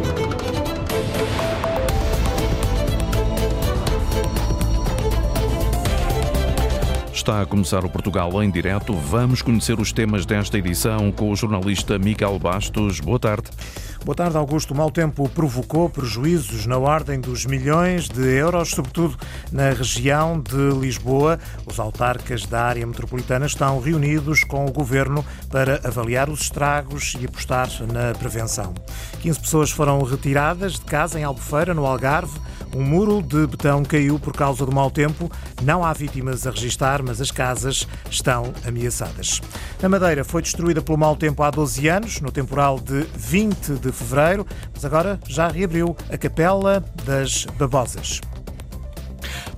Thank 0.00 0.18
you. 0.20 0.27
Está 7.28 7.42
a 7.42 7.46
começar 7.46 7.84
o 7.84 7.90
Portugal 7.90 8.42
em 8.42 8.50
direto. 8.50 8.94
Vamos 8.94 9.42
conhecer 9.42 9.78
os 9.78 9.92
temas 9.92 10.24
desta 10.24 10.56
edição 10.56 11.12
com 11.12 11.30
o 11.30 11.36
jornalista 11.36 11.98
Miguel 11.98 12.38
Bastos. 12.38 13.00
Boa 13.00 13.18
tarde. 13.18 13.50
Boa 14.02 14.16
tarde, 14.16 14.38
Augusto. 14.38 14.72
O 14.72 14.76
mau 14.76 14.90
tempo 14.90 15.28
provocou 15.28 15.90
prejuízos 15.90 16.64
na 16.64 16.78
ordem 16.78 17.20
dos 17.20 17.44
milhões 17.44 18.08
de 18.08 18.22
euros, 18.22 18.70
sobretudo 18.70 19.18
na 19.52 19.68
região 19.68 20.40
de 20.40 20.80
Lisboa. 20.80 21.38
Os 21.66 21.78
autarcas 21.78 22.46
da 22.46 22.64
área 22.64 22.86
metropolitana 22.86 23.44
estão 23.44 23.78
reunidos 23.78 24.42
com 24.44 24.64
o 24.64 24.72
governo 24.72 25.22
para 25.50 25.86
avaliar 25.86 26.30
os 26.30 26.40
estragos 26.40 27.14
e 27.20 27.26
apostar 27.26 27.68
na 27.92 28.18
prevenção. 28.18 28.72
15 29.20 29.40
pessoas 29.40 29.70
foram 29.70 30.02
retiradas 30.02 30.74
de 30.74 30.86
casa 30.86 31.20
em 31.20 31.24
Albufeira, 31.24 31.74
no 31.74 31.84
Algarve. 31.84 32.40
Um 32.74 32.82
muro 32.82 33.22
de 33.22 33.46
betão 33.46 33.82
caiu 33.82 34.18
por 34.18 34.34
causa 34.34 34.64
do 34.64 34.72
mau 34.72 34.90
tempo. 34.90 35.30
Não 35.62 35.84
há 35.84 35.92
vítimas 35.92 36.46
a 36.46 36.50
registar, 36.50 37.02
mas 37.02 37.17
as 37.20 37.30
casas 37.30 37.86
estão 38.10 38.52
ameaçadas. 38.66 39.40
Na 39.80 39.88
Madeira 39.88 40.24
foi 40.24 40.42
destruída 40.42 40.82
pelo 40.82 40.98
mau 40.98 41.16
tempo 41.16 41.42
há 41.42 41.50
12 41.50 41.88
anos, 41.88 42.20
no 42.20 42.30
temporal 42.30 42.78
de 42.78 43.06
20 43.16 43.74
de 43.74 43.92
fevereiro, 43.92 44.46
mas 44.74 44.84
agora 44.84 45.18
já 45.28 45.48
reabriu 45.48 45.96
a 46.10 46.16
Capela 46.16 46.84
das 47.04 47.46
Babosas. 47.58 48.20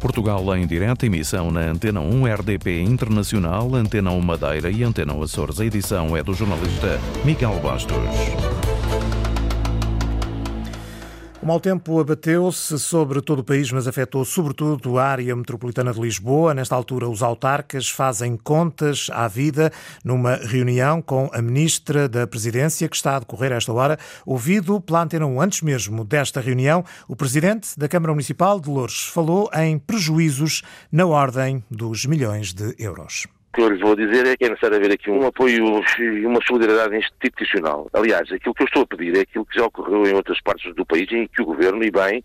Portugal 0.00 0.56
em 0.56 0.66
direto, 0.66 1.04
emissão 1.04 1.50
na 1.50 1.60
Antena 1.60 2.00
1 2.00 2.24
RDP 2.34 2.80
Internacional, 2.80 3.74
Antena 3.74 4.10
1 4.10 4.20
Madeira 4.20 4.70
e 4.70 4.82
Antena 4.82 5.12
1 5.12 5.22
Açores. 5.22 5.60
A 5.60 5.66
edição 5.66 6.16
é 6.16 6.22
do 6.22 6.32
jornalista 6.32 6.98
Miguel 7.24 7.60
Bastos. 7.62 8.69
O 11.42 11.46
mau 11.46 11.58
tempo 11.58 11.98
abateu-se 11.98 12.78
sobre 12.78 13.22
todo 13.22 13.38
o 13.38 13.44
país, 13.44 13.72
mas 13.72 13.88
afetou 13.88 14.26
sobretudo 14.26 14.98
a 14.98 15.06
área 15.06 15.34
metropolitana 15.34 15.90
de 15.90 15.98
Lisboa. 15.98 16.52
Nesta 16.52 16.74
altura, 16.74 17.08
os 17.08 17.22
autarcas 17.22 17.88
fazem 17.88 18.36
contas 18.36 19.08
à 19.10 19.26
vida 19.26 19.72
numa 20.04 20.36
reunião 20.36 21.00
com 21.00 21.30
a 21.32 21.40
ministra 21.40 22.06
da 22.06 22.26
Presidência, 22.26 22.86
que 22.90 22.96
está 22.96 23.16
a 23.16 23.20
decorrer 23.20 23.52
a 23.52 23.56
esta 23.56 23.72
hora. 23.72 23.98
Ouvido 24.26 24.82
pela 24.82 25.02
Antena 25.02 25.24
1, 25.24 25.40
antes 25.40 25.62
mesmo 25.62 26.04
desta 26.04 26.42
reunião, 26.42 26.84
o 27.08 27.16
presidente 27.16 27.70
da 27.78 27.88
Câmara 27.88 28.12
Municipal 28.12 28.60
de 28.60 28.68
Lourdes 28.68 29.04
falou 29.04 29.48
em 29.54 29.78
prejuízos 29.78 30.60
na 30.92 31.06
ordem 31.06 31.64
dos 31.70 32.04
milhões 32.04 32.52
de 32.52 32.74
euros. 32.78 33.26
Que 33.52 33.62
eu 33.62 33.68
lhe 33.68 33.82
vou 33.82 33.96
dizer 33.96 34.26
é 34.26 34.36
que 34.36 34.44
é 34.44 34.48
necessário 34.48 34.76
haver 34.76 34.92
aqui 34.92 35.10
um 35.10 35.26
apoio 35.26 35.82
e 35.98 36.26
uma 36.26 36.40
solidariedade 36.46 36.96
institucional. 36.96 37.88
Aliás, 37.92 38.30
aquilo 38.30 38.54
que 38.54 38.62
eu 38.62 38.66
estou 38.66 38.82
a 38.82 38.86
pedir 38.86 39.16
é 39.16 39.20
aquilo 39.22 39.44
que 39.44 39.58
já 39.58 39.66
ocorreu 39.66 40.06
em 40.06 40.14
outras 40.14 40.40
partes 40.40 40.74
do 40.74 40.86
país 40.86 41.10
em 41.10 41.26
que 41.26 41.42
o 41.42 41.46
Governo, 41.46 41.82
e 41.82 41.90
bem, 41.90 42.22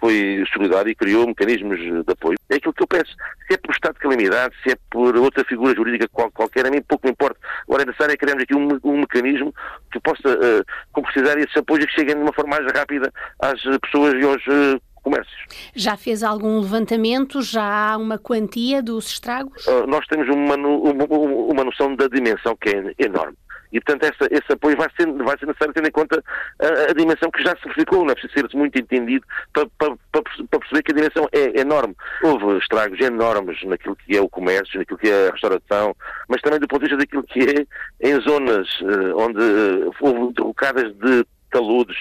foi 0.00 0.42
solidário 0.52 0.90
e 0.90 0.94
criou 0.94 1.26
mecanismos 1.26 1.78
de 1.78 2.12
apoio. 2.12 2.38
É 2.48 2.56
aquilo 2.56 2.72
que 2.72 2.82
eu 2.82 2.86
peço. 2.86 3.14
Se 3.46 3.54
é 3.54 3.56
por 3.58 3.72
estado 3.72 3.94
de 3.94 4.00
calamidade, 4.00 4.54
se 4.64 4.72
é 4.72 4.76
por 4.90 5.14
outra 5.16 5.44
figura 5.44 5.74
jurídica 5.74 6.08
qual, 6.08 6.30
qualquer, 6.32 6.66
a 6.66 6.70
mim 6.70 6.80
pouco 6.82 7.06
me 7.06 7.12
importa. 7.12 7.38
Agora 7.68 7.82
é 7.82 7.86
necessário 7.86 8.14
é 8.14 8.16
criarmos 8.16 8.42
aqui 8.42 8.54
um, 8.56 8.80
um 8.82 9.00
mecanismo 9.00 9.54
que 9.92 10.00
possa 10.00 10.28
uh, 10.28 10.64
concretizar 10.92 11.38
esses 11.38 11.56
apoios 11.56 11.84
que 11.84 11.92
cheguem 11.92 12.16
de 12.16 12.22
uma 12.22 12.32
forma 12.32 12.56
mais 12.56 12.72
rápida 12.72 13.12
às 13.38 13.60
pessoas 13.82 14.14
e 14.14 14.24
aos 14.24 14.44
uh, 14.46 14.80
comércios. 15.02 15.40
Já 15.74 15.96
fez 15.96 16.22
algum 16.22 16.60
levantamento? 16.60 17.42
Já 17.42 17.92
há 17.92 17.96
uma 17.96 18.18
quantia 18.18 18.82
dos 18.82 19.08
estragos? 19.08 19.66
Uh, 19.66 19.86
nós 19.86 20.06
temos 20.06 20.28
uma, 20.28 20.56
uma, 20.56 21.64
noção 21.64 21.94
da 21.96 22.08
dimensão 22.08 22.56
que 22.56 22.70
é 22.70 22.94
enorme. 23.04 23.36
E, 23.72 23.80
portanto, 23.80 24.02
essa, 24.02 24.28
esse 24.32 24.52
apoio 24.52 24.76
vai 24.76 24.88
ser, 24.96 25.06
vai 25.12 25.38
ser 25.38 25.46
necessário 25.46 25.72
tendo 25.72 25.88
em 25.88 25.92
conta 25.92 26.22
a, 26.60 26.90
a 26.90 26.94
dimensão 26.94 27.30
que 27.30 27.42
já 27.42 27.56
se 27.56 27.62
verificou. 27.64 28.04
Não 28.04 28.10
é 28.10 28.14
preciso 28.14 28.48
ser 28.50 28.56
muito 28.56 28.78
entendido 28.78 29.24
para, 29.52 29.66
para, 29.78 29.94
para, 30.10 30.22
perceber 30.58 30.82
que 30.82 30.92
a 30.92 30.94
dimensão 30.94 31.28
é 31.32 31.60
enorme. 31.60 31.94
Houve 32.22 32.58
estragos 32.58 33.00
enormes 33.00 33.62
naquilo 33.64 33.96
que 33.96 34.16
é 34.16 34.20
o 34.20 34.28
comércio, 34.28 34.78
naquilo 34.78 34.98
que 34.98 35.08
é 35.08 35.28
a 35.28 35.32
restauração, 35.32 35.94
mas 36.28 36.40
também 36.42 36.58
do 36.58 36.66
ponto 36.66 36.84
de 36.84 36.88
vista 36.88 36.98
daquilo 36.98 37.22
que 37.22 37.40
é 37.40 38.08
em 38.08 38.20
zonas 38.20 38.68
uh, 38.80 39.16
onde 39.16 39.40
uh, 39.40 39.94
houve 40.00 40.34
derrocadas 40.34 40.92
de 40.96 41.24
taludes, 41.50 41.96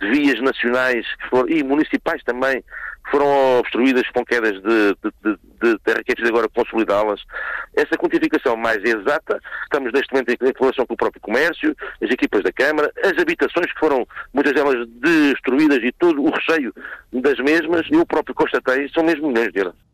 de 0.00 0.10
vias 0.10 0.40
nacionais 0.40 1.06
foram, 1.28 1.48
e 1.48 1.62
municipais 1.62 2.22
também, 2.24 2.62
que 3.04 3.10
foram 3.10 3.58
obstruídas 3.58 4.08
com 4.10 4.24
quedas 4.24 4.52
de, 4.52 4.94
de, 5.22 5.38
de, 5.62 6.14
de 6.14 6.28
agora 6.28 6.48
consolidá-las. 6.48 7.22
Essa 7.74 7.96
quantificação 7.96 8.56
mais 8.56 8.82
exata, 8.84 9.40
estamos 9.64 9.92
neste 9.92 10.12
momento 10.12 10.30
em 10.30 10.52
relação 10.58 10.86
com 10.86 10.94
o 10.94 10.96
próprio 10.96 11.20
comércio, 11.20 11.74
as 12.02 12.10
equipas 12.10 12.42
da 12.42 12.52
Câmara, 12.52 12.92
as 13.02 13.18
habitações 13.18 13.72
que 13.72 13.78
foram, 13.78 14.06
muitas 14.32 14.52
delas 14.52 14.86
destruídas 14.88 15.78
e 15.82 15.92
todo 15.92 16.22
o 16.22 16.30
recheio 16.30 16.72
das 17.12 17.38
mesmas, 17.38 17.86
e 17.90 17.96
o 17.96 18.06
próprio 18.06 18.34
constatei, 18.34 18.88
são 18.90 19.04
mesmo 19.04 19.28
milhões 19.28 19.52
de 19.52 19.60
euros. 19.60 19.89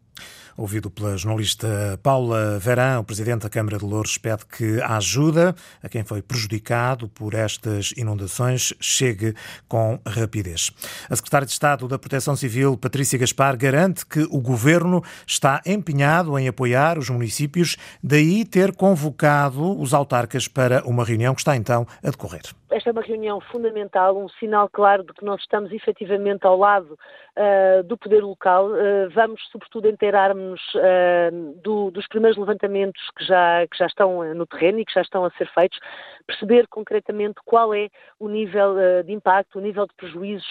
Ouvido 0.57 0.91
pela 0.91 1.19
jornalista 1.19 2.01
Paula 2.03 2.59
Verã, 2.59 2.99
o 2.99 3.05
presidente 3.05 3.43
da 3.43 3.51
Câmara 3.51 3.77
de 3.77 3.85
Louros 3.85 4.17
pede 4.17 4.47
que 4.47 4.81
a 4.81 4.97
ajuda 4.97 5.55
a 5.83 5.89
quem 5.89 6.03
foi 6.03 6.23
prejudicado 6.23 7.09
por 7.09 7.35
estas 7.35 7.93
inundações 7.95 8.73
chegue 8.81 9.35
com 9.69 10.01
rapidez. 10.07 10.71
A 11.11 11.15
secretária 11.15 11.47
de 11.47 11.53
Estado 11.53 11.87
da 11.87 11.99
Proteção 11.99 12.35
Civil, 12.35 12.77
Patrícia 12.79 13.19
Gaspar, 13.19 13.55
garante 13.57 14.07
que 14.07 14.21
o 14.31 14.41
governo 14.41 15.05
está 15.27 15.61
empenhado 15.67 16.39
em 16.39 16.49
apoiar 16.49 16.99
os 16.99 17.11
municípios, 17.11 17.77
daí 18.03 18.43
ter 18.45 18.73
convocado 18.73 19.79
os 19.79 19.93
autarcas 19.93 20.49
para 20.49 20.83
uma 20.87 21.05
reunião 21.05 21.35
que 21.35 21.43
está 21.43 21.55
então 21.55 21.87
a 22.03 22.11
decorrer 22.11 22.43
esta 22.77 22.91
é 22.91 22.93
uma 22.93 23.03
reunião 23.03 23.41
fundamental, 23.41 24.19
um 24.19 24.29
sinal 24.29 24.69
claro 24.69 25.03
de 25.03 25.13
que 25.15 25.25
nós 25.25 25.41
estamos 25.41 25.73
efetivamente 25.73 26.47
ao 26.47 26.59
lado 26.59 26.93
uh, 26.93 27.83
do 27.85 27.97
poder 27.97 28.23
local. 28.23 28.69
Uh, 28.69 29.09
vamos, 29.15 29.41
sobretudo, 29.51 29.89
inteirar-nos 29.89 30.61
uh, 30.75 31.61
do, 31.63 31.91
dos 31.91 32.07
primeiros 32.07 32.39
levantamentos 32.39 33.01
que 33.17 33.25
já, 33.25 33.67
que 33.67 33.79
já 33.79 33.87
estão 33.87 34.35
no 34.35 34.47
terreno 34.47 34.81
e 34.81 34.85
que 34.85 34.93
já 34.93 35.01
estão 35.01 35.25
a 35.25 35.31
ser 35.31 35.49
feitos, 35.55 35.79
perceber 36.27 36.67
concretamente 36.69 37.37
qual 37.47 37.73
é 37.73 37.89
o 38.21 38.29
nível 38.29 38.77
de 39.05 39.13
impacto, 39.13 39.59
o 39.59 39.63
nível 39.63 39.87
de 39.87 39.95
prejuízos 39.95 40.47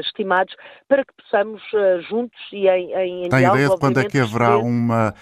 estimados, 0.00 0.54
para 0.88 1.04
que 1.04 1.12
possamos, 1.14 1.62
juntos 2.08 2.38
e 2.52 2.68
em, 2.68 2.92
em, 2.94 3.24
em 3.24 3.28
Tem 3.28 3.40
diálogo, 3.40 3.56
ideia 3.56 3.74
de 3.74 3.80
quando 3.80 4.00
é 4.00 4.04
que 4.04 4.18
haverá 4.18 4.58
uma, 4.58 5.14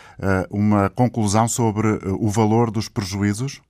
uma 0.51 0.91
conclusão 0.91 1.49
sobre 1.49 1.99
o 2.21 2.29
valor 2.29 2.71
dos 2.71 2.89
prejuízos? 2.89 3.61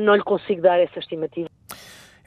Não 0.00 0.14
lhe 0.14 0.22
consigo 0.22 0.62
dar 0.62 0.78
essa 0.80 0.98
estimativa. 0.98 1.48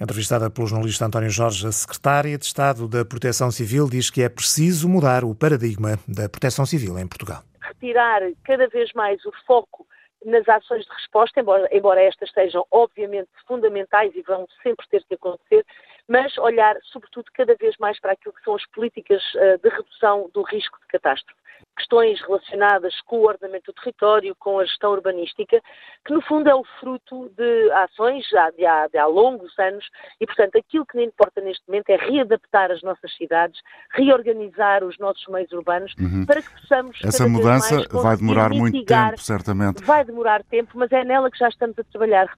Entrevistada 0.01 0.49
pelo 0.49 0.65
jornalista 0.65 1.05
António 1.05 1.29
Jorge, 1.29 1.67
a 1.67 1.71
secretária 1.71 2.35
de 2.35 2.43
Estado 2.43 2.87
da 2.87 3.05
Proteção 3.05 3.51
Civil 3.51 3.87
diz 3.87 4.09
que 4.09 4.23
é 4.23 4.29
preciso 4.29 4.89
mudar 4.89 5.23
o 5.23 5.35
paradigma 5.35 5.91
da 6.07 6.27
proteção 6.27 6.65
civil 6.65 6.97
em 6.97 7.07
Portugal. 7.07 7.43
Retirar 7.61 8.21
cada 8.43 8.67
vez 8.67 8.91
mais 8.93 9.23
o 9.27 9.31
foco 9.45 9.85
nas 10.25 10.49
ações 10.49 10.85
de 10.85 10.91
resposta, 10.91 11.39
embora, 11.39 11.69
embora 11.71 12.01
estas 12.01 12.31
sejam 12.31 12.65
obviamente 12.71 13.29
fundamentais 13.47 14.11
e 14.15 14.23
vão 14.23 14.47
sempre 14.63 14.87
ter 14.89 15.03
que 15.03 15.13
acontecer, 15.13 15.63
mas 16.07 16.35
olhar 16.39 16.75
sobretudo 16.91 17.25
cada 17.35 17.53
vez 17.53 17.75
mais 17.77 17.99
para 17.99 18.13
aquilo 18.13 18.33
que 18.33 18.43
são 18.43 18.55
as 18.55 18.65
políticas 18.71 19.21
eh, 19.35 19.57
de 19.57 19.69
redução 19.69 20.31
do 20.33 20.41
risco 20.41 20.79
de 20.81 20.87
catástrofe 20.87 21.40
questões 21.77 22.21
relacionadas 22.21 22.93
com 23.01 23.17
o 23.17 23.27
ordenamento 23.27 23.71
do 23.71 23.81
território, 23.81 24.35
com 24.39 24.59
a 24.59 24.65
gestão 24.65 24.91
urbanística, 24.91 25.61
que 26.05 26.13
no 26.13 26.21
fundo 26.21 26.49
é 26.49 26.55
o 26.55 26.63
fruto 26.79 27.29
de 27.35 27.71
ações 27.71 28.27
já 28.29 28.49
de 28.51 28.65
há, 28.65 28.87
de 28.87 28.97
há 28.97 29.05
longos 29.05 29.57
anos 29.59 29.85
e, 30.19 30.25
portanto, 30.25 30.57
aquilo 30.57 30.85
que 30.85 31.01
importa 31.01 31.41
neste 31.41 31.67
momento 31.67 31.89
é 31.89 31.97
readaptar 31.97 32.71
as 32.71 32.81
nossas 32.81 33.13
cidades, 33.15 33.59
reorganizar 33.91 34.83
os 34.83 34.97
nossos 34.99 35.25
meios 35.27 35.51
urbanos 35.51 35.93
uhum. 35.99 36.25
para 36.25 36.41
que 36.41 36.49
possamos. 36.49 36.99
Essa 37.03 37.27
mudança 37.27 37.87
vai 37.91 38.15
demorar 38.17 38.49
muito 38.49 38.85
tempo, 38.85 39.17
certamente. 39.19 39.83
Vai 39.83 40.05
demorar 40.05 40.43
tempo, 40.43 40.71
mas 40.75 40.91
é 40.91 41.03
nela 41.03 41.29
que 41.29 41.37
já 41.37 41.49
estamos 41.49 41.77
a 41.77 41.83
trabalhar. 41.83 42.31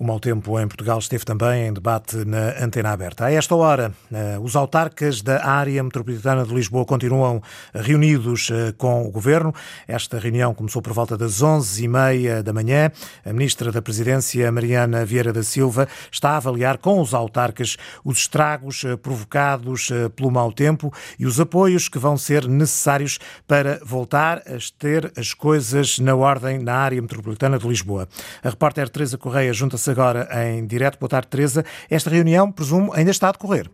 O 0.00 0.04
mau 0.04 0.18
tempo 0.18 0.58
em 0.58 0.66
Portugal 0.66 0.98
esteve 0.98 1.26
também 1.26 1.66
em 1.66 1.74
debate 1.74 2.24
na 2.24 2.64
antena 2.64 2.90
aberta. 2.90 3.26
A 3.26 3.32
esta 3.32 3.54
hora, 3.54 3.92
eh, 4.10 4.38
os 4.40 4.56
autarcas 4.56 5.20
da 5.20 5.44
área 5.44 5.82
metropolitana 5.82 6.42
de 6.42 6.54
Lisboa 6.54 6.86
continuam 6.86 7.42
reunidos 7.74 8.48
eh, 8.50 8.72
com 8.78 9.06
o 9.06 9.10
governo. 9.10 9.54
Esta 9.86 10.18
reunião 10.18 10.54
começou 10.54 10.80
por 10.80 10.94
volta 10.94 11.18
das 11.18 11.42
11h30 11.42 12.40
da 12.40 12.50
manhã. 12.50 12.90
A 13.26 13.30
ministra 13.34 13.70
da 13.70 13.82
Presidência, 13.82 14.50
Mariana 14.50 15.04
Vieira 15.04 15.34
da 15.34 15.42
Silva, 15.42 15.86
está 16.10 16.30
a 16.30 16.36
avaliar 16.38 16.78
com 16.78 16.98
os 16.98 17.12
autarcas 17.12 17.76
os 18.02 18.20
estragos 18.20 18.82
eh, 18.84 18.96
provocados 18.96 19.90
pelo 20.16 20.30
mau 20.30 20.50
tempo 20.50 20.90
e 21.18 21.26
os 21.26 21.38
apoios 21.38 21.90
que 21.90 21.98
vão 21.98 22.16
ser 22.16 22.48
necessários 22.48 23.18
para 23.46 23.78
voltar 23.84 24.38
a 24.38 24.56
ter 24.78 25.12
as 25.14 25.34
coisas 25.34 25.98
na 25.98 26.14
ordem 26.14 26.58
na 26.58 26.76
área 26.76 27.02
metropolitana 27.02 27.58
de 27.58 27.68
Lisboa. 27.68 28.08
A 28.42 28.48
repórter 28.48 28.88
Teresa 28.88 29.18
Correia 29.18 29.52
junta-se 29.52 29.89
agora 29.90 30.28
em 30.44 30.66
direto. 30.66 30.98
Boa 30.98 31.08
tarde, 31.08 31.28
Teresa. 31.28 31.64
Esta 31.88 32.10
reunião, 32.10 32.50
presumo, 32.50 32.92
ainda 32.94 33.10
está 33.10 33.28
a 33.28 33.32
decorrer. 33.32 33.70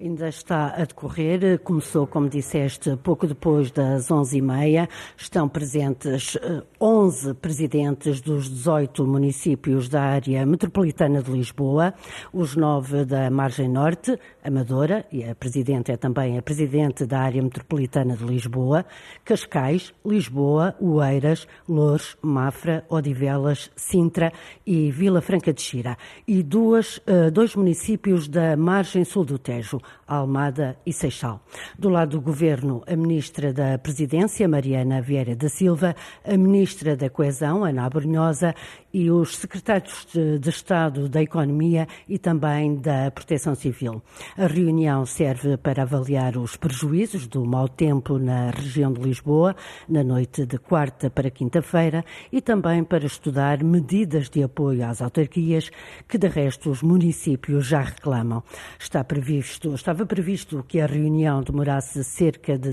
Ainda 0.00 0.28
está 0.28 0.74
a 0.76 0.84
decorrer. 0.84 1.58
Começou, 1.60 2.06
como 2.06 2.28
disseste, 2.28 2.96
pouco 2.96 3.26
depois 3.26 3.70
das 3.70 4.08
11h30. 4.08 4.88
Estão 5.16 5.48
presentes 5.48 6.36
11 6.80 7.30
eh, 7.30 7.34
presidentes 7.34 8.20
dos 8.20 8.48
18 8.48 9.06
municípios 9.06 9.88
da 9.88 10.02
área 10.02 10.44
metropolitana 10.44 11.22
de 11.22 11.30
Lisboa, 11.30 11.94
os 12.32 12.56
nove 12.56 13.04
da 13.04 13.30
Margem 13.30 13.68
Norte, 13.68 14.18
Amadora, 14.44 15.06
e 15.10 15.24
a 15.24 15.34
presidente 15.34 15.90
é 15.90 15.96
também 15.96 16.38
a 16.38 16.42
presidente 16.42 17.06
da 17.06 17.20
área 17.20 17.42
metropolitana 17.42 18.16
de 18.16 18.24
Lisboa, 18.24 18.84
Cascais, 19.24 19.94
Lisboa, 20.04 20.74
Oeiras, 20.80 21.48
Loures, 21.68 22.16
Mafra, 22.20 22.84
Odivelas, 22.88 23.70
Sintra 23.74 24.32
e 24.66 24.90
Vila 24.90 25.20
Franca 25.20 25.52
de 25.52 25.62
Xira. 25.62 25.96
E 26.28 26.42
duas, 26.42 27.00
eh, 27.06 27.30
dois 27.30 27.56
municípios 27.56 28.28
da 28.28 28.56
margem 28.56 29.04
sul 29.04 29.24
do 29.24 29.38
Tejo, 29.38 29.80
Almada 30.06 30.76
e 30.86 30.92
Seixal. 30.92 31.40
Do 31.78 31.88
lado 31.88 32.12
do 32.12 32.20
governo, 32.20 32.82
a 32.86 32.94
ministra 32.94 33.52
da 33.52 33.76
Presidência, 33.76 34.48
Mariana 34.48 35.02
Vieira 35.02 35.34
da 35.34 35.48
Silva, 35.48 35.96
a 36.24 36.36
ministra 36.36 36.96
da 36.96 37.10
Coesão, 37.10 37.64
Ana 37.64 37.84
Abrunhosa, 37.84 38.54
e 38.96 39.10
os 39.10 39.36
secretários 39.36 40.06
de, 40.10 40.48
Estado 40.48 41.06
da 41.06 41.20
Economia 41.20 41.86
e 42.08 42.18
também 42.18 42.76
da 42.76 43.10
Proteção 43.10 43.54
Civil. 43.54 44.00
A 44.38 44.46
reunião 44.46 45.04
serve 45.04 45.58
para 45.58 45.82
avaliar 45.82 46.38
os 46.38 46.56
prejuízos 46.56 47.26
do 47.26 47.44
mau 47.44 47.68
tempo 47.68 48.18
na 48.18 48.48
região 48.48 48.90
de 48.90 49.02
Lisboa, 49.02 49.54
na 49.86 50.02
noite 50.02 50.46
de 50.46 50.56
quarta 50.56 51.10
para 51.10 51.30
quinta-feira, 51.30 52.02
e 52.32 52.40
também 52.40 52.82
para 52.82 53.04
estudar 53.04 53.62
medidas 53.62 54.30
de 54.30 54.42
apoio 54.42 54.86
às 54.86 55.02
autarquias 55.02 55.70
que, 56.08 56.16
de 56.16 56.28
resto, 56.28 56.70
os 56.70 56.80
municípios 56.80 57.66
já 57.66 57.82
reclamam. 57.82 58.42
Está 58.78 59.04
previsto, 59.04 59.74
estava 59.76 60.04
previsto 60.04 60.64
que 60.66 60.80
a 60.80 60.86
reunião 60.86 61.42
demorasse 61.42 62.02
cerca 62.02 62.58
de 62.58 62.72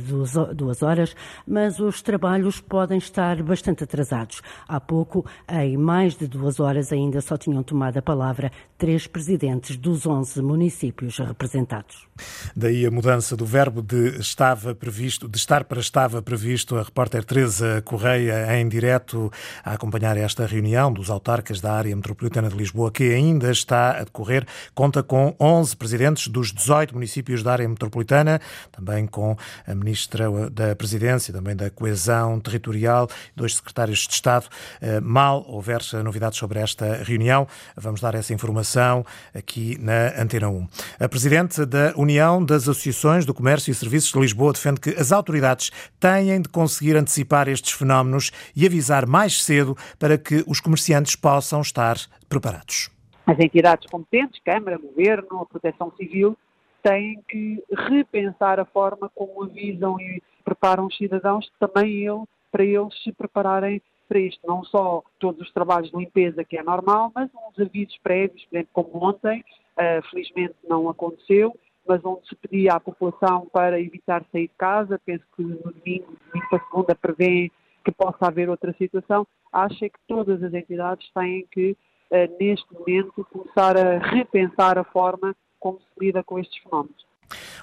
duas 0.55 0.81
horas, 0.81 1.15
mas 1.47 1.79
os 1.79 2.01
trabalhos 2.01 2.59
podem 2.59 2.97
estar 2.97 3.41
bastante 3.43 3.83
atrasados. 3.83 4.41
Há 4.67 4.79
pouco, 4.79 5.25
em 5.47 5.77
mais 5.77 6.15
de 6.15 6.27
duas 6.27 6.59
horas 6.59 6.91
ainda 6.91 7.21
só 7.21 7.37
tinham 7.37 7.61
tomado 7.61 7.97
a 7.97 8.01
palavra 8.01 8.51
três 8.77 9.07
presidentes 9.07 9.77
dos 9.77 10.05
11 10.05 10.41
municípios 10.41 11.17
representados. 11.17 12.07
Daí 12.55 12.85
a 12.85 12.91
mudança 12.91 13.35
do 13.35 13.45
verbo 13.45 13.81
de 13.81 14.19
estava 14.19 14.75
previsto, 14.75 15.27
de 15.27 15.37
estar 15.37 15.63
para 15.63 15.79
estava 15.79 16.21
previsto. 16.21 16.75
A 16.75 16.83
repórter 16.83 17.23
Teresa 17.23 17.81
Correia 17.85 18.59
em 18.59 18.67
direto 18.67 19.31
a 19.63 19.73
acompanhar 19.73 20.17
esta 20.17 20.45
reunião 20.45 20.91
dos 20.91 21.09
autarcas 21.09 21.61
da 21.61 21.73
área 21.73 21.95
metropolitana 21.95 22.49
de 22.49 22.55
Lisboa, 22.55 22.91
que 22.91 23.03
ainda 23.13 23.51
está 23.51 23.99
a 23.99 24.03
decorrer. 24.03 24.45
Conta 24.73 25.01
com 25.01 25.35
11 25.39 25.75
presidentes 25.77 26.27
dos 26.27 26.51
18 26.51 26.92
municípios 26.93 27.43
da 27.43 27.51
área 27.51 27.67
metropolitana, 27.67 28.39
também 28.71 29.05
com 29.05 29.35
a 29.67 29.75
ministra 29.75 30.29
da 30.49 30.75
Presidência, 30.75 31.33
também 31.33 31.55
da 31.55 31.69
Coesão 31.69 32.39
Territorial, 32.39 33.07
dois 33.35 33.55
secretários 33.55 33.99
de 34.07 34.13
Estado. 34.13 34.47
Eh, 34.81 34.99
mal 34.99 35.45
houver 35.47 35.81
novidades 36.03 36.37
sobre 36.39 36.59
esta 36.59 37.03
reunião. 37.03 37.47
Vamos 37.75 38.01
dar 38.01 38.15
essa 38.15 38.33
informação 38.33 39.05
aqui 39.33 39.77
na 39.79 40.21
Antena 40.21 40.49
1. 40.49 40.67
A 40.99 41.09
Presidente 41.09 41.65
da 41.65 41.93
União 41.95 42.43
das 42.43 42.63
Associações 42.63 43.25
do 43.25 43.33
Comércio 43.33 43.71
e 43.71 43.75
Serviços 43.75 44.11
de 44.11 44.19
Lisboa 44.19 44.53
defende 44.53 44.79
que 44.79 44.91
as 44.91 45.11
autoridades 45.11 45.71
têm 45.99 46.41
de 46.41 46.49
conseguir 46.49 46.95
antecipar 46.95 47.47
estes 47.47 47.71
fenómenos 47.71 48.31
e 48.55 48.65
avisar 48.65 49.05
mais 49.05 49.43
cedo 49.43 49.75
para 49.99 50.17
que 50.17 50.43
os 50.47 50.59
comerciantes 50.59 51.15
possam 51.15 51.61
estar 51.61 51.97
preparados. 52.29 52.89
As 53.25 53.39
entidades 53.39 53.89
competentes, 53.89 54.41
Câmara, 54.43 54.77
Governo, 54.77 55.45
Proteção 55.45 55.91
Civil, 55.95 56.37
têm 56.83 57.21
que 57.29 57.63
repensar 57.71 58.59
a 58.59 58.65
forma 58.65 59.09
como 59.15 59.43
avisam 59.43 59.99
e 59.99 60.21
preparam 60.43 60.85
os 60.85 60.97
cidadãos, 60.97 61.49
também 61.59 62.05
ele, 62.05 62.23
para 62.51 62.63
eles 62.63 62.93
se 63.01 63.11
prepararem 63.13 63.81
para 64.07 64.19
isto, 64.19 64.45
não 64.45 64.63
só 64.65 65.01
todos 65.17 65.41
os 65.41 65.51
trabalhos 65.53 65.89
de 65.89 65.97
limpeza, 65.97 66.43
que 66.43 66.57
é 66.57 66.61
normal, 66.61 67.11
mas 67.15 67.29
uns 67.33 67.59
avisos 67.59 67.97
prévios, 68.03 68.43
por 68.45 68.55
exemplo, 68.55 68.69
como 68.73 69.05
ontem, 69.05 69.43
uh, 69.77 70.09
felizmente 70.09 70.55
não 70.67 70.89
aconteceu, 70.89 71.57
mas 71.87 72.03
onde 72.03 72.27
se 72.27 72.35
pedia 72.35 72.73
à 72.73 72.79
população 72.79 73.47
para 73.51 73.79
evitar 73.79 74.23
sair 74.31 74.47
de 74.47 74.53
casa, 74.55 75.01
penso 75.05 75.23
que 75.35 75.41
no 75.41 75.55
domingo, 75.55 76.13
domingo 76.31 76.49
para 76.49 76.63
segunda, 76.65 76.95
prevê 76.95 77.49
que 77.83 77.91
possa 77.91 78.27
haver 78.27 78.49
outra 78.49 78.73
situação, 78.73 79.25
acho 79.51 79.79
que 79.79 79.99
todas 80.07 80.43
as 80.43 80.53
entidades 80.53 81.09
têm 81.13 81.47
que, 81.49 81.71
uh, 82.11 82.37
neste 82.39 82.71
momento, 82.73 83.25
começar 83.31 83.77
a 83.77 83.97
repensar 83.99 84.77
a 84.77 84.83
forma 84.83 85.35
como 85.63 85.79
se 85.79 86.05
lida 86.05 86.21
com 86.21 86.37
estes 86.37 86.61
fenómenos. 86.61 87.05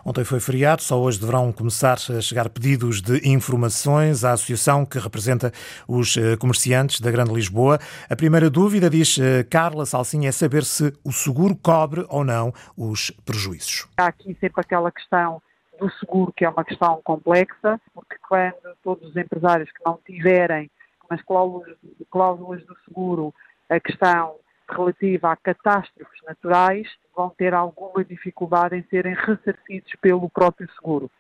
Ontem 0.02 0.24
foi 0.24 0.40
feriado, 0.40 0.82
só 0.82 0.98
hoje 0.98 1.20
deverão 1.20 1.52
começar 1.52 1.98
a 2.16 2.20
chegar 2.22 2.48
pedidos 2.48 3.02
de 3.02 3.28
informações 3.28 4.24
à 4.24 4.32
associação 4.32 4.86
que 4.86 4.98
representa 4.98 5.52
os 5.86 6.16
eh, 6.16 6.34
comerciantes 6.38 6.98
da 6.98 7.10
Grande 7.10 7.34
Lisboa. 7.34 7.78
A 8.08 8.16
primeira 8.16 8.48
dúvida, 8.48 8.88
diz 8.88 9.18
eh, 9.18 9.44
Carla 9.44 9.84
Salsinha, 9.84 10.30
é 10.30 10.32
saber 10.32 10.64
se 10.64 10.94
o 11.04 11.12
seguro 11.12 11.54
cobre 11.54 12.06
ou 12.08 12.24
não 12.24 12.54
os 12.74 13.10
prejuízos. 13.26 13.86
Há 13.98 14.06
aqui 14.06 14.34
sempre 14.40 14.62
aquela 14.62 14.90
questão 14.90 15.42
do 15.78 15.90
seguro, 16.00 16.32
que 16.34 16.46
é 16.46 16.48
uma 16.48 16.64
questão 16.64 17.02
complexa, 17.04 17.78
porque 17.94 18.16
quando 18.26 18.54
todos 18.82 19.10
os 19.10 19.16
empresários 19.16 19.70
que 19.70 19.84
não 19.84 20.00
tiverem 20.06 20.70
nas 21.10 21.22
cláusulas, 21.22 21.76
cláusulas 22.10 22.64
do 22.64 22.74
seguro 22.86 23.34
a 23.68 23.78
questão 23.78 24.34
relativa 24.70 25.32
a 25.32 25.36
catástrofes 25.36 26.20
naturais 26.26 26.88
vão 27.14 27.30
ter 27.30 27.54
alguma 27.54 28.04
dificuldade 28.04 28.76
em 28.76 28.84
serem 28.88 29.14
ressarcidos 29.14 29.92
pelo 30.00 30.28
próprio 30.30 30.68
seguro. 30.72 31.10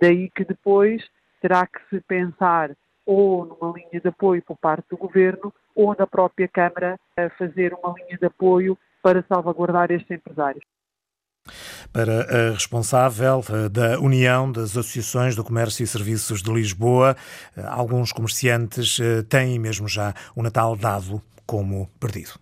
Daí 0.00 0.30
que 0.30 0.44
depois 0.44 1.02
terá 1.40 1.66
que 1.66 1.80
se 1.88 2.00
pensar 2.02 2.70
ou 3.04 3.44
numa 3.44 3.76
linha 3.76 4.00
de 4.00 4.08
apoio 4.08 4.42
por 4.42 4.56
parte 4.56 4.86
do 4.90 4.96
Governo 4.96 5.52
ou 5.74 5.94
na 5.98 6.06
própria 6.06 6.48
Câmara 6.48 6.98
a 7.16 7.30
fazer 7.30 7.74
uma 7.74 7.94
linha 7.94 8.18
de 8.18 8.26
apoio 8.26 8.78
para 9.02 9.24
salvaguardar 9.28 9.90
estes 9.90 10.10
empresários. 10.10 10.64
Para 11.92 12.50
a 12.50 12.52
responsável 12.52 13.42
eh, 13.48 13.68
da 13.68 13.98
União 13.98 14.52
das 14.52 14.76
Associações 14.76 15.34
do 15.34 15.42
Comércio 15.42 15.82
e 15.82 15.86
Serviços 15.86 16.42
de 16.42 16.52
Lisboa, 16.52 17.16
eh, 17.56 17.62
alguns 17.66 18.12
comerciantes 18.12 19.00
eh, 19.00 19.22
têm 19.22 19.58
mesmo 19.58 19.88
já 19.88 20.14
o 20.36 20.42
Natal 20.42 20.76
dado 20.76 21.20
como 21.46 21.88
perdido 21.98 22.38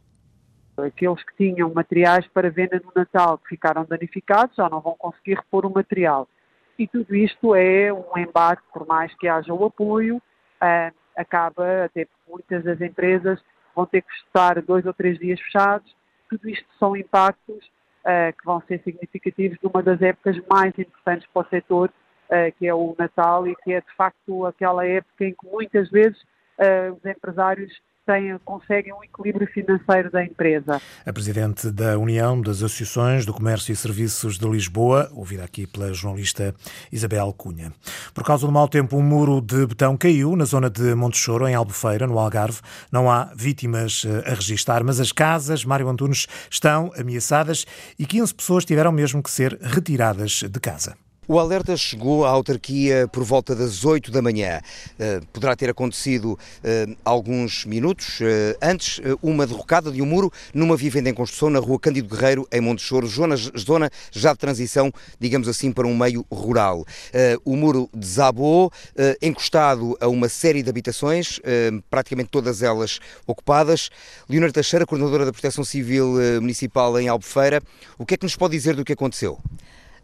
aqueles 0.82 1.22
que 1.24 1.36
tinham 1.36 1.72
materiais 1.72 2.26
para 2.28 2.50
venda 2.50 2.80
no 2.84 2.92
Natal 2.94 3.38
que 3.38 3.48
ficaram 3.48 3.84
danificados 3.84 4.56
já 4.56 4.68
não 4.68 4.80
vão 4.80 4.94
conseguir 4.98 5.34
repor 5.34 5.66
o 5.66 5.70
material. 5.70 6.28
E 6.78 6.86
tudo 6.86 7.14
isto 7.16 7.54
é 7.56 7.92
um 7.92 8.16
embate, 8.16 8.62
por 8.72 8.86
mais 8.86 9.12
que 9.16 9.26
haja 9.26 9.52
o 9.52 9.64
apoio, 9.64 10.16
uh, 10.16 10.94
acaba, 11.16 11.84
até 11.84 12.06
muitas 12.28 12.62
das 12.62 12.80
empresas 12.80 13.42
vão 13.74 13.84
ter 13.84 14.02
que 14.02 14.12
estar 14.14 14.62
dois 14.62 14.86
ou 14.86 14.94
três 14.94 15.18
dias 15.18 15.40
fechados. 15.40 15.96
Tudo 16.30 16.48
isto 16.48 16.66
são 16.78 16.96
impactos 16.96 17.66
uh, 18.04 18.32
que 18.38 18.44
vão 18.44 18.62
ser 18.68 18.80
significativos 18.84 19.58
de 19.58 19.66
uma 19.66 19.82
das 19.82 20.00
épocas 20.00 20.40
mais 20.48 20.72
importantes 20.78 21.28
para 21.34 21.46
o 21.46 21.50
setor, 21.50 21.90
uh, 22.30 22.52
que 22.56 22.68
é 22.68 22.74
o 22.74 22.94
Natal, 22.96 23.48
e 23.48 23.56
que 23.56 23.72
é 23.72 23.80
de 23.80 23.94
facto 23.96 24.46
aquela 24.46 24.86
época 24.86 25.24
em 25.24 25.34
que 25.34 25.46
muitas 25.46 25.90
vezes 25.90 26.18
os 26.96 27.06
empresários 27.06 27.72
têm, 28.08 28.38
conseguem 28.42 28.94
um 28.94 29.04
equilíbrio 29.04 29.46
financeiro 29.46 30.10
da 30.10 30.24
empresa. 30.24 30.80
A 31.04 31.12
Presidente 31.12 31.70
da 31.70 31.98
União 31.98 32.40
das 32.40 32.62
Associações 32.62 33.26
do 33.26 33.34
Comércio 33.34 33.70
e 33.70 33.76
Serviços 33.76 34.38
de 34.38 34.48
Lisboa, 34.48 35.10
ouvida 35.12 35.44
aqui 35.44 35.66
pela 35.66 35.92
jornalista 35.92 36.54
Isabel 36.90 37.30
Cunha. 37.34 37.70
Por 38.14 38.24
causa 38.24 38.46
do 38.46 38.52
mau 38.52 38.66
tempo, 38.66 38.96
um 38.96 39.02
muro 39.02 39.42
de 39.42 39.66
betão 39.66 39.94
caiu 39.94 40.34
na 40.34 40.46
zona 40.46 40.70
de 40.70 40.94
Montechoro, 40.94 41.46
em 41.46 41.54
Albufeira, 41.54 42.06
no 42.06 42.18
Algarve. 42.18 42.60
Não 42.90 43.10
há 43.10 43.30
vítimas 43.36 44.06
eh, 44.06 44.30
a 44.30 44.34
registrar, 44.34 44.82
mas 44.82 44.98
as 44.98 45.12
casas, 45.12 45.64
Mário 45.64 45.88
Antunes, 45.88 46.26
estão 46.50 46.90
ameaçadas 46.98 47.66
e 47.98 48.06
15 48.06 48.34
pessoas 48.34 48.64
tiveram 48.64 48.90
mesmo 48.90 49.22
que 49.22 49.30
ser 49.30 49.58
retiradas 49.60 50.42
de 50.42 50.60
casa. 50.60 51.07
O 51.30 51.38
alerta 51.38 51.76
chegou 51.76 52.24
à 52.24 52.30
autarquia 52.30 53.06
por 53.06 53.22
volta 53.22 53.54
das 53.54 53.84
8 53.84 54.10
da 54.10 54.22
manhã. 54.22 54.62
Uh, 54.94 55.26
poderá 55.26 55.54
ter 55.54 55.68
acontecido 55.68 56.32
uh, 56.32 56.96
alguns 57.04 57.66
minutos 57.66 58.20
uh, 58.20 58.56
antes 58.62 58.98
uma 59.22 59.46
derrocada 59.46 59.92
de 59.92 60.00
um 60.00 60.06
muro 60.06 60.32
numa 60.54 60.74
vivenda 60.74 61.10
em 61.10 61.12
construção 61.12 61.50
na 61.50 61.58
rua 61.58 61.78
Cândido 61.78 62.08
Guerreiro, 62.08 62.48
em 62.50 62.62
Montechoro, 62.62 63.06
zona 63.06 63.90
já 64.10 64.32
de 64.32 64.38
transição, 64.38 64.90
digamos 65.20 65.48
assim, 65.48 65.70
para 65.70 65.86
um 65.86 65.94
meio 65.94 66.24
rural. 66.32 66.86
o 67.44 67.56
muro 67.56 67.90
desabou, 67.92 68.72
encostado 69.20 69.98
a 70.00 70.08
uma 70.08 70.30
série 70.30 70.62
de 70.62 70.70
habitações, 70.70 71.40
praticamente 71.90 72.30
todas 72.30 72.62
elas 72.62 73.00
ocupadas. 73.26 73.90
Leonor 74.28 74.50
Teixeira, 74.50 74.86
coordenadora 74.86 75.26
da 75.26 75.32
Proteção 75.32 75.62
Civil 75.62 76.14
Municipal 76.40 76.98
em 76.98 77.08
Albufeira, 77.08 77.60
o 77.98 78.06
que 78.06 78.14
é 78.14 78.16
que 78.16 78.24
nos 78.24 78.36
pode 78.36 78.56
dizer 78.56 78.74
do 78.74 78.84
que 78.84 78.94
aconteceu? 78.94 79.38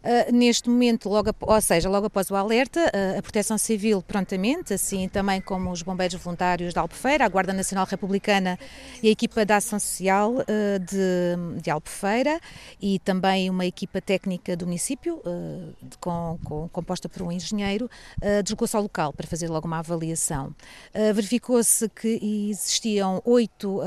Uh, 0.05 0.31
neste 0.31 0.69
momento, 0.69 1.09
logo, 1.09 1.31
ou 1.41 1.59
seja, 1.59 1.89
logo 1.89 2.05
após 2.05 2.29
o 2.29 2.35
alerta, 2.35 2.79
uh, 2.79 3.17
a 3.17 3.21
Proteção 3.23 3.57
Civil 3.57 4.03
prontamente, 4.03 4.71
assim 4.71 5.09
também 5.09 5.41
como 5.41 5.71
os 5.71 5.81
bombeiros 5.81 6.21
voluntários 6.21 6.75
da 6.75 6.81
Albufeira, 6.81 7.25
a 7.25 7.27
Guarda 7.27 7.51
Nacional 7.51 7.87
Republicana 7.89 8.59
e 9.01 9.07
a 9.07 9.11
equipa 9.11 9.43
da 9.43 9.55
Ação 9.55 9.79
Social 9.79 10.33
uh, 10.33 10.43
de, 10.79 11.59
de 11.59 11.71
Albufeira 11.71 12.39
e 12.79 12.99
também 12.99 13.49
uma 13.49 13.65
equipa 13.65 13.99
técnica 13.99 14.55
do 14.55 14.67
município, 14.67 15.19
com, 15.99 16.37
com, 16.43 16.69
composta 16.69 17.09
por 17.09 17.23
um 17.23 17.31
engenheiro, 17.31 17.89
deslocou-se 18.43 18.75
ao 18.75 18.83
local 18.83 19.11
para 19.11 19.25
fazer 19.25 19.49
logo 19.49 19.65
uma 19.65 19.79
avaliação. 19.79 20.53
Verificou-se 20.93 21.89
que 21.89 22.19
existiam 22.51 23.21
oito 23.25 23.81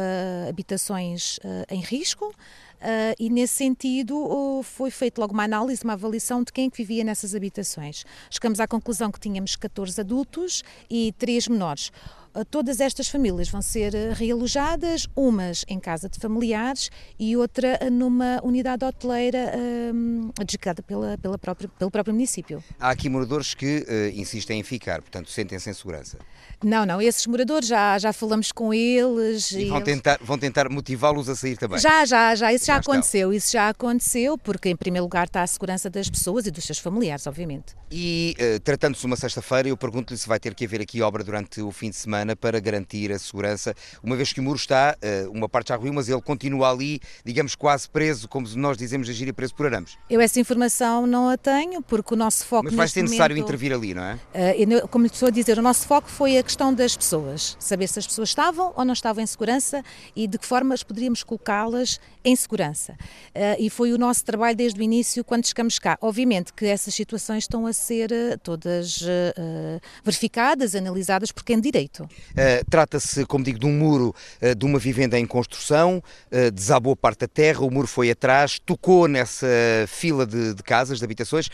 habitações 0.49 1.39
em 1.71 1.81
risco. 1.81 2.35
Uh, 2.79 3.15
e 3.19 3.29
nesse 3.29 3.55
sentido 3.55 4.17
uh, 4.17 4.63
foi 4.63 4.91
feita 4.91 5.21
logo 5.21 5.35
uma 5.35 5.43
análise, 5.43 5.83
uma 5.83 5.95
avaliação 5.95 6.45
de 6.45 6.53
quem 6.53 6.69
é 6.69 6.77
vivia 6.77 7.03
nessas 7.03 7.35
habitações. 7.35 8.05
Chegamos 8.31 8.61
à 8.61 8.69
conclusão 8.69 9.11
que 9.11 9.19
tínhamos 9.19 9.57
14 9.57 10.01
adultos 10.01 10.63
e 10.89 11.13
3 11.19 11.49
menores. 11.49 11.91
Ah, 12.35 12.45
todas 12.45 12.81
estas 12.81 13.09
famílias 13.09 13.49
vão 13.49 13.63
ser 13.63 13.95
ah, 13.97 14.15
realojadas, 14.15 15.07
umas 15.17 15.65
em 15.69 15.81
casa 15.81 16.09
de 16.09 16.19
familiares 16.19 16.91
e 17.19 17.37
outra 17.37 17.79
ah, 17.81 17.91
numa 17.91 18.41
unidade 18.43 18.85
hoteleira 18.85 19.53
um, 19.95 20.31
adjudicada 20.39 20.83
pela, 20.83 21.17
pela 21.19 21.39
própria, 21.39 21.69
pelo 21.69 21.91
próprio 21.91 22.15
município. 22.15 22.63
Há 22.79 22.91
aqui 22.91 23.09
moradores 23.09 23.55
que 23.55 23.85
uh, 23.89 24.19
insistem 24.19 24.61
em 24.61 24.63
ficar, 24.63 25.01
portanto 25.01 25.31
sentem-se 25.31 25.71
em 25.71 25.73
segurança. 25.73 26.19
Não, 26.63 26.85
não, 26.85 27.01
esses 27.01 27.27
moradores 27.27 27.69
já, 27.69 27.99
já 27.99 28.13
falamos 28.13 28.53
com 28.53 28.75
eles. 28.75 29.53
E, 29.53 29.63
e 29.63 29.69
vão, 29.69 29.79
eles... 29.79 29.85
tentar, 29.85 30.19
vão 30.21 30.39
tentar 30.39 30.69
motivá-los 30.69 31.29
a 31.29 31.37
sair 31.37 31.57
também? 31.57 31.79
Já, 31.79 32.05
já, 32.05 32.35
já, 32.35 32.53
isso 32.53 32.67
já, 32.67 32.75
já 32.75 32.81
aconteceu, 32.81 33.33
isso 33.33 33.53
já 33.53 33.69
aconteceu, 33.69 34.37
porque 34.37 34.69
em 34.69 34.77
primeiro 34.77 35.05
lugar 35.05 35.27
está 35.27 35.43
a 35.43 35.47
segurança 35.47 35.89
das 35.89 36.11
pessoas 36.11 36.47
e 36.47 36.51
dos 36.51 36.65
seus 36.65 36.79
familiares, 36.79 37.27
obviamente. 37.27 37.75
E 37.91 38.37
uh, 38.39 38.61
tratando-se 38.61 39.01
de 39.01 39.07
uma 39.07 39.17
sexta-feira, 39.17 39.69
eu 39.69 39.77
pergunto-lhe 39.77 40.19
se 40.19 40.29
vai 40.29 40.39
ter 40.39 40.55
que 40.55 40.65
haver 40.65 40.81
aqui 40.81 41.01
obra 41.01 41.25
durante 41.25 41.61
o 41.63 41.71
fim 41.71 41.91
de 41.91 41.97
semana 41.97 42.18
semana 42.19 42.35
para 42.35 42.59
garantir 42.59 43.13
a 43.13 43.19
segurança, 43.19 43.75
uma 44.03 44.17
vez 44.17 44.33
que 44.33 44.41
o 44.41 44.43
muro 44.43 44.57
está, 44.57 44.97
eh, 45.01 45.27
uma 45.31 45.49
parte 45.49 45.69
já 45.69 45.77
ruiu, 45.77 45.93
mas 45.93 46.09
ele 46.09 46.21
continua 46.21 46.71
ali, 46.71 47.01
digamos, 47.25 47.55
quase 47.55 47.89
preso, 47.89 48.29
como 48.29 48.49
nós 48.57 48.77
dizemos 48.77 49.09
a 49.09 49.13
gíria, 49.13 49.33
preso 49.33 49.55
por 49.55 49.67
arames. 49.67 49.97
Eu 50.11 50.21
essa 50.21 50.41
informação 50.41 51.07
não 51.07 51.29
a 51.29 51.37
tenho, 51.37 51.81
porque 51.83 52.15
o 52.15 52.17
nosso 52.17 52.45
foco 52.45 52.65
Mas 52.65 52.75
vai 52.75 52.89
ser 52.89 53.03
necessário 53.03 53.37
momento, 53.37 53.49
intervir 53.49 53.73
ali, 53.73 53.95
não 53.95 54.03
é? 54.03 54.19
Eh, 54.35 54.87
como 54.91 55.05
lhe 55.05 55.13
estou 55.13 55.29
a 55.29 55.31
dizer, 55.31 55.59
o 55.59 55.63
nosso 55.63 55.87
foco 55.87 56.09
foi 56.09 56.39
a 56.39 56.43
questão 56.43 56.75
das 56.75 56.97
pessoas, 56.97 57.57
saber 57.61 57.87
se 57.87 57.99
as 57.99 58.07
pessoas 58.07 58.31
estavam 58.31 58.73
ou 58.75 58.85
não 58.85 58.93
estavam 58.93 59.23
em 59.23 59.27
segurança 59.27 59.83
e 60.17 60.27
de 60.27 60.39
que 60.39 60.47
formas 60.47 60.83
poderíamos 60.83 61.23
colocá-las 61.23 62.01
em 62.25 62.35
segurança. 62.35 62.97
Eh, 63.35 63.57
e 63.61 63.71
foi 63.71 63.93
o 63.93 63.99
nosso 63.99 64.25
trabalho 64.25 64.57
desde 64.57 64.81
o 64.81 64.83
início, 64.83 65.23
quando 65.23 65.47
chegamos 65.47 65.79
cá. 65.79 65.97
Obviamente 66.01 66.53
que 66.53 66.67
essas 66.67 66.95
situações 66.95 67.45
estão 67.45 67.67
a 67.67 67.73
ser 67.73 68.11
todas 68.43 69.05
verificadas, 70.05 70.75
analisadas 70.75 71.31
por 71.31 71.45
quem 71.45 71.57
de 71.57 71.71
direito. 71.71 72.08
Uh, 72.33 72.65
Trata-se, 72.71 73.25
como 73.27 73.45
digo, 73.45 73.59
de 73.59 73.67
um 73.67 73.73
muro 73.73 74.15
uh, 74.43 74.55
de 74.55 74.65
uma 74.65 74.79
vivenda 74.79 75.19
em 75.19 75.27
construção, 75.27 76.03
uh, 76.31 76.51
desabou 76.51 76.97
parte 76.97 77.21
da 77.21 77.29
terra, 77.29 77.61
o 77.61 77.71
muro 77.71 77.87
foi 77.87 78.11
atrás, 78.11 78.59
tocou 78.59 79.09
nessa 79.09 79.47
fila 79.87 80.27
de, 80.27 80.55
de 80.55 80.63
casas, 80.63 80.99
de 80.99 81.05
habitações, 81.05 81.49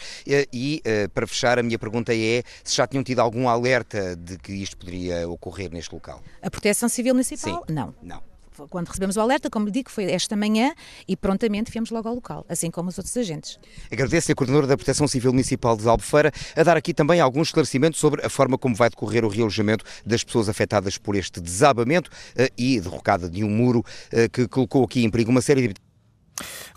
e 0.53 0.83
para 1.13 1.27
fechar, 1.27 1.59
a 1.59 1.63
minha 1.63 1.79
pergunta 1.79 2.15
é 2.15 2.43
se 2.63 2.77
já 2.77 2.87
tinham 2.87 3.03
tido 3.03 3.21
algum 3.21 3.49
alerta 3.49 4.17
de 4.17 4.39
que 4.39 4.53
isto 4.53 4.77
poderia 4.77 5.29
ocorrer 5.29 5.71
neste 5.71 5.93
local? 5.93 6.23
A 6.43 6.51
Proteção 6.51 6.89
Civil 6.89 7.15
Municipal? 7.15 7.65
Sim. 7.67 7.75
Não. 7.75 7.95
Não 8.03 8.34
quando 8.71 8.89
recebemos 8.89 9.17
o 9.17 9.21
alerta, 9.21 9.51
como 9.51 9.67
lhe 9.67 9.73
digo, 9.73 9.91
foi 9.91 10.05
esta 10.05 10.37
manhã 10.37 10.73
e 11.07 11.17
prontamente 11.17 11.71
viemos 11.71 11.91
logo 11.91 12.09
ao 12.09 12.15
local, 12.15 12.45
assim 12.49 12.71
como 12.71 12.89
os 12.89 12.99
outros 12.99 13.17
agentes. 13.17 13.59
Agradeço 13.91 14.31
a 14.33 14.35
Coordenadora 14.35 14.67
da 14.67 14.77
Proteção 14.77 15.09
Civil 15.09 15.33
Municipal 15.33 15.77
de 15.77 15.89
Albufeira 15.89 16.33
a 16.57 16.63
dar 16.63 16.77
aqui 16.77 16.95
também 16.95 17.21
alguns 17.21 17.49
esclarecimentos 17.49 18.01
sobre 18.01 18.25
a 18.25 18.29
forma 18.29 18.57
como 18.57 18.75
vai 18.75 18.89
decorrer 18.89 19.25
o 19.25 19.29
realojamento 19.29 19.85
das 20.05 20.23
pessoas 20.23 20.49
afetadas 20.49 20.99
por 20.99 21.17
este 21.17 21.41
desabamento 21.41 22.11
eh, 22.37 22.51
e 22.57 22.81
derrocada 22.81 23.29
de 23.29 23.45
um 23.45 23.51
muro 23.51 23.85
eh, 24.11 24.29
que 24.29 24.47
colocou 24.49 24.85
aqui 24.85 25.05
em 25.05 25.11
perigo 25.11 25.31
uma 25.31 25.43
série 25.43 25.69
de 25.69 25.75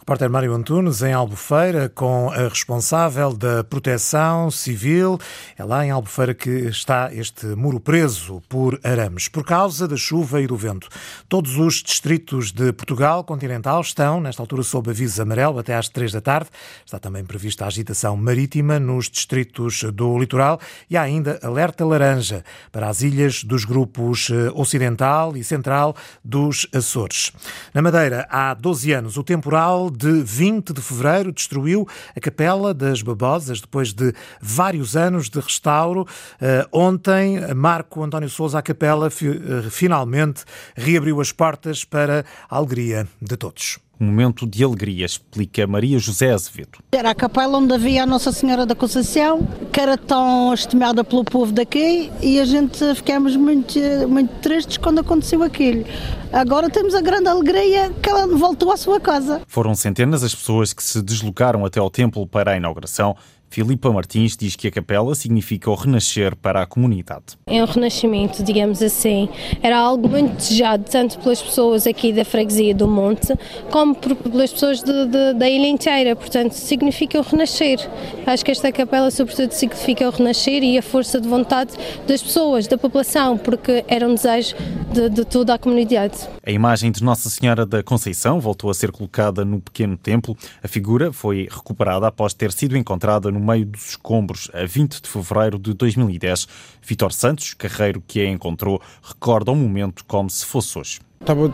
Repórter 0.07 0.29
Mário 0.29 0.53
Antunes, 0.53 1.01
em 1.01 1.11
Albufeira, 1.11 1.89
com 1.89 2.29
a 2.29 2.47
responsável 2.47 3.33
da 3.33 3.61
Proteção 3.61 4.49
Civil. 4.49 5.19
É 5.57 5.65
lá 5.65 5.85
em 5.85 5.91
Albufeira 5.91 6.33
que 6.33 6.49
está 6.49 7.13
este 7.13 7.45
muro 7.47 7.77
preso 7.77 8.41
por 8.47 8.79
arames, 8.85 9.27
por 9.27 9.43
causa 9.43 9.85
da 9.85 9.97
chuva 9.97 10.41
e 10.41 10.47
do 10.47 10.55
vento. 10.55 10.87
Todos 11.27 11.57
os 11.57 11.83
distritos 11.83 12.53
de 12.53 12.71
Portugal 12.71 13.21
continental 13.25 13.81
estão, 13.81 14.21
nesta 14.21 14.41
altura, 14.41 14.63
sob 14.63 14.89
aviso 14.89 15.21
amarelo 15.21 15.59
até 15.59 15.75
às 15.75 15.89
três 15.89 16.13
da 16.13 16.21
tarde. 16.21 16.49
Está 16.85 16.97
também 16.99 17.25
prevista 17.25 17.65
a 17.65 17.67
agitação 17.67 18.15
marítima 18.15 18.79
nos 18.79 19.09
distritos 19.09 19.83
do 19.93 20.17
litoral 20.17 20.57
e 20.89 20.95
há 20.95 21.01
ainda 21.01 21.37
alerta 21.43 21.85
laranja 21.85 22.45
para 22.71 22.87
as 22.87 23.01
ilhas 23.01 23.43
dos 23.43 23.65
grupos 23.65 24.29
eh, 24.29 24.51
ocidental 24.53 25.35
e 25.35 25.43
central 25.43 25.93
dos 26.23 26.65
Açores. 26.73 27.33
Na 27.73 27.81
Madeira, 27.81 28.25
há 28.29 28.53
12 28.53 28.93
anos, 28.93 29.17
o 29.17 29.23
temporal 29.23 29.96
de 29.97 30.21
20 30.21 30.73
de 30.73 30.81
fevereiro 30.81 31.31
destruiu 31.31 31.87
a 32.15 32.19
Capela 32.19 32.73
das 32.73 33.01
Babosas 33.01 33.61
depois 33.61 33.93
de 33.93 34.13
vários 34.41 34.95
anos 34.95 35.29
de 35.29 35.39
restauro. 35.39 36.01
Uh, 36.01 36.67
ontem, 36.71 37.53
Marco 37.55 38.03
António 38.03 38.29
Souza, 38.29 38.59
a 38.59 38.61
Capela 38.61 39.07
uh, 39.07 39.69
finalmente 39.71 40.43
reabriu 40.75 41.19
as 41.19 41.31
portas 41.31 41.83
para 41.83 42.25
a 42.49 42.57
alegria 42.57 43.07
de 43.21 43.35
todos 43.35 43.79
momento 43.99 44.45
de 44.45 44.63
alegria, 44.63 45.05
explica 45.05 45.65
Maria 45.67 45.99
José 45.99 46.31
Azevedo. 46.31 46.79
Era 46.91 47.11
a 47.11 47.15
capela 47.15 47.57
onde 47.57 47.73
havia 47.73 48.03
a 48.03 48.05
Nossa 48.05 48.31
Senhora 48.31 48.65
da 48.65 48.75
Conceição, 48.75 49.47
que 49.71 49.79
era 49.79 49.97
tão 49.97 50.53
estimada 50.53 51.03
pelo 51.03 51.23
povo 51.23 51.51
daqui, 51.51 52.11
e 52.21 52.39
a 52.39 52.45
gente 52.45 52.95
ficamos 52.95 53.35
muito, 53.35 53.79
muito 54.07 54.33
tristes 54.41 54.77
quando 54.77 54.99
aconteceu 54.99 55.43
aquilo. 55.43 55.85
Agora 56.31 56.69
temos 56.69 56.93
a 56.93 57.01
grande 57.01 57.29
alegria 57.29 57.91
que 58.01 58.09
ela 58.09 58.27
voltou 58.27 58.71
à 58.71 58.77
sua 58.77 58.99
casa. 58.99 59.41
Foram 59.47 59.73
centenas 59.73 60.23
as 60.23 60.35
pessoas 60.35 60.73
que 60.73 60.83
se 60.83 61.01
deslocaram 61.01 61.65
até 61.65 61.79
ao 61.79 61.89
templo 61.89 62.27
para 62.27 62.51
a 62.51 62.57
inauguração 62.57 63.15
Filipa 63.49 63.91
Martins 63.91 64.35
diz 64.37 64.55
que 64.55 64.67
a 64.67 64.71
capela 64.71 65.15
significa 65.15 65.69
o 65.69 65.75
renascer 65.75 66.35
para 66.35 66.61
a 66.61 66.65
comunidade. 66.65 67.37
É 67.47 67.63
um 67.63 67.65
renascimento, 67.65 68.43
digamos 68.43 68.81
assim. 68.81 69.29
Era 69.61 69.77
algo 69.77 70.07
muito 70.07 70.35
desejado, 70.35 70.83
tanto 70.89 71.17
pelas 71.19 71.41
pessoas 71.41 71.87
aqui 71.87 72.11
da 72.13 72.23
freguesia 72.23 72.75
do 72.75 72.87
Monte, 72.87 73.33
como 73.71 73.95
pelas 73.95 74.51
pessoas 74.51 74.83
de, 74.83 75.05
de, 75.07 75.33
da 75.33 75.49
ilha 75.49 75.67
inteira. 75.67 76.15
Portanto, 76.15 76.53
significa 76.53 77.19
o 77.19 77.21
renascer. 77.21 77.79
Acho 78.25 78.45
que 78.45 78.51
esta 78.51 78.71
capela, 78.71 79.09
sobretudo, 79.09 79.51
significa 79.51 80.07
o 80.07 80.11
renascer 80.11 80.63
e 80.63 80.77
a 80.77 80.81
força 80.81 81.19
de 81.19 81.27
vontade 81.27 81.73
das 82.07 82.21
pessoas, 82.21 82.67
da 82.67 82.77
população, 82.77 83.37
porque 83.37 83.83
era 83.87 84.07
um 84.07 84.13
desejo 84.13 84.55
de, 84.91 85.09
de 85.09 85.25
toda 85.25 85.53
a 85.53 85.57
comunidade. 85.57 86.17
A 86.45 86.51
imagem 86.51 86.91
de 86.91 87.03
Nossa 87.03 87.29
Senhora 87.29 87.65
da 87.65 87.81
Conceição 87.81 88.39
voltou 88.39 88.69
a 88.69 88.73
ser 88.73 88.91
colocada 88.91 89.43
no 89.43 89.59
pequeno 89.59 89.97
templo. 89.97 90.35
A 90.63 90.67
figura 90.67 91.11
foi 91.11 91.47
recuperada 91.49 92.07
após 92.07 92.33
ter 92.33 92.51
sido 92.51 92.77
encontrada 92.77 93.31
no 93.31 93.36
meio 93.39 93.65
dos 93.65 93.89
escombros 93.89 94.49
a 94.53 94.65
20 94.65 95.01
de 95.01 95.07
fevereiro 95.09 95.59
de 95.59 95.73
2010. 95.73 96.47
Vitor 96.81 97.11
Santos, 97.11 97.53
carreiro 97.53 98.01
que 98.05 98.21
a 98.21 98.29
encontrou, 98.29 98.81
recorda 99.01 99.51
o 99.51 99.55
momento 99.55 100.03
como 100.05 100.29
se 100.29 100.45
fosse 100.45 100.77
hoje. 100.77 100.99
Estava 101.19 101.53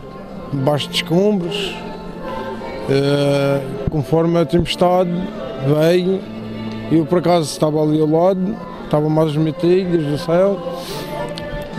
debaixo 0.52 0.88
de 0.88 0.96
escombros, 0.96 1.74
uh, 2.88 3.90
conforme 3.90 4.38
a 4.38 4.46
tempestade 4.46 5.10
veio, 5.66 6.20
eu 6.92 7.06
por 7.06 7.18
acaso 7.18 7.50
estava 7.50 7.82
ali 7.82 8.00
ao 8.00 8.08
lado, 8.08 8.56
estava 8.84 9.08
mais 9.08 9.34
metido 9.36 9.90
desde 9.90 10.12
o 10.12 10.18
céu. 10.18 10.80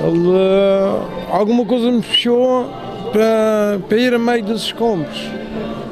Ele, 0.03 0.27
uh, 0.27 1.31
alguma 1.31 1.65
coisa 1.65 1.91
me 1.91 2.01
fechou 2.01 2.69
para, 3.11 3.79
para 3.87 3.97
ir 3.97 4.13
a 4.13 4.19
meio 4.19 4.43
dos 4.43 4.63
escombros. 4.63 5.29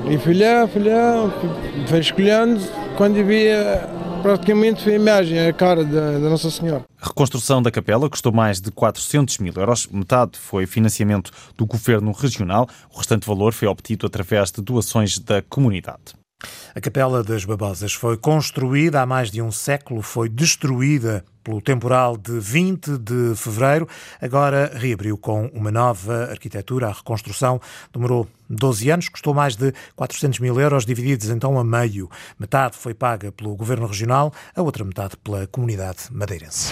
E 0.10 0.18
fui 0.18 0.34
lá, 0.34 0.68
fui 0.68 0.82
fui 1.88 2.00
escolhendo, 2.00 2.60
quando 2.98 3.24
via 3.26 3.90
praticamente 4.24 4.82
foi 4.82 4.94
a 4.94 4.96
imagem, 4.96 5.38
a 5.38 5.52
cara 5.52 5.84
da, 5.84 6.14
da, 6.14 6.30
Nossa 6.30 6.50
Senhora. 6.50 6.86
A 7.00 7.08
reconstrução 7.08 7.62
da 7.62 7.70
capela 7.70 8.10
custou 8.10 8.32
mais 8.32 8.62
de 8.62 8.72
400 8.72 9.38
mil 9.40 9.54
euros. 9.58 9.86
Metade 9.88 10.40
foi 10.40 10.66
financiamento 10.66 11.30
do 11.58 11.66
governo 11.66 12.14
regional. 12.14 12.68
O 12.94 12.98
restante 12.98 13.28
valor 13.28 13.52
foi 13.52 13.68
obtido 13.68 14.08
através 14.08 14.50
de 14.50 14.62
doações 14.62 15.20
da 15.20 15.42
comunidade. 15.42 16.16
A 16.74 16.82
Capela 16.82 17.24
das 17.24 17.46
Babosas 17.46 17.94
foi 17.94 18.18
construída 18.18 19.02
há 19.02 19.06
mais 19.06 19.30
de 19.30 19.42
um 19.42 19.52
século, 19.52 20.02
foi 20.02 20.30
destruída 20.30 21.24
pelo 21.44 21.62
temporal 21.62 22.18
de 22.18 22.40
20 22.40 22.98
de 22.98 23.36
fevereiro, 23.36 23.88
agora 24.22 24.72
reabriu 24.76 25.18
com 25.18 25.48
uma 25.54 25.72
nova 25.72 26.30
arquitetura. 26.32 26.88
A 26.88 26.92
reconstrução 26.92 27.60
demorou 27.92 28.28
12 28.50 28.90
anos, 28.90 29.10
custou 29.10 29.34
mais 29.34 29.56
de 29.56 29.74
400 29.96 30.40
mil 30.40 30.60
euros, 30.60 30.86
divididos 30.86 31.30
então 31.30 31.60
a 31.60 31.64
meio. 31.64 32.10
Metade 32.40 32.78
foi 32.78 32.94
paga 32.94 33.32
pelo 33.32 33.56
Governo 33.56 33.88
Regional, 33.88 34.34
a 34.56 34.62
outra 34.62 34.84
metade 34.84 35.18
pela 35.18 35.48
comunidade 35.48 36.04
madeirense. 36.12 36.72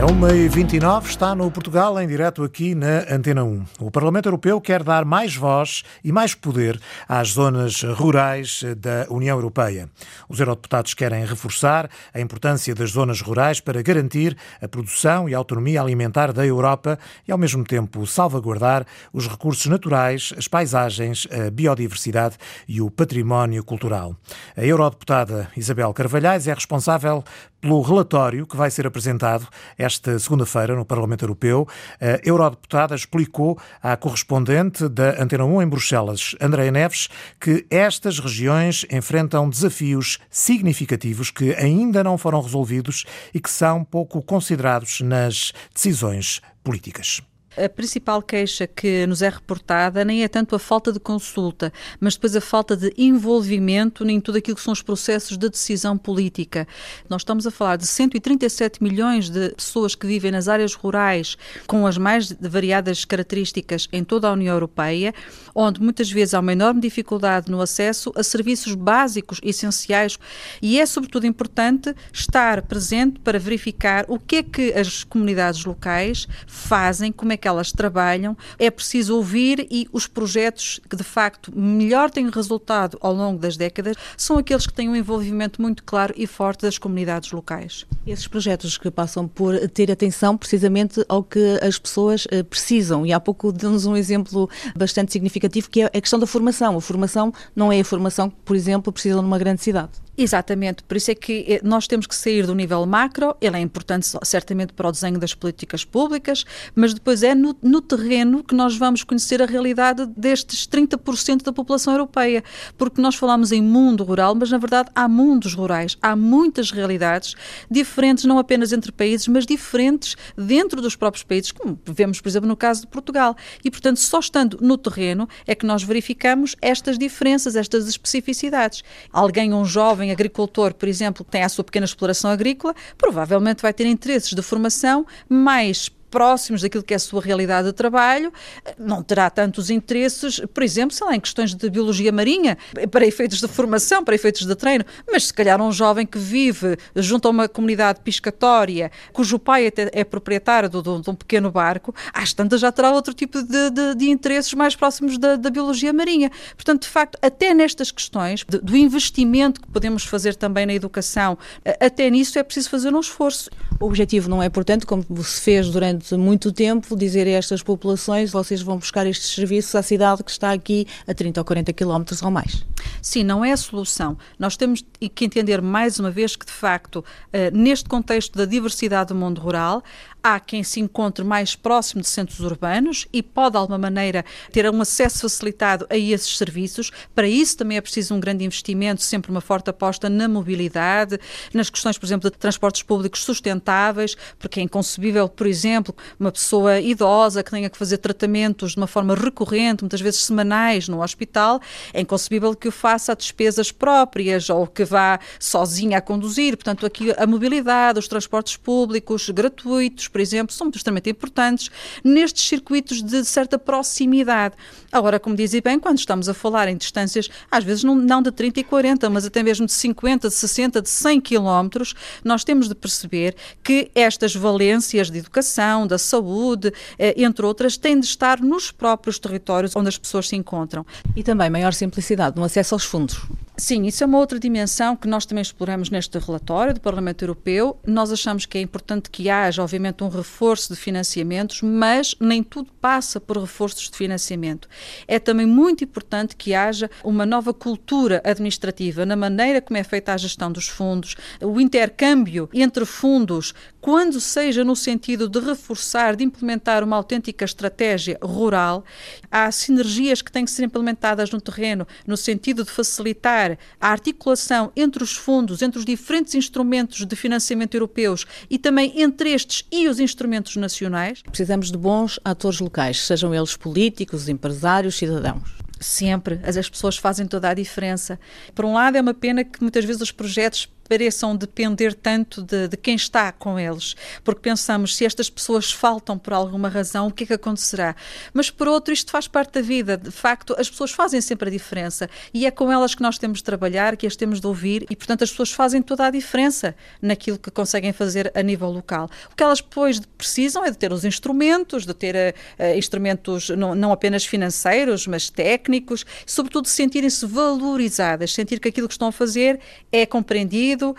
É 0.00 0.04
uma 0.06 0.32
e 0.32 0.48
29 0.48 1.10
está 1.10 1.34
no 1.34 1.50
Portugal 1.50 2.00
em 2.00 2.08
direto 2.08 2.42
aqui 2.42 2.74
na 2.74 3.00
Antena 3.14 3.44
1. 3.44 3.64
O 3.80 3.90
Parlamento 3.90 4.30
Europeu 4.30 4.58
quer 4.58 4.82
dar 4.82 5.04
mais 5.04 5.36
voz 5.36 5.82
e 6.02 6.10
mais 6.10 6.34
poder 6.34 6.80
às 7.06 7.32
zonas 7.32 7.82
rurais 7.82 8.62
da 8.78 9.06
União 9.10 9.36
Europeia. 9.36 9.90
Os 10.26 10.40
eurodeputados 10.40 10.94
querem 10.94 11.26
reforçar 11.26 11.90
a 12.14 12.18
importância 12.18 12.74
das 12.74 12.92
zonas 12.92 13.20
rurais 13.20 13.60
para 13.60 13.82
garantir 13.82 14.34
a 14.62 14.66
produção 14.66 15.28
e 15.28 15.34
a 15.34 15.38
autonomia 15.38 15.82
alimentar 15.82 16.32
da 16.32 16.46
Europa 16.46 16.98
e, 17.28 17.30
ao 17.30 17.36
mesmo 17.36 17.62
tempo, 17.62 18.06
salvaguardar 18.06 18.86
os 19.12 19.28
recursos 19.28 19.66
naturais, 19.66 20.32
as 20.34 20.48
paisagens, 20.48 21.28
a 21.30 21.50
biodiversidade 21.50 22.38
e 22.66 22.80
o 22.80 22.90
património 22.90 23.62
cultural. 23.62 24.16
A 24.56 24.64
eurodeputada 24.64 25.50
Isabel 25.54 25.92
Carvalhais 25.92 26.48
é 26.48 26.54
responsável 26.54 27.22
pelo 27.60 27.80
relatório 27.82 28.46
que 28.46 28.56
vai 28.56 28.70
ser 28.70 28.86
apresentado 28.86 29.46
esta 29.76 30.18
segunda-feira 30.18 30.74
no 30.74 30.84
Parlamento 30.84 31.24
Europeu. 31.24 31.68
A 32.00 32.26
eurodeputada 32.26 32.94
explicou 32.94 33.58
à 33.82 33.96
correspondente 33.96 34.88
da 34.88 35.22
Antena 35.22 35.44
1 35.44 35.62
em 35.62 35.68
Bruxelas, 35.68 36.34
Andréa 36.40 36.70
Neves, 36.70 37.08
que 37.40 37.66
estas 37.70 38.18
regiões 38.18 38.86
enfrentam 38.90 39.48
desafios 39.48 40.18
significativos 40.30 41.30
que 41.30 41.54
ainda 41.54 42.02
não 42.02 42.16
foram 42.16 42.40
resolvidos 42.40 43.04
e 43.34 43.40
que 43.40 43.50
são 43.50 43.84
pouco 43.84 44.22
considerados 44.22 45.00
nas 45.00 45.52
decisões 45.74 46.40
políticas. 46.62 47.22
A 47.56 47.68
principal 47.68 48.22
queixa 48.22 48.64
que 48.64 49.04
nos 49.08 49.22
é 49.22 49.28
reportada 49.28 50.04
nem 50.04 50.22
é 50.22 50.28
tanto 50.28 50.54
a 50.54 50.58
falta 50.58 50.92
de 50.92 51.00
consulta, 51.00 51.72
mas 51.98 52.14
depois 52.14 52.36
a 52.36 52.40
falta 52.40 52.76
de 52.76 52.94
envolvimento 52.96 54.08
em 54.08 54.20
tudo 54.20 54.38
aquilo 54.38 54.56
que 54.56 54.62
são 54.62 54.72
os 54.72 54.82
processos 54.82 55.36
de 55.36 55.48
decisão 55.48 55.98
política. 55.98 56.66
Nós 57.08 57.22
estamos 57.22 57.48
a 57.48 57.50
falar 57.50 57.74
de 57.74 57.88
137 57.88 58.80
milhões 58.80 59.28
de 59.28 59.50
pessoas 59.50 59.96
que 59.96 60.06
vivem 60.06 60.30
nas 60.30 60.46
áreas 60.46 60.74
rurais, 60.74 61.36
com 61.66 61.88
as 61.88 61.98
mais 61.98 62.30
variadas 62.40 63.04
características 63.04 63.88
em 63.92 64.04
toda 64.04 64.28
a 64.28 64.32
União 64.32 64.54
Europeia, 64.54 65.12
onde 65.52 65.82
muitas 65.82 66.08
vezes 66.08 66.34
há 66.34 66.40
uma 66.40 66.52
enorme 66.52 66.80
dificuldade 66.80 67.50
no 67.50 67.60
acesso 67.60 68.12
a 68.14 68.22
serviços 68.22 68.76
básicos 68.76 69.40
essenciais 69.42 70.20
e 70.62 70.78
é 70.78 70.86
sobretudo 70.86 71.26
importante 71.26 71.92
estar 72.12 72.62
presente 72.62 73.18
para 73.18 73.40
verificar 73.40 74.04
o 74.06 74.20
que 74.20 74.36
é 74.36 74.42
que 74.44 74.72
as 74.72 75.02
comunidades 75.02 75.64
locais 75.64 76.28
fazem, 76.46 77.10
como 77.10 77.32
é 77.32 77.40
que 77.40 77.48
elas 77.50 77.72
trabalham, 77.72 78.36
é 78.58 78.70
preciso 78.70 79.16
ouvir 79.16 79.66
e 79.70 79.88
os 79.92 80.06
projetos 80.06 80.80
que 80.88 80.96
de 80.96 81.04
facto 81.04 81.52
melhor 81.56 82.10
têm 82.10 82.28
resultado 82.30 82.98
ao 83.00 83.12
longo 83.12 83.38
das 83.38 83.56
décadas 83.56 83.96
são 84.16 84.38
aqueles 84.38 84.66
que 84.66 84.72
têm 84.72 84.88
um 84.88 84.96
envolvimento 84.96 85.60
muito 85.60 85.82
claro 85.84 86.14
e 86.16 86.26
forte 86.26 86.62
das 86.62 86.78
comunidades 86.78 87.32
locais. 87.32 87.86
Esses 88.06 88.26
projetos 88.26 88.78
que 88.78 88.90
passam 88.90 89.28
por 89.28 89.58
ter 89.68 89.90
atenção 89.90 90.36
precisamente 90.36 91.04
ao 91.08 91.22
que 91.22 91.58
as 91.62 91.78
pessoas 91.78 92.26
eh, 92.30 92.42
precisam 92.42 93.04
e 93.04 93.12
há 93.12 93.20
pouco 93.20 93.52
deu-nos 93.52 93.86
um 93.86 93.96
exemplo 93.96 94.48
bastante 94.76 95.12
significativo 95.12 95.68
que 95.68 95.82
é 95.82 95.86
a 95.86 96.00
questão 96.00 96.18
da 96.18 96.26
formação. 96.26 96.76
A 96.76 96.80
formação 96.80 97.32
não 97.54 97.72
é 97.72 97.80
a 97.80 97.84
formação 97.84 98.30
que, 98.30 98.36
por 98.44 98.56
exemplo, 98.56 98.92
precisam 98.92 99.22
numa 99.22 99.38
grande 99.38 99.62
cidade. 99.62 99.90
Exatamente, 100.22 100.84
por 100.84 100.98
isso 100.98 101.10
é 101.10 101.14
que 101.14 101.46
eh, 101.48 101.60
nós 101.64 101.86
temos 101.86 102.06
que 102.06 102.14
sair 102.14 102.46
do 102.46 102.54
nível 102.54 102.84
macro, 102.84 103.34
ele 103.40 103.56
é 103.56 103.60
importante 103.60 104.06
certamente 104.22 104.70
para 104.74 104.86
o 104.86 104.92
desenho 104.92 105.18
das 105.18 105.32
políticas 105.32 105.82
públicas, 105.82 106.44
mas 106.74 106.92
depois 106.92 107.22
é 107.22 107.34
no, 107.34 107.56
no 107.62 107.80
terreno 107.80 108.44
que 108.44 108.54
nós 108.54 108.76
vamos 108.76 109.02
conhecer 109.02 109.40
a 109.42 109.46
realidade 109.46 110.04
destes 110.14 110.68
30% 110.68 111.42
da 111.42 111.54
população 111.54 111.94
europeia, 111.94 112.44
porque 112.76 113.00
nós 113.00 113.14
falamos 113.14 113.50
em 113.50 113.62
mundo 113.62 114.04
rural, 114.04 114.34
mas 114.34 114.50
na 114.50 114.58
verdade 114.58 114.90
há 114.94 115.08
mundos 115.08 115.54
rurais, 115.54 115.96
há 116.02 116.14
muitas 116.14 116.70
realidades 116.70 117.34
diferentes, 117.70 118.24
não 118.24 118.38
apenas 118.38 118.74
entre 118.74 118.92
países, 118.92 119.26
mas 119.26 119.46
diferentes 119.46 120.16
dentro 120.36 120.82
dos 120.82 120.96
próprios 120.96 121.24
países, 121.24 121.50
como 121.50 121.80
vemos, 121.86 122.20
por 122.20 122.28
exemplo, 122.28 122.46
no 122.46 122.58
caso 122.58 122.82
de 122.82 122.88
Portugal. 122.88 123.34
E, 123.64 123.70
portanto, 123.70 124.00
só 124.00 124.18
estando 124.18 124.58
no 124.60 124.76
terreno 124.76 125.26
é 125.46 125.54
que 125.54 125.64
nós 125.64 125.82
verificamos 125.82 126.54
estas 126.60 126.98
diferenças, 126.98 127.56
estas 127.56 127.88
especificidades. 127.88 128.84
Alguém, 129.10 129.54
um 129.54 129.64
jovem, 129.64 130.09
agricultor, 130.10 130.74
por 130.74 130.88
exemplo, 130.88 131.24
que 131.24 131.30
tem 131.30 131.42
a 131.42 131.48
sua 131.48 131.64
pequena 131.64 131.84
exploração 131.84 132.30
agrícola, 132.30 132.74
provavelmente 132.96 133.62
vai 133.62 133.72
ter 133.72 133.86
interesses 133.86 134.30
de 134.30 134.42
formação 134.42 135.06
mais 135.28 135.90
próximos 136.10 136.62
daquilo 136.62 136.82
que 136.82 136.92
é 136.92 136.96
a 136.96 137.00
sua 137.00 137.22
realidade 137.22 137.68
de 137.68 137.72
trabalho, 137.72 138.32
não 138.78 139.02
terá 139.02 139.30
tantos 139.30 139.70
interesses, 139.70 140.40
por 140.52 140.62
exemplo, 140.62 140.94
sei 140.94 141.06
lá, 141.06 141.14
em 141.14 141.20
questões 141.20 141.54
de 141.54 141.70
biologia 141.70 142.12
marinha, 142.12 142.58
para 142.90 143.06
efeitos 143.06 143.40
de 143.40 143.48
formação, 143.48 144.04
para 144.04 144.14
efeitos 144.14 144.46
de 144.46 144.54
treino, 144.54 144.84
mas 145.10 145.26
se 145.26 145.34
calhar 145.34 145.60
um 145.60 145.72
jovem 145.72 146.06
que 146.06 146.18
vive 146.18 146.76
junto 146.96 147.28
a 147.28 147.30
uma 147.30 147.48
comunidade 147.48 148.00
piscatória, 148.00 148.90
cujo 149.12 149.38
pai 149.38 149.66
até 149.66 149.90
é 149.92 150.04
proprietário 150.04 150.68
de, 150.68 150.82
de, 150.82 151.02
de 151.02 151.10
um 151.10 151.14
pequeno 151.14 151.50
barco, 151.50 151.94
às 152.12 152.32
tantas 152.32 152.60
já 152.60 152.72
terá 152.72 152.90
outro 152.90 153.14
tipo 153.14 153.42
de, 153.42 153.70
de, 153.70 153.94
de 153.94 154.10
interesses 154.10 154.52
mais 154.54 154.74
próximos 154.74 155.18
da, 155.18 155.36
da, 155.36 155.50
biologia 155.50 155.92
marinha. 155.92 156.30
Portanto, 156.54 156.82
de 156.82 156.88
facto, 156.88 157.18
até 157.22 157.54
nestas 157.54 157.90
questões 157.90 158.44
do 158.44 158.76
investimento 158.76 159.60
que 159.60 159.68
podemos 159.68 160.04
fazer 160.04 160.34
também 160.34 160.66
na 160.66 160.74
educação, 160.74 161.38
até 161.80 162.08
nisso 162.10 162.38
é 162.38 162.42
preciso 162.42 162.70
fazer 162.70 162.94
um 162.94 163.00
esforço. 163.00 163.50
O 163.78 163.86
objetivo 163.86 164.28
não 164.28 164.42
é, 164.42 164.48
portanto, 164.48 164.86
como 164.86 165.04
se 165.22 165.40
fez 165.40 165.68
durante 165.70 165.99
durante 166.00 166.16
muito 166.16 166.50
tempo 166.52 166.96
dizer 166.96 167.26
a 167.26 167.30
estas 167.30 167.62
populações 167.62 168.30
vocês 168.30 168.62
vão 168.62 168.78
buscar 168.78 169.06
estes 169.06 169.34
serviços 169.34 169.74
à 169.74 169.82
cidade 169.82 170.24
que 170.24 170.30
está 170.30 170.52
aqui 170.52 170.86
a 171.06 171.12
30 171.12 171.40
ou 171.40 171.44
40 171.44 171.72
quilómetros 171.72 172.22
ou 172.22 172.30
mais. 172.30 172.64
Sim, 173.02 173.22
não 173.24 173.44
é 173.44 173.52
a 173.52 173.56
solução. 173.56 174.16
Nós 174.38 174.56
temos 174.56 174.82
que 175.14 175.24
entender 175.24 175.60
mais 175.60 175.98
uma 175.98 176.10
vez 176.10 176.36
que, 176.36 176.46
de 176.46 176.52
facto, 176.52 177.04
eh, 177.32 177.50
neste 177.50 177.88
contexto 177.88 178.36
da 178.36 178.44
diversidade 178.44 179.08
do 179.08 179.14
mundo 179.14 179.40
rural, 179.40 179.82
há 180.22 180.38
quem 180.38 180.62
se 180.62 180.80
encontre 180.80 181.24
mais 181.24 181.54
próximo 181.54 182.02
de 182.02 182.08
centros 182.08 182.40
urbanos 182.40 183.06
e 183.12 183.22
pode, 183.22 183.52
de 183.52 183.58
alguma 183.58 183.78
maneira, 183.78 184.24
ter 184.52 184.68
um 184.70 184.80
acesso 184.80 185.20
facilitado 185.20 185.86
a 185.88 185.96
esses 185.96 186.36
serviços. 186.36 186.90
Para 187.14 187.28
isso 187.28 187.56
também 187.56 187.78
é 187.78 187.80
preciso 187.80 188.14
um 188.14 188.20
grande 188.20 188.44
investimento, 188.44 189.02
sempre 189.02 189.30
uma 189.30 189.40
forte 189.40 189.70
aposta 189.70 190.08
na 190.08 190.28
mobilidade, 190.28 191.18
nas 191.54 191.70
questões, 191.70 191.96
por 191.98 192.06
exemplo, 192.06 192.30
de 192.30 192.36
transportes 192.36 192.82
públicos 192.82 193.24
sustentáveis, 193.24 194.16
porque 194.38 194.60
é 194.60 194.62
inconcebível, 194.62 195.28
por 195.28 195.46
exemplo, 195.46 195.94
uma 196.18 196.32
pessoa 196.32 196.80
idosa 196.80 197.42
que 197.42 197.50
tenha 197.50 197.70
que 197.70 197.78
fazer 197.78 197.98
tratamentos 197.98 198.72
de 198.72 198.76
uma 198.76 198.86
forma 198.86 199.14
recorrente, 199.14 199.82
muitas 199.82 200.00
vezes 200.00 200.22
semanais, 200.22 200.88
no 200.88 201.02
hospital, 201.02 201.60
é 201.92 202.00
inconcebível 202.00 202.54
que 202.54 202.68
o 202.68 202.72
faça 202.72 203.12
a 203.12 203.14
despesas 203.14 203.72
próprias 203.72 204.50
ou 204.50 204.66
que 204.66 204.84
vá 204.84 205.18
sozinha 205.38 205.98
a 205.98 206.00
conduzir. 206.00 206.56
Portanto, 206.56 206.84
aqui 206.86 207.12
a 207.16 207.26
mobilidade, 207.26 207.98
os 207.98 208.08
transportes 208.08 208.56
públicos 208.56 209.28
gratuitos, 209.30 210.08
por 210.10 210.20
exemplo, 210.20 210.54
são 210.54 210.70
extremamente 210.74 211.10
importantes 211.10 211.70
nestes 212.02 212.46
circuitos 212.46 213.02
de 213.02 213.24
certa 213.24 213.58
proximidade. 213.58 214.54
Agora, 214.90 215.20
como 215.20 215.36
dizia 215.36 215.60
bem, 215.62 215.78
quando 215.78 215.98
estamos 215.98 216.28
a 216.28 216.34
falar 216.34 216.68
em 216.68 216.76
distâncias, 216.76 217.28
às 217.50 217.64
vezes 217.64 217.84
não, 217.84 217.94
não 217.94 218.22
de 218.22 218.30
30 218.30 218.60
e 218.60 218.64
40, 218.64 219.10
mas 219.10 219.24
até 219.24 219.42
mesmo 219.42 219.66
de 219.66 219.72
50, 219.72 220.28
de 220.28 220.34
60, 220.34 220.82
de 220.82 220.88
100 220.88 221.20
quilómetros, 221.20 221.94
nós 222.24 222.44
temos 222.44 222.68
de 222.68 222.74
perceber 222.74 223.36
que 223.62 223.90
estas 223.94 224.34
valências 224.34 225.10
de 225.10 225.18
educação, 225.18 225.86
da 225.86 225.98
saúde, 225.98 226.72
eh, 226.98 227.14
entre 227.18 227.44
outras, 227.44 227.76
têm 227.76 227.98
de 227.98 228.06
estar 228.06 228.40
nos 228.40 228.70
próprios 228.70 229.18
territórios 229.18 229.74
onde 229.76 229.88
as 229.88 229.98
pessoas 229.98 230.28
se 230.28 230.36
encontram. 230.36 230.84
E 231.14 231.22
também 231.22 231.50
maior 231.50 231.72
simplicidade 231.72 232.36
no 232.36 232.44
acesso 232.44 232.74
aos 232.74 232.84
fundos. 232.84 233.20
Sim, 233.60 233.84
isso 233.84 234.02
é 234.02 234.06
uma 234.06 234.16
outra 234.16 234.40
dimensão 234.40 234.96
que 234.96 235.06
nós 235.06 235.26
também 235.26 235.42
exploramos 235.42 235.90
neste 235.90 236.18
relatório 236.18 236.72
do 236.72 236.80
Parlamento 236.80 237.22
Europeu. 237.22 237.78
Nós 237.86 238.10
achamos 238.10 238.46
que 238.46 238.56
é 238.56 238.60
importante 238.62 239.10
que 239.10 239.28
haja, 239.28 239.62
obviamente, 239.62 240.02
um 240.02 240.08
reforço 240.08 240.72
de 240.72 240.80
financiamentos, 240.80 241.60
mas 241.60 242.14
nem 242.18 242.42
tudo 242.42 242.72
passa 242.80 243.20
por 243.20 243.36
reforços 243.36 243.90
de 243.90 243.98
financiamento. 243.98 244.66
É 245.06 245.18
também 245.18 245.44
muito 245.44 245.84
importante 245.84 246.36
que 246.36 246.54
haja 246.54 246.90
uma 247.04 247.26
nova 247.26 247.52
cultura 247.52 248.22
administrativa 248.24 249.04
na 249.04 249.14
maneira 249.14 249.60
como 249.60 249.76
é 249.76 249.84
feita 249.84 250.14
a 250.14 250.16
gestão 250.16 250.50
dos 250.50 250.66
fundos, 250.66 251.14
o 251.42 251.60
intercâmbio 251.60 252.48
entre 252.54 252.86
fundos, 252.86 253.52
quando 253.80 254.20
seja 254.20 254.62
no 254.62 254.76
sentido 254.76 255.28
de 255.28 255.40
reforçar, 255.40 256.14
de 256.16 256.24
implementar 256.24 256.84
uma 256.84 256.96
autêntica 256.96 257.44
estratégia 257.44 258.18
rural. 258.22 258.84
Há 259.30 259.50
sinergias 259.50 260.22
que 260.22 260.30
têm 260.30 260.44
que 260.44 260.50
ser 260.50 260.64
implementadas 260.64 261.30
no 261.30 261.40
terreno 261.40 261.86
no 262.06 262.16
sentido 262.16 262.64
de 262.64 262.70
facilitar 262.70 263.58
a 263.80 263.88
articulação 263.88 264.70
entre 264.76 265.02
os 265.02 265.16
fundos, 265.16 265.62
entre 265.62 265.78
os 265.78 265.84
diferentes 265.84 266.34
instrumentos 266.34 267.04
de 267.04 267.16
financiamento 267.16 267.74
europeus 267.74 268.26
e 268.48 268.58
também 268.58 269.00
entre 269.00 269.32
estes 269.32 269.64
e 269.70 269.88
os 269.88 269.98
instrumentos 270.00 270.56
nacionais. 270.56 271.22
Precisamos 271.22 271.70
de 271.70 271.78
bons 271.78 272.20
atores 272.24 272.60
locais, 272.60 273.00
sejam 273.00 273.34
eles 273.34 273.56
políticos, 273.56 274.28
empresários, 274.28 274.96
cidadãos. 274.96 275.60
Sempre. 275.80 276.40
As 276.44 276.68
pessoas 276.68 276.98
fazem 276.98 277.26
toda 277.26 277.48
a 277.48 277.54
diferença. 277.54 278.20
Por 278.54 278.66
um 278.66 278.74
lado, 278.74 278.96
é 278.96 279.00
uma 279.00 279.14
pena 279.14 279.42
que 279.42 279.62
muitas 279.62 279.82
vezes 279.82 280.02
os 280.02 280.12
projetos 280.12 280.68
pareçam 280.90 281.36
depender 281.36 281.94
tanto 281.94 282.42
de, 282.42 282.66
de, 282.66 282.76
quem 282.76 282.96
está 282.96 283.30
com 283.30 283.56
eles, 283.56 283.94
porque 284.24 284.40
pensamos 284.40 284.96
se 284.96 285.06
estas 285.06 285.30
pessoas 285.30 285.70
faltam 285.70 286.18
por 286.18 286.32
alguma 286.32 286.68
razão, 286.68 287.06
o 287.06 287.12
que 287.12 287.22
é 287.22 287.26
que 287.28 287.32
acontecerá? 287.34 287.94
Mas 288.34 288.50
por 288.50 288.66
outro, 288.66 288.92
isto 288.92 289.08
faz 289.12 289.28
parte 289.28 289.52
da 289.52 289.60
vida. 289.60 289.96
De 289.96 290.10
facto, 290.10 290.56
as 290.58 290.68
pessoas 290.68 290.90
fazem 290.90 291.20
sempre 291.20 291.48
a 291.48 291.52
diferença 291.52 292.10
e 292.34 292.44
é 292.44 292.50
com 292.50 292.72
elas 292.72 292.92
que 292.92 293.02
nós 293.02 293.18
temos 293.18 293.38
de 293.38 293.44
trabalhar, 293.44 293.96
que 293.96 294.04
as 294.04 294.16
temos 294.16 294.40
de 294.40 294.46
ouvir 294.48 294.84
e, 294.90 294.96
portanto, 294.96 295.22
as 295.22 295.30
pessoas 295.30 295.52
fazem 295.52 295.80
toda 295.80 296.06
a 296.06 296.10
diferença 296.10 296.74
naquilo 297.00 297.38
que 297.38 297.52
conseguem 297.52 297.92
fazer 297.92 298.32
a 298.34 298.42
nível 298.42 298.68
local. 298.68 299.08
O 299.30 299.36
que 299.36 299.44
elas 299.44 299.60
depois 299.60 300.00
precisam 300.18 300.64
é 300.64 300.72
de 300.72 300.76
ter 300.76 300.92
os 300.92 301.04
instrumentos, 301.04 301.86
de 301.86 301.94
ter 301.94 302.16
uh, 302.16 302.76
instrumentos 302.76 303.48
não, 303.50 303.76
não 303.76 303.92
apenas 303.92 304.26
financeiros, 304.26 305.06
mas 305.06 305.30
técnicos, 305.30 306.04
sobretudo 306.26 306.66
sentirem-se 306.66 307.24
valorizadas, 307.26 308.34
sentir 308.34 308.58
que 308.58 308.68
aquilo 308.68 308.88
que 308.88 308.94
estão 308.94 309.06
a 309.06 309.12
fazer 309.12 309.60
é 309.92 310.04
compreendido, 310.04 310.79
uh, 310.86 310.96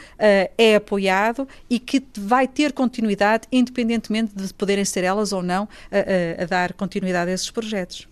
é 0.57 0.75
apoiado 0.75 1.47
e 1.69 1.79
que 1.79 2.03
vai 2.17 2.47
ter 2.47 2.71
continuidade, 2.71 3.47
independentemente 3.51 4.33
de 4.35 4.53
poderem 4.53 4.85
ser 4.85 5.03
elas 5.03 5.31
ou 5.31 5.41
não 5.41 5.67
a 6.41 6.45
dar 6.45 6.73
continuidade 6.73 7.31
a 7.31 7.33
esses 7.33 7.49
projetos. 7.49 8.10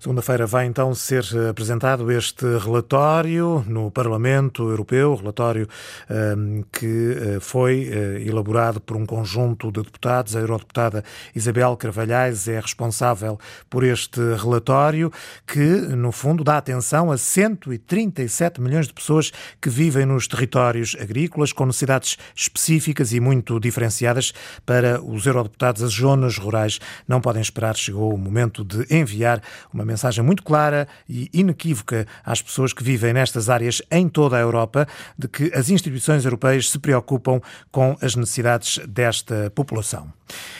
Segunda-feira 0.00 0.46
vai 0.46 0.64
então 0.64 0.94
ser 0.94 1.24
apresentado 1.50 2.12
este 2.12 2.46
relatório 2.58 3.64
no 3.66 3.90
Parlamento 3.90 4.70
Europeu, 4.70 5.16
relatório 5.16 5.68
um, 6.08 6.62
que 6.70 7.16
eh, 7.18 7.40
foi 7.40 7.90
uh, 7.90 8.28
elaborado 8.28 8.80
por 8.80 8.96
um 8.96 9.04
conjunto 9.04 9.72
de 9.72 9.82
deputados. 9.82 10.36
A 10.36 10.40
eurodeputada 10.40 11.02
Isabel 11.34 11.76
Carvalhais 11.76 12.46
é 12.46 12.60
responsável 12.60 13.40
por 13.68 13.82
este 13.82 14.20
relatório 14.36 15.12
que, 15.44 15.58
no 15.58 16.12
fundo, 16.12 16.44
dá 16.44 16.58
atenção 16.58 17.10
a 17.10 17.18
137 17.18 18.60
milhões 18.60 18.86
de 18.86 18.94
pessoas 18.94 19.32
que 19.60 19.68
vivem 19.68 20.06
nos 20.06 20.28
territórios 20.28 20.96
agrícolas 21.00 21.52
com 21.52 21.66
necessidades 21.66 22.16
específicas 22.36 23.12
e 23.12 23.18
muito 23.18 23.58
diferenciadas 23.58 24.32
para 24.64 25.02
os 25.02 25.26
eurodeputados. 25.26 25.82
As 25.82 25.94
zonas 25.94 26.38
rurais 26.38 26.78
não 27.08 27.20
podem 27.20 27.42
esperar. 27.42 27.74
Chegou 27.74 28.14
o 28.14 28.18
momento 28.18 28.64
de 28.64 28.86
enviar 28.94 29.42
uma 29.72 29.84
mensagem 29.84 30.24
muito 30.24 30.42
clara 30.42 30.88
e 31.08 31.28
inequívoca 31.32 32.06
às 32.24 32.42
pessoas 32.42 32.72
que 32.72 32.82
vivem 32.82 33.12
nestas 33.12 33.48
áreas 33.48 33.82
em 33.90 34.08
toda 34.08 34.36
a 34.36 34.40
Europa 34.40 34.86
de 35.16 35.28
que 35.28 35.52
as 35.54 35.70
instituições 35.70 36.24
europeias 36.24 36.70
se 36.70 36.78
preocupam 36.78 37.40
com 37.70 37.96
as 38.00 38.14
necessidades 38.14 38.78
desta 38.86 39.50
população. 39.54 40.17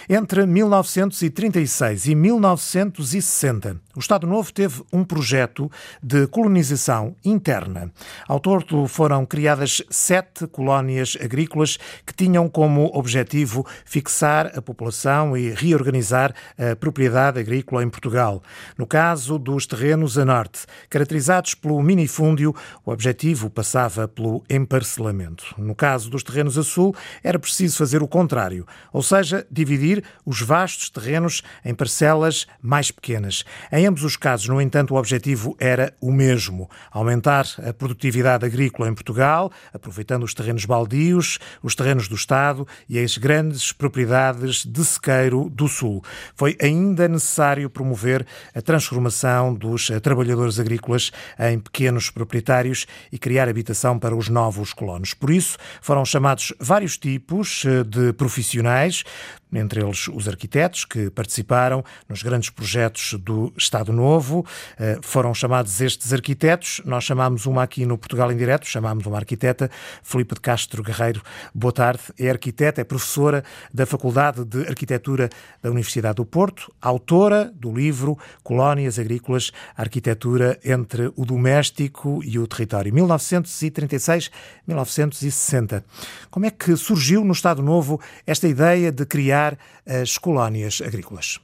Entre 0.09 0.47
1936 0.47 2.07
e 2.07 2.15
1960, 2.15 3.77
o 3.95 4.01
Estado 4.01 4.27
Novo 4.27 4.53
teve 4.53 4.83
um 4.93 5.05
projeto 5.05 5.71
de 6.03 6.27
colonização 6.29 7.15
interna. 7.25 7.93
Ao 8.27 8.41
todo 8.41 8.87
foram 8.87 9.27
criadas 9.27 9.83
sete 9.91 10.47
colónias 10.47 11.17
agrícolas 11.21 11.79
que 12.07 12.15
tinham 12.15 12.49
como 12.49 12.91
objetivo 12.95 13.67
fixar 13.85 14.53
a 14.57 14.63
população 14.63 15.37
e 15.37 15.51
reorganizar 15.51 16.35
a 16.57 16.77
propriedade 16.77 17.41
agrícola 17.41 17.83
em 17.83 17.91
Portugal. 17.91 18.43
No 18.77 18.87
caso 18.87 19.39
dos 19.39 19.67
terrenos 19.67 20.17
a 20.17 20.25
norte, 20.25 20.61
caracterizados 20.89 21.55
pelo 21.55 21.83
minifúndio, 21.83 22.55
o 22.85 22.91
objetivo 22.91 23.51
passava 23.51 24.09
pelo 24.09 24.43
emparcelamento. 24.49 25.55
No 25.59 25.75
caso 25.75 26.09
dos 26.09 26.23
terrenos 26.23 26.57
a 26.57 26.63
sul, 26.63 26.95
era 27.23 27.39
preciso 27.39 27.77
fazer 27.77 28.03
o 28.03 28.09
contrário, 28.09 28.67
ou 28.93 29.03
seja, 29.03 29.47
dividir 29.59 30.05
os 30.25 30.41
vastos 30.41 30.89
terrenos 30.91 31.43
em 31.65 31.75
parcelas 31.75 32.47
mais 32.63 32.91
pequenas. 32.91 33.45
Em 33.73 33.87
ambos 33.87 34.05
os 34.05 34.17
casos, 34.17 34.49
no 34.49 34.61
entanto, 34.61 34.95
o 34.95 34.97
objetivo 34.97 35.57
era 35.59 35.93
o 36.01 36.13
mesmo: 36.13 36.71
aumentar 36.91 37.47
a 37.67 37.73
produtividade 37.73 38.47
agrícola 38.47 38.89
em 38.89 38.95
Portugal, 38.95 39.51
aproveitando 39.73 40.23
os 40.23 40.35
terrenos 40.35 40.65
baldios, 40.65 41.39
os 41.63 41.75
terrenos 41.75 42.09
do 42.09 42.15
Estado 42.15 42.67
e 42.89 42.99
as 42.99 43.19
grandes 43.19 43.73
propriedades 43.73 44.65
de 44.65 44.85
sequeiro 44.85 45.51
do 45.51 45.69
Sul. 45.69 46.03
Foi 46.35 46.57
ainda 46.61 47.09
necessário 47.09 47.69
promover 47.69 48.27
a 48.55 48.63
transformação 48.63 49.55
dos 49.55 49.91
trabalhadores 50.03 50.61
agrícolas 50.61 51.11
em 51.39 51.59
pequenos 51.59 52.11
proprietários 52.11 52.87
e 53.11 53.19
criar 53.19 53.49
habitação 53.49 53.99
para 53.99 54.15
os 54.15 54.29
novos 54.29 54.73
colonos. 54.73 55.15
Por 55.15 55.31
isso, 55.31 55.59
foram 55.81 56.05
chamados 56.05 56.53
vários 56.61 56.97
tipos 56.97 57.65
eh, 57.65 57.85
de 57.85 58.13
profissionais, 58.13 59.05
entre 59.53 59.83
eles 59.83 60.09
os 60.09 60.29
arquitetos 60.29 60.85
que 60.85 61.11
participaram 61.11 61.85
nos 62.09 62.23
grandes 62.23 62.51
projetos 62.51 63.15
do 63.15 63.53
Estado 63.57 63.93
Novo. 63.93 64.45
Eh, 64.79 64.99
foram 65.03 65.33
chamados 65.33 65.81
estes 65.81 66.13
arquitetos. 66.13 66.83
Nós 66.85 67.05
chamámos 67.05 67.47
uma 67.47 67.63
aqui 67.63 67.87
no 67.87 67.97
Portugal 67.97 68.31
em 68.31 68.37
Direto, 68.37 68.67
chamámos 68.67 69.07
uma 69.07 69.17
arquiteta, 69.17 69.71
Filipe 70.03 70.35
de 70.35 70.41
Castro 70.41 70.83
Guerreiro. 70.83 71.23
Boa 71.55 71.73
tarde. 71.73 72.03
É 72.19 72.29
arquiteta, 72.29 72.81
é 72.81 72.85
professora 72.85 73.45
da 73.73 73.87
Faculdade 73.87 74.45
de 74.45 74.67
Arquitetura 74.69 75.31
da 75.63 75.71
Universidade 75.71 76.17
do 76.17 76.27
Porto, 76.27 76.73
autora 76.81 77.53
do 77.55 77.73
livro 77.73 78.19
Colónias 78.43 78.99
Agrícolas, 78.99 79.53
Arquitetura 79.77 80.59
entre 80.65 81.13
o 81.17 81.25
Doméstico 81.25 82.21
e 82.25 82.37
o 82.39 82.47
Território, 82.47 82.93
1936-1960. 82.93 85.83
Como 86.31 86.47
é 86.47 86.51
que 86.51 86.77
surgiu 86.77 87.25
no 87.25 87.33
Estado 87.33 87.63
Novo 87.63 88.01
esta 88.27 88.49
ideia 88.49 88.93
de 88.93 89.07
criar 89.07 89.38
as 89.87 90.19
colónias 90.19 90.81
agrícolas. 90.85 91.41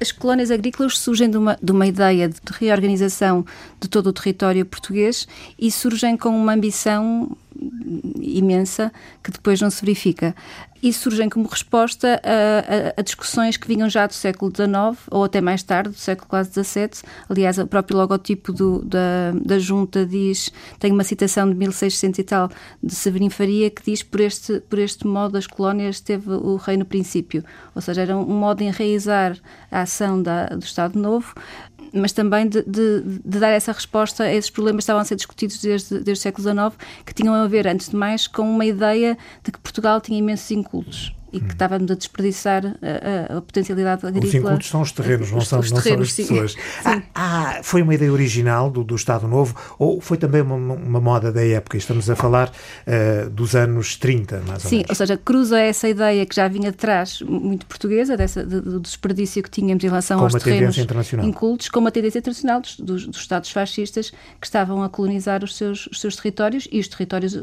As 0.00 0.12
colónias 0.12 0.50
agrícolas 0.50 0.98
surgem 0.98 1.30
de 1.30 1.38
uma, 1.38 1.58
de 1.60 1.72
uma 1.72 1.86
ideia 1.86 2.28
de 2.28 2.40
reorganização 2.52 3.44
de 3.80 3.88
todo 3.88 4.08
o 4.08 4.12
território 4.12 4.64
português 4.66 5.26
e 5.58 5.70
surgem 5.70 6.16
com 6.16 6.28
uma 6.28 6.52
ambição 6.52 7.34
imensa 8.20 8.92
que 9.22 9.30
depois 9.30 9.60
não 9.60 9.70
se 9.70 9.80
verifica. 9.80 10.34
E 10.82 10.92
surgem 10.92 11.28
como 11.28 11.48
resposta 11.48 12.20
a, 12.22 12.98
a, 12.98 13.00
a, 13.00 13.02
discussões 13.02 13.56
que 13.56 13.66
vinham 13.66 13.88
já 13.88 14.06
do 14.06 14.12
século 14.12 14.52
XIX 14.54 15.02
ou 15.10 15.24
até 15.24 15.40
mais 15.40 15.62
tarde, 15.62 15.90
do 15.90 15.96
século 15.96 16.28
quase 16.28 16.50
XVII. 16.52 17.02
Aliás, 17.28 17.58
o 17.58 17.66
próprio 17.66 17.96
logotipo 17.96 18.52
do, 18.52 18.84
da, 18.84 19.32
da 19.42 19.58
junta 19.58 20.04
diz, 20.04 20.52
tem 20.78 20.92
uma 20.92 21.02
citação 21.02 21.48
de 21.48 21.54
1600 21.54 22.18
e 22.18 22.24
tal, 22.24 22.50
de 22.82 22.94
Severino 22.94 23.30
Faria, 23.30 23.70
que 23.70 23.82
diz 23.82 24.02
por 24.02 24.20
este, 24.20 24.60
por 24.60 24.78
este 24.78 25.06
modo 25.06 25.38
as 25.38 25.46
colónias 25.46 26.00
teve 26.00 26.30
o 26.30 26.56
rei 26.56 26.76
no 26.76 26.84
princípio. 26.84 27.42
Ou 27.74 27.80
seja, 27.80 28.02
era 28.02 28.16
um 28.16 28.38
modo 28.38 28.58
de 28.58 28.64
enraizar 28.64 29.36
a 29.70 29.80
ação 29.80 30.22
da, 30.22 30.46
do 30.46 30.64
Estado 30.64 30.98
Novo 30.98 31.34
mas 31.96 32.12
também 32.12 32.48
de, 32.48 32.62
de, 32.62 33.02
de, 33.02 33.38
dar 33.38 33.50
essa 33.50 33.72
resposta 33.72 34.24
a 34.24 34.32
esses 34.32 34.50
problemas 34.50 34.78
que 34.78 34.82
estavam 34.84 35.02
a 35.02 35.04
ser 35.04 35.16
discutidos 35.16 35.58
desde, 35.58 36.00
desde 36.00 36.12
o 36.12 36.16
século 36.16 36.42
XIX, 36.42 36.86
que 37.04 37.14
tinham 37.14 37.34
a 37.34 37.46
ver, 37.46 37.66
antes 37.66 37.88
de 37.88 37.96
mais, 37.96 38.26
com 38.26 38.42
uma 38.42 38.64
ideia 38.64 39.16
de 39.42 39.52
que 39.52 39.58
Portugal 39.58 40.00
tinha 40.00 40.18
imensos 40.18 40.50
incultos 40.50 41.14
e 41.36 41.40
que 41.40 41.52
estávamos 41.52 41.90
a 41.90 41.94
desperdiçar 41.94 42.64
a, 42.66 43.34
a, 43.34 43.38
a 43.38 43.40
potencialidade 43.42 44.06
agrícola. 44.06 44.28
Os 44.28 44.34
incultos 44.34 44.68
são 44.68 44.80
os 44.80 44.92
terrenos, 44.92 45.30
não 45.30 45.40
são, 45.40 45.60
os 45.60 45.70
não 45.70 45.80
terrenos, 45.80 46.12
são 46.12 46.24
as 46.24 46.30
pessoas. 46.30 46.56
Ah, 46.84 47.02
ah, 47.14 47.60
foi 47.62 47.82
uma 47.82 47.94
ideia 47.94 48.12
original 48.12 48.70
do, 48.70 48.84
do 48.84 48.94
Estado 48.94 49.26
Novo 49.26 49.56
ou 49.78 50.00
foi 50.00 50.16
também 50.16 50.40
uma, 50.40 50.54
uma 50.54 51.00
moda 51.00 51.32
da 51.32 51.44
época? 51.44 51.76
Estamos 51.76 52.08
a 52.08 52.14
falar 52.14 52.48
uh, 52.50 53.30
dos 53.30 53.54
anos 53.54 53.96
30, 53.96 54.42
mais 54.46 54.64
ou 54.64 54.70
Sim, 54.70 54.76
menos. 54.76 54.90
ou 54.90 54.96
seja, 54.96 55.16
cruza 55.16 55.58
essa 55.58 55.88
ideia 55.88 56.24
que 56.24 56.34
já 56.34 56.48
vinha 56.48 56.70
de 56.70 56.76
trás, 56.76 57.20
muito 57.22 57.66
portuguesa, 57.66 58.16
dessa, 58.16 58.44
do 58.44 58.80
desperdício 58.80 59.42
que 59.42 59.50
tínhamos 59.50 59.82
em 59.82 59.88
relação 59.88 60.18
com 60.18 60.24
aos 60.24 60.34
terrenos 60.34 60.76
incultos, 61.22 61.68
com 61.68 61.80
uma 61.80 61.90
tendência 61.90 62.18
internacional 62.18 62.60
dos, 62.60 62.78
dos, 62.78 63.06
dos, 63.06 63.26
Estados 63.26 63.50
fascistas 63.50 64.10
que 64.40 64.46
estavam 64.46 64.82
a 64.82 64.88
colonizar 64.88 65.42
os 65.42 65.56
seus, 65.56 65.86
os 65.88 66.00
seus 66.00 66.14
territórios 66.14 66.68
e 66.70 66.78
os 66.78 66.86
territórios 66.86 67.36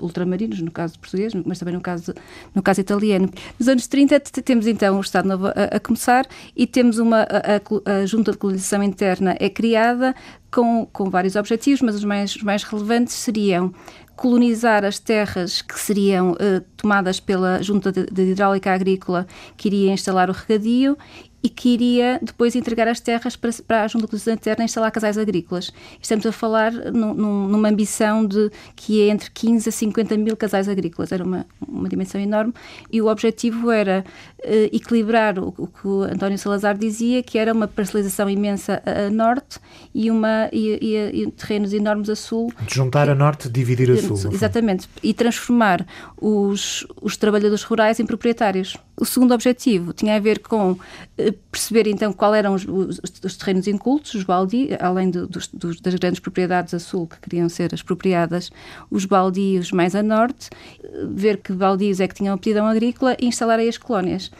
ultramarinos, 0.00 0.60
no 0.60 0.70
caso 0.70 0.98
português, 0.98 1.32
mas 1.44 1.58
também 1.58 1.74
no 1.74 1.80
caso, 1.80 2.14
no 2.54 2.62
caso 2.62 2.77
italiano. 2.80 3.28
Nos 3.58 3.68
anos 3.68 3.86
30 3.86 4.20
temos 4.20 4.66
então 4.66 4.96
o 4.96 5.00
Estado 5.00 5.28
Novo 5.28 5.46
a, 5.48 5.76
a 5.76 5.80
começar 5.80 6.26
e 6.56 6.66
temos 6.66 6.98
uma 6.98 7.22
a, 7.22 8.00
a, 8.02 8.06
Junta 8.06 8.32
de 8.32 8.38
Colonização 8.38 8.82
Interna 8.82 9.36
é 9.38 9.48
criada 9.48 10.14
com, 10.50 10.86
com 10.86 11.10
vários 11.10 11.36
objetivos, 11.36 11.82
mas 11.82 11.94
os 11.96 12.04
mais, 12.04 12.36
os 12.36 12.42
mais 12.42 12.62
relevantes 12.62 13.14
seriam 13.14 13.72
colonizar 14.18 14.84
as 14.84 14.98
terras 14.98 15.62
que 15.62 15.78
seriam 15.78 16.32
uh, 16.32 16.60
tomadas 16.76 17.20
pela 17.20 17.62
Junta 17.62 17.92
de, 17.92 18.04
de 18.06 18.32
Hidráulica 18.32 18.72
Agrícola, 18.72 19.28
que 19.56 19.68
iria 19.68 19.92
instalar 19.92 20.28
o 20.28 20.32
regadio, 20.32 20.98
e 21.42 21.48
que 21.48 21.68
iria 21.68 22.18
depois 22.20 22.56
entregar 22.56 22.88
as 22.88 23.00
terras 23.00 23.36
para, 23.36 23.50
para 23.66 23.84
a 23.84 23.88
Junta 23.88 24.06
de 24.06 24.10
Colonização 24.10 24.34
Interna 24.34 24.64
instalar 24.64 24.90
casais 24.90 25.16
agrícolas. 25.16 25.72
Estamos 26.00 26.26
a 26.26 26.32
falar 26.32 26.72
num, 26.72 27.14
numa 27.14 27.68
ambição 27.68 28.26
de 28.26 28.50
que 28.74 29.02
é 29.02 29.08
entre 29.08 29.30
15 29.30 29.68
a 29.68 29.72
50 29.72 30.16
mil 30.16 30.36
casais 30.36 30.68
agrícolas. 30.68 31.12
Era 31.12 31.24
uma, 31.24 31.46
uma 31.66 31.88
dimensão 31.88 32.20
enorme 32.20 32.52
e 32.90 33.00
o 33.00 33.06
objetivo 33.06 33.70
era 33.70 34.04
uh, 34.40 34.50
equilibrar 34.72 35.38
o, 35.38 35.54
o, 35.56 35.66
que 35.68 35.86
o 35.86 36.02
António 36.02 36.38
Salazar 36.38 36.76
dizia, 36.76 37.22
que 37.22 37.38
era 37.38 37.52
uma 37.52 37.68
parcelização 37.68 38.28
imensa 38.28 38.82
a, 38.84 39.06
a 39.06 39.10
norte 39.10 39.60
e, 39.94 40.10
uma, 40.10 40.48
e, 40.52 40.78
e, 40.82 41.22
e, 41.22 41.30
terrenos 41.30 41.72
enormes 41.72 42.08
a 42.08 42.16
sul. 42.16 42.52
Juntar 42.66 43.08
a 43.08 43.14
norte, 43.14 43.48
dividir 43.48 43.90
a 43.90 43.96
sul. 43.96 44.32
Exatamente. 44.32 44.88
E 45.02 45.14
transformar 45.14 45.86
os, 46.20 46.84
os 47.00 47.16
trabalhadores 47.16 47.62
rurais 47.62 48.00
em 48.00 48.06
proprietários 48.06 48.76
O 49.00 49.04
segundo 49.04 49.32
objetivo 49.32 49.92
tinha 49.92 50.16
a 50.16 50.18
ver 50.18 50.40
com 50.40 50.76
eh, 51.16 51.32
perceber 51.52 51.86
então 51.86 52.12
qual 52.12 52.34
eram 52.34 52.54
os, 52.54 52.64
os, 52.64 53.00
os 53.24 53.36
terrenos 53.36 53.68
incultos, 53.68 54.14
os 54.14 54.24
baldios, 54.24 54.76
além 54.80 55.10
do, 55.10 55.26
dos, 55.26 55.46
dos, 55.48 55.80
das 55.80 55.94
grandes 55.94 56.18
propriedades 56.18 56.74
a 56.74 56.80
sul 56.80 57.06
que 57.06 57.20
queriam 57.20 57.48
ser 57.48 57.72
expropriadas, 57.72 58.50
os 58.90 59.04
baldios 59.04 59.70
mais 59.70 59.94
a 59.94 60.02
norte, 60.02 60.50
eh, 60.82 61.06
ver 61.10 61.36
que 61.36 61.52
baldios 61.52 62.00
é 62.00 62.08
que 62.08 62.14
tinham 62.14 62.34
aptidão 62.34 62.66
agrícola 62.66 63.16
e 63.20 63.26
instalar 63.26 63.60
aí 63.60 63.68
as 63.68 63.78
colónias. 63.78 64.32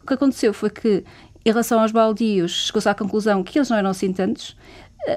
O 0.00 0.06
que 0.06 0.14
aconteceu 0.14 0.54
foi 0.54 0.70
que, 0.70 1.02
em 1.44 1.50
relação 1.50 1.80
aos 1.80 1.90
baldios, 1.90 2.66
chegou-se 2.66 2.88
à 2.88 2.94
conclusão 2.94 3.42
que 3.42 3.58
eles 3.58 3.68
não 3.68 3.76
eram 3.76 3.90
assim 3.90 4.12
tantos, 4.12 4.56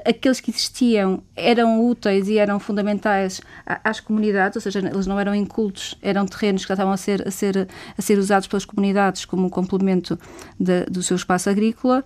aqueles 0.04 0.40
que 0.40 0.50
existiam 0.50 1.22
eram 1.34 1.84
úteis 1.86 2.28
e 2.28 2.38
eram 2.38 2.60
fundamentais 2.60 3.40
às 3.66 4.00
comunidades, 4.00 4.56
ou 4.56 4.62
seja, 4.62 4.80
eles 4.80 5.06
não 5.06 5.18
eram 5.18 5.34
incultos, 5.34 5.94
eram 6.02 6.26
terrenos 6.26 6.62
que 6.62 6.68
já 6.68 6.74
estavam 6.74 6.92
a 6.92 6.96
ser, 6.96 7.26
a 7.26 7.30
ser, 7.30 7.68
a 7.96 8.02
ser 8.02 8.18
usados 8.18 8.46
pelas 8.48 8.64
comunidades 8.64 9.24
como 9.24 9.48
complemento 9.50 10.18
de, 10.58 10.84
do 10.86 11.02
seu 11.02 11.16
espaço 11.16 11.48
agrícola 11.48 12.04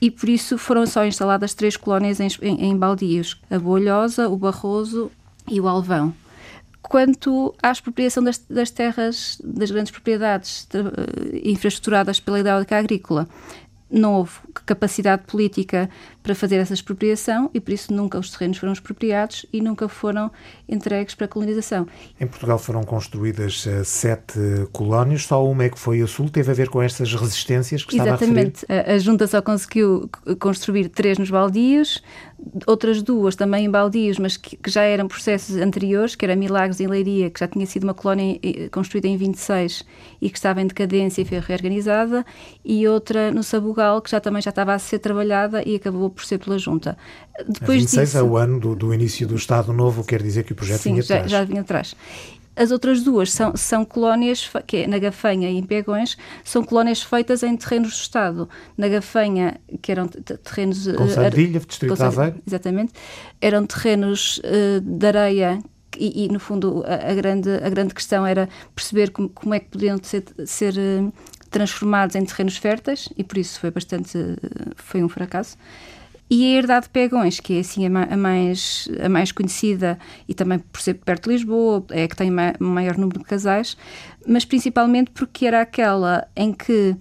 e 0.00 0.10
por 0.10 0.28
isso 0.28 0.56
foram 0.56 0.86
só 0.86 1.04
instaladas 1.04 1.54
três 1.54 1.76
colónias 1.76 2.20
em, 2.20 2.28
em, 2.42 2.64
em 2.66 2.76
baldios, 2.76 3.40
a 3.50 3.58
Bolhosa, 3.58 4.28
o 4.28 4.36
Barroso 4.36 5.10
e 5.48 5.60
o 5.60 5.68
Alvão. 5.68 6.14
Quanto 6.82 7.54
à 7.62 7.70
expropriação 7.70 8.24
das, 8.24 8.38
das 8.38 8.70
terras, 8.70 9.38
das 9.44 9.70
grandes 9.70 9.92
propriedades 9.92 10.66
eh, 10.72 11.42
infraestruturadas 11.44 12.18
pela 12.18 12.40
hidráulica 12.40 12.78
agrícola, 12.78 13.28
não 13.90 14.14
houve 14.14 14.32
capacidade 14.66 15.22
política 15.26 15.90
para 16.22 16.34
fazer 16.34 16.56
essa 16.56 16.74
expropriação 16.74 17.50
e 17.52 17.60
por 17.60 17.72
isso 17.72 17.92
nunca 17.92 18.18
os 18.18 18.30
terrenos 18.30 18.58
foram 18.58 18.72
expropriados 18.72 19.46
e 19.52 19.60
nunca 19.60 19.88
foram 19.88 20.30
entregues 20.68 21.14
para 21.14 21.24
a 21.24 21.28
colonização. 21.28 21.86
Em 22.20 22.26
Portugal 22.26 22.58
foram 22.58 22.82
construídas 22.82 23.66
uh, 23.66 23.84
sete 23.84 24.38
colónias, 24.72 25.24
só 25.24 25.44
uma 25.44 25.64
é 25.64 25.68
que 25.68 25.78
foi 25.78 26.00
a 26.02 26.06
sul, 26.06 26.28
teve 26.28 26.50
a 26.50 26.54
ver 26.54 26.68
com 26.68 26.82
estas 26.82 27.12
resistências 27.14 27.84
que 27.84 27.92
estava 27.92 28.10
Exatamente. 28.10 28.64
a 28.68 28.74
referir? 28.74 28.90
A, 28.92 28.94
a 28.94 28.98
Junta 28.98 29.26
só 29.26 29.40
conseguiu 29.42 30.10
construir 30.38 30.88
três 30.88 31.18
nos 31.18 31.30
baldios, 31.30 32.02
outras 32.66 33.02
duas 33.02 33.36
também 33.36 33.66
em 33.66 33.70
baldios, 33.70 34.18
mas 34.18 34.36
que, 34.36 34.56
que, 34.56 34.70
já 34.70 34.82
eram 34.82 35.06
processos 35.06 35.56
anteriores, 35.56 36.14
que 36.14 36.24
era 36.24 36.34
Milagres 36.34 36.80
em 36.80 36.86
Leiria, 36.86 37.30
que 37.30 37.40
já 37.40 37.48
tinha 37.48 37.66
sido 37.66 37.84
uma 37.84 37.94
colónia 37.94 38.38
eh, 38.42 38.68
construída 38.70 39.08
em 39.08 39.16
26 39.16 39.84
e 40.20 40.30
que 40.30 40.36
estava 40.36 40.60
em 40.60 40.66
decadência 40.66 41.22
e 41.22 41.24
foi 41.24 41.38
reorganizada, 41.38 42.24
e 42.64 42.86
outra 42.88 43.30
no 43.30 43.42
Sabugal, 43.42 44.00
que 44.00 44.10
já 44.10 44.20
também 44.20 44.42
já 44.42 44.50
estava 44.50 44.74
a 44.74 44.78
ser 44.78 44.98
trabalhada 44.98 45.62
e 45.66 45.76
acabou 45.76 46.10
por 46.10 46.24
ser 46.24 46.38
pela 46.38 46.58
Junta. 46.58 46.96
Depois 47.48 47.78
a 47.78 47.80
26 47.80 48.08
disso, 48.08 48.18
é 48.18 48.22
o 48.22 48.36
ano 48.36 48.58
do, 48.60 48.74
do, 48.74 48.92
início 48.92 49.26
do 49.26 49.34
Estado 49.34 49.72
Novo, 49.72 50.04
quer 50.04 50.22
dizer 50.22 50.44
que 50.44 50.52
o 50.52 50.56
projeto 50.56 50.80
sim, 50.80 50.90
vinha 50.90 51.02
já, 51.02 51.14
atrás. 51.16 51.30
já 51.30 51.44
vinha 51.44 51.60
atrás. 51.60 51.96
As 52.60 52.70
outras 52.70 53.02
duas 53.02 53.32
são, 53.32 53.56
são 53.56 53.86
colónias, 53.86 54.50
que 54.66 54.76
é 54.76 54.86
na 54.86 54.98
Gafanha 54.98 55.48
e 55.48 55.56
em 55.56 55.62
Pegões, 55.62 56.18
são 56.44 56.62
colónias 56.62 57.02
feitas 57.02 57.42
em 57.42 57.56
terrenos 57.56 57.88
do 57.88 58.02
Estado. 58.02 58.48
Na 58.76 58.86
Gafanha, 58.86 59.58
que 59.80 59.90
eram 59.90 60.06
terrenos... 60.06 60.84
Sardilha, 61.14 61.58
uh, 61.58 61.66
Distrito 61.66 61.94
de 61.94 62.02
Aveiro. 62.02 62.42
Exatamente. 62.46 62.92
Eram 63.40 63.64
terrenos 63.64 64.42
uh, 64.44 64.78
de 64.78 65.06
areia 65.06 65.58
e, 65.96 66.26
e, 66.26 66.28
no 66.28 66.38
fundo 66.38 66.84
a, 66.86 67.10
a, 67.10 67.14
grande, 67.14 67.48
a 67.48 67.70
grande 67.70 67.94
questão 67.94 68.26
era 68.26 68.46
perceber 68.74 69.10
como, 69.10 69.30
como 69.30 69.54
é 69.54 69.60
que 69.60 69.70
podiam 69.70 69.98
ser, 70.02 70.24
ser 70.44 70.74
uh, 70.74 71.10
transformados 71.50 72.14
em 72.14 72.26
terrenos 72.26 72.58
férteis 72.58 73.08
e 73.16 73.24
por 73.24 73.38
isso 73.38 73.58
foi 73.58 73.70
bastante 73.70 74.18
foi 74.76 75.02
um 75.02 75.08
fracasso 75.08 75.56
e 76.30 76.44
a 76.44 76.58
Herdade 76.58 76.84
de 76.84 76.90
Pegões, 76.90 77.40
que 77.40 77.56
é 77.56 77.60
assim 77.60 77.84
a 77.84 78.16
mais, 78.16 78.88
a 79.02 79.08
mais 79.08 79.32
conhecida 79.32 79.98
e 80.28 80.32
também 80.32 80.60
por 80.60 80.80
ser 80.80 80.94
perto 80.94 81.28
de 81.28 81.36
Lisboa, 81.36 81.84
é 81.90 82.06
que 82.06 82.14
tem 82.14 82.30
maior 82.30 82.96
número 82.96 83.18
de 83.18 83.24
casais, 83.24 83.76
mas 84.24 84.44
principalmente 84.44 85.10
porque 85.10 85.44
era 85.44 85.60
aquela 85.60 86.28
em 86.36 86.52
que 86.52 86.96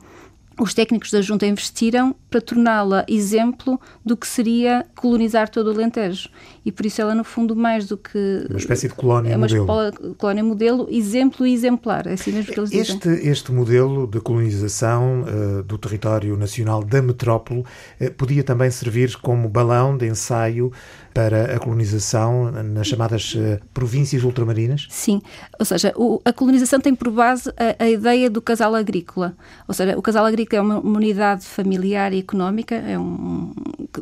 os 0.60 0.74
técnicos 0.74 1.12
da 1.12 1.22
Junta 1.22 1.46
investiram 1.46 2.16
para 2.30 2.42
torná-la 2.42 3.06
exemplo 3.08 3.80
do 4.06 4.16
que 4.18 4.28
seria 4.28 4.86
colonizar 4.96 5.50
todo 5.50 5.68
o 5.68 5.70
Alentejo. 5.72 6.30
E 6.66 6.72
por 6.72 6.86
isso 6.86 7.02
ela, 7.02 7.16
no 7.16 7.24
fundo, 7.24 7.56
mais 7.56 7.88
do 7.88 7.98
que... 7.98 8.46
Uma 8.50 8.60
espécie 8.60 8.88
de 8.88 8.94
colónia 8.94 9.32
é 9.32 9.38
uma 9.38 9.48
modelo. 9.48 10.16
colónia 10.16 10.44
modelo, 10.44 10.88
exemplo 10.92 11.48
e 11.48 11.54
exemplar. 11.54 12.06
É 12.06 12.14
assim 12.14 12.32
mesmo 12.32 12.54
que 12.54 12.60
eles 12.60 12.72
este, 12.72 12.98
dizem. 12.98 13.28
Este 13.28 13.52
modelo 13.52 14.06
de 14.06 14.20
colonização 14.20 15.24
uh, 15.24 15.64
do 15.64 15.78
território 15.78 16.36
nacional 16.36 16.84
da 16.84 17.02
metrópole 17.02 17.62
uh, 17.62 18.12
podia 18.18 18.44
também 18.44 18.70
servir 18.70 19.16
como 19.18 19.48
balão 19.48 19.98
de 19.98 20.08
ensaio 20.08 20.72
para 21.14 21.56
a 21.56 21.60
colonização 21.60 22.52
nas 22.52 22.88
chamadas 22.88 23.34
uh, 23.36 23.60
províncias 23.74 24.24
ultramarinas? 24.24 24.88
Sim, 24.90 25.22
ou 25.60 25.66
seja, 25.66 25.94
o, 25.96 26.22
a 26.24 26.32
colonização 26.32 26.80
tem 26.80 26.96
por 26.96 27.12
base 27.12 27.50
a, 27.50 27.84
a, 27.84 27.90
ideia 27.90 28.30
do 28.30 28.42
casal 28.42 28.76
agrícola. 28.76 29.36
Ou 29.68 29.74
seja, 29.74 29.98
o 29.98 30.02
casal 30.02 30.26
agrícola 30.26 30.60
é 30.60 30.62
uma, 30.62 30.80
uma 30.80 30.98
unidade 30.98 31.46
familiar 31.46 32.14
e 32.14 32.20
económica, 32.20 32.76
é 32.76 32.98
um, 32.98 33.54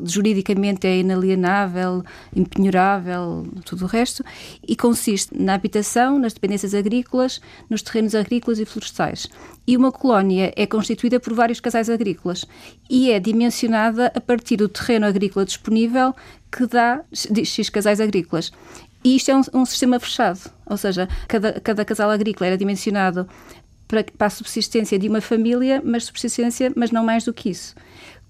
juridicamente 0.03 0.85
é 0.87 0.99
inalienável, 0.99 2.03
impenhorável, 2.35 3.45
tudo 3.65 3.85
o 3.85 3.87
resto, 3.87 4.23
e 4.67 4.75
consiste 4.75 5.35
na 5.37 5.53
habitação, 5.53 6.19
nas 6.19 6.33
dependências 6.33 6.73
agrícolas, 6.73 7.41
nos 7.69 7.81
terrenos 7.81 8.15
agrícolas 8.15 8.59
e 8.59 8.65
florestais. 8.65 9.27
E 9.67 9.75
uma 9.75 9.91
colónia 9.91 10.53
é 10.55 10.65
constituída 10.65 11.19
por 11.19 11.33
vários 11.33 11.59
casais 11.59 11.89
agrícolas 11.89 12.45
e 12.89 13.11
é 13.11 13.19
dimensionada 13.19 14.11
a 14.15 14.21
partir 14.21 14.55
do 14.55 14.69
terreno 14.69 15.05
agrícola 15.05 15.45
disponível 15.45 16.15
que 16.49 16.65
dá 16.65 17.03
X 17.13 17.69
casais 17.69 17.99
agrícolas. 17.99 18.51
E 19.03 19.15
isto 19.15 19.29
é 19.29 19.35
um, 19.35 19.41
um 19.53 19.65
sistema 19.65 19.99
fechado, 19.99 20.39
ou 20.65 20.77
seja, 20.77 21.07
cada, 21.27 21.59
cada 21.59 21.85
casal 21.85 22.09
agrícola 22.09 22.47
era 22.47 22.57
dimensionado 22.57 23.27
para, 23.87 24.03
para 24.03 24.27
a 24.27 24.29
subsistência 24.29 24.97
de 24.97 25.07
uma 25.07 25.21
família, 25.21 25.81
mas 25.83 26.05
subsistência, 26.05 26.71
mas 26.75 26.91
não 26.91 27.03
mais 27.03 27.25
do 27.25 27.33
que 27.33 27.49
isso 27.49 27.75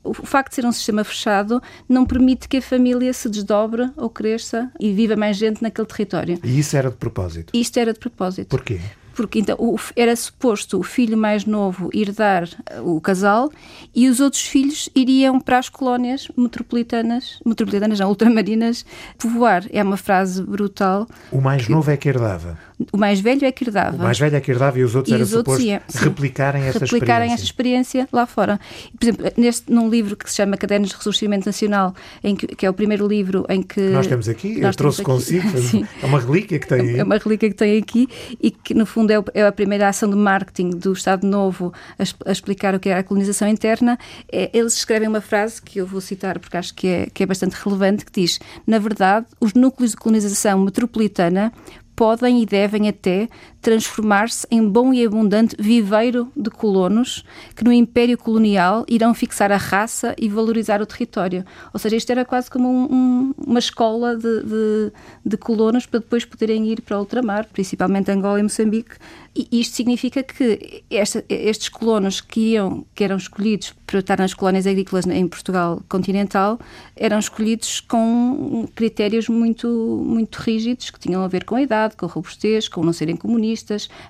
o 0.08 0.13
facto 0.26 0.50
de 0.50 0.56
ser 0.56 0.65
um 0.65 0.71
sistema 0.71 1.04
fechado 1.04 1.62
não 1.88 2.06
permite 2.06 2.47
que 2.47 2.58
a 2.58 2.62
família 2.62 3.12
se 3.13 3.30
desdobre 3.30 3.89
ou 3.97 4.10
cresça 4.10 4.71
e 4.80 4.93
viva 4.93 5.15
mais 5.15 5.38
gente 5.38 5.62
naquele 5.62 5.88
território. 5.88 6.39
E 6.43 6.60
isso 6.60 6.78
era 6.78 6.89
de 6.89 6.95
propósito? 6.95 7.52
Isto 7.54 7.78
era 7.78 7.93
de 7.93 8.00
propósito. 8.00 8.47
Porquê? 8.47 8.80
Porque 9.18 9.40
então 9.40 9.56
o, 9.60 9.76
era 9.96 10.16
suposto 10.16 10.80
o 10.80 10.84
filho 10.84 11.18
mais 11.18 11.44
novo 11.44 11.90
herdar 11.92 12.48
o 12.84 13.02
casal 13.02 13.50
e 13.94 14.08
os 14.08 14.20
outros 14.20 14.44
filhos 14.44 14.90
iriam 14.96 15.40
para 15.40 15.58
as 15.58 15.70
colónias 15.70 16.28
metropolitanas, 16.38 17.40
metropolitanas 17.44 18.00
não, 18.00 18.10
ultramarinas, 18.14 18.86
povoar. 19.18 19.66
É 19.74 19.82
uma 19.82 19.98
frase 19.98 20.44
brutal. 20.44 21.08
O 21.32 21.42
mais 21.42 21.66
que, 21.66 21.72
novo 21.72 21.90
é 21.90 21.98
que 21.98 22.08
herdava? 22.08 22.60
O 22.94 22.98
mais 22.98 23.20
velho 23.20 23.44
é 23.44 23.52
que 23.52 23.63
herdava. 23.63 23.98
O 23.98 24.00
mais 24.00 24.20
velho 24.20 24.36
é 24.36 24.40
que 24.40 24.52
herdava 24.52 24.78
e 24.78 24.84
os 24.84 24.94
outros 24.94 25.12
e 25.12 25.16
era 25.16 25.24
os 25.24 25.30
suposto 25.32 25.63
ia, 25.63 25.82
replicarem 25.96 26.63
esta 26.63 26.80
replicarem 26.80 27.34
essa 27.34 27.44
experiência 27.44 28.08
lá 28.13 28.28
fora. 28.28 28.60
Por 29.00 29.04
exemplo, 29.04 29.26
neste, 29.36 29.72
num 29.72 29.90
livro 29.90 30.16
que 30.16 30.30
se 30.30 30.36
chama 30.36 30.56
Cadernos 30.58 30.90
de 30.90 30.96
Ressurgimento 30.96 31.48
Nacional, 31.48 31.96
em 32.24 32.36
que, 32.36 32.48
que 32.48 32.66
é 32.66 32.70
o 32.70 32.74
primeiro 32.74 33.08
livro 33.08 33.46
em 33.50 33.63
que... 33.63 33.82
Nós 33.82 34.06
temos 34.06 34.30
aqui, 34.30 34.60
eu 34.60 34.74
trouxe 34.76 35.02
aqui. 35.02 35.10
consigo, 35.10 35.48
é 36.02 36.06
uma 36.06 36.20
relíquia 36.20 36.60
que 36.60 36.68
tem 36.68 36.82
aí. 36.82 37.00
É 37.00 37.04
uma 37.04 37.18
relíquia 37.18 37.50
que 37.50 37.56
tem 37.56 37.78
aqui 37.80 38.08
e 38.40 38.52
que, 38.52 38.76
no 38.76 38.86
fundo, 38.86 39.12
é, 39.12 39.24
é 39.34 39.48
a 39.48 39.52
primeira 39.52 39.88
ação 39.88 40.08
de 40.08 40.16
marketing 40.16 40.70
do 40.70 40.94
Estado 40.94 41.26
Novo 41.26 41.74
a, 41.98 42.30
a 42.30 42.32
explicar 42.32 42.76
o 42.76 42.80
que 42.80 42.90
é 42.90 42.98
a 42.98 43.04
colonização 43.04 43.48
interna. 43.48 43.98
É, 44.32 44.52
eles 44.54 44.74
escrevem 44.74 45.08
uma 45.08 45.22
frase 45.22 45.60
que 45.60 45.80
eu 45.80 45.88
vou 45.88 46.00
citar 46.00 46.38
porque 46.38 46.56
acho 46.56 46.76
que 46.76 46.88
é, 46.88 47.08
que 47.12 47.24
é 47.24 47.26
bastante 47.26 47.54
relevante, 47.54 48.06
que 48.06 48.22
diz, 48.22 48.40
na 48.68 48.78
verdade, 48.78 49.26
os 49.40 49.54
núcleos 49.54 49.92
de 49.92 49.98
colonização 49.98 50.60
metropolitana 50.60 51.52
podem 51.98 52.44
e 52.44 52.46
devem 52.46 52.88
até 52.88 53.28
transformar-se 53.68 54.48
em 54.50 54.66
bom 54.66 54.94
e 54.94 55.06
abundante 55.06 55.54
viveiro 55.60 56.32
de 56.38 56.50
colonos 56.50 57.26
que 57.54 57.66
no 57.66 57.74
Império 57.74 58.18
Colonial 58.18 58.86
irão 58.88 59.14
fixar 59.14 59.52
a 59.52 59.58
raça 59.58 60.16
e 60.18 60.30
valorizar 60.30 60.82
o 60.82 60.86
território. 60.86 61.44
Ou 61.74 61.78
seja, 61.78 61.98
isto 61.98 62.10
era 62.10 62.24
quase 62.24 62.50
como 62.50 62.70
um, 62.70 62.86
um, 62.90 63.34
uma 63.46 63.60
escola 63.60 64.16
de, 64.16 64.44
de, 64.44 64.92
de, 65.26 65.36
colonos 65.36 65.86
para 65.86 66.00
depois 66.00 66.24
poderem 66.24 66.66
ir 66.70 66.80
para 66.80 66.98
ultramar, 66.98 67.46
principalmente 67.52 68.10
Angola 68.10 68.40
e 68.40 68.44
Moçambique. 68.44 68.96
E 69.36 69.60
isto 69.60 69.76
significa 69.76 70.24
que 70.24 70.86
esta, 70.90 71.24
estes 71.28 71.68
colonos 71.68 72.22
que, 72.22 72.54
iam, 72.54 72.86
que 72.96 73.04
eram 73.04 73.18
escolhidos 73.18 73.76
para 73.86 74.00
estar 74.00 74.18
nas 74.18 74.34
colónias 74.34 74.66
agrícolas 74.66 75.06
em 75.06 75.28
Portugal 75.28 75.82
continental 75.88 76.60
eram 76.96 77.20
escolhidos 77.20 77.80
com 77.82 78.68
critérios 78.74 79.30
muito, 79.30 79.68
muito 80.06 80.38
rígidos 80.38 80.90
que 80.90 81.00
tinham 81.00 81.22
a 81.24 81.28
ver 81.28 81.46
com 81.46 81.56
a 81.56 81.62
idade, 81.62 81.96
com 81.96 82.06
a 82.06 82.10
robustez, 82.10 82.68
com 82.68 82.84
não 82.84 82.92
serem 82.92 83.16
comunistas 83.16 83.57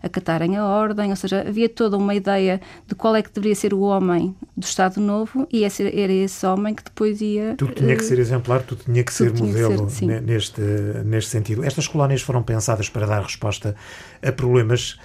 acatarem 0.02 0.58
a 0.58 0.66
ordem, 0.66 1.10
ou 1.10 1.16
seja, 1.16 1.42
havia 1.48 1.70
toda 1.70 1.98
uma 1.98 2.16
ideia 2.16 2.60
de 2.88 2.96
qual 2.96 3.16
é 3.16 3.22
que 3.22 3.32
deveria 3.32 3.56
ser 3.56 3.74
o 3.74 3.82
homem 3.82 4.36
do 4.56 4.64
Estado 4.64 5.00
Novo 5.00 5.48
e 5.52 5.64
esse, 5.64 5.84
era 5.84 6.12
esse 6.12 6.46
homem 6.46 6.74
que 6.74 6.84
depois 6.84 7.22
ia. 7.22 7.56
Tudo 7.58 7.74
tinha 7.74 7.96
que 7.96 8.04
ser 8.04 8.20
exemplar, 8.20 8.64
tudo 8.64 8.84
tinha 8.84 9.04
que 9.04 9.16
tudo 9.16 9.30
ser 9.30 9.34
tinha 9.34 9.48
modelo 9.48 9.86
que 9.88 9.92
ser, 9.94 10.22
neste, 10.22 10.62
neste 11.06 11.32
sentido. 11.32 11.64
Estas 11.64 11.88
colónias 11.88 12.22
foram 12.22 12.44
pensadas 12.44 12.90
para 12.90 13.06
dar 13.06 13.22
resposta 13.22 13.76
a 14.22 14.32
problemas 14.32 15.00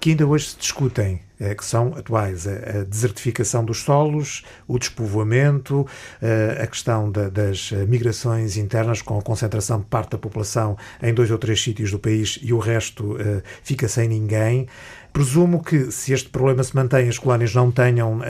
que 0.00 0.10
ainda 0.10 0.26
hoje 0.26 0.50
se 0.50 0.56
discutem, 0.58 1.20
eh, 1.40 1.54
que 1.54 1.64
são 1.64 1.94
atuais, 1.96 2.46
a 2.46 2.84
desertificação 2.84 3.64
dos 3.64 3.82
solos, 3.82 4.44
o 4.68 4.78
despovoamento, 4.78 5.86
eh, 6.20 6.58
a 6.62 6.66
questão 6.66 7.10
das 7.10 7.72
migrações 7.88 8.56
internas 8.56 9.00
com 9.00 9.18
a 9.18 9.22
concentração 9.22 9.80
de 9.80 9.86
parte 9.86 10.10
da 10.10 10.18
população 10.18 10.76
em 11.02 11.12
dois 11.12 11.30
ou 11.30 11.38
três 11.38 11.62
sítios 11.62 11.90
do 11.90 11.98
país 11.98 12.38
e 12.42 12.52
o 12.52 12.58
resto 12.58 13.16
eh, 13.18 13.42
fica 13.62 13.88
sem 13.88 14.08
ninguém. 14.08 14.68
Presumo 15.12 15.62
que 15.62 15.90
se 15.90 16.12
este 16.12 16.28
problema 16.28 16.62
se 16.62 16.74
mantém, 16.74 17.08
as 17.08 17.18
colónias 17.18 17.54
não 17.54 17.70
tenham 17.70 18.20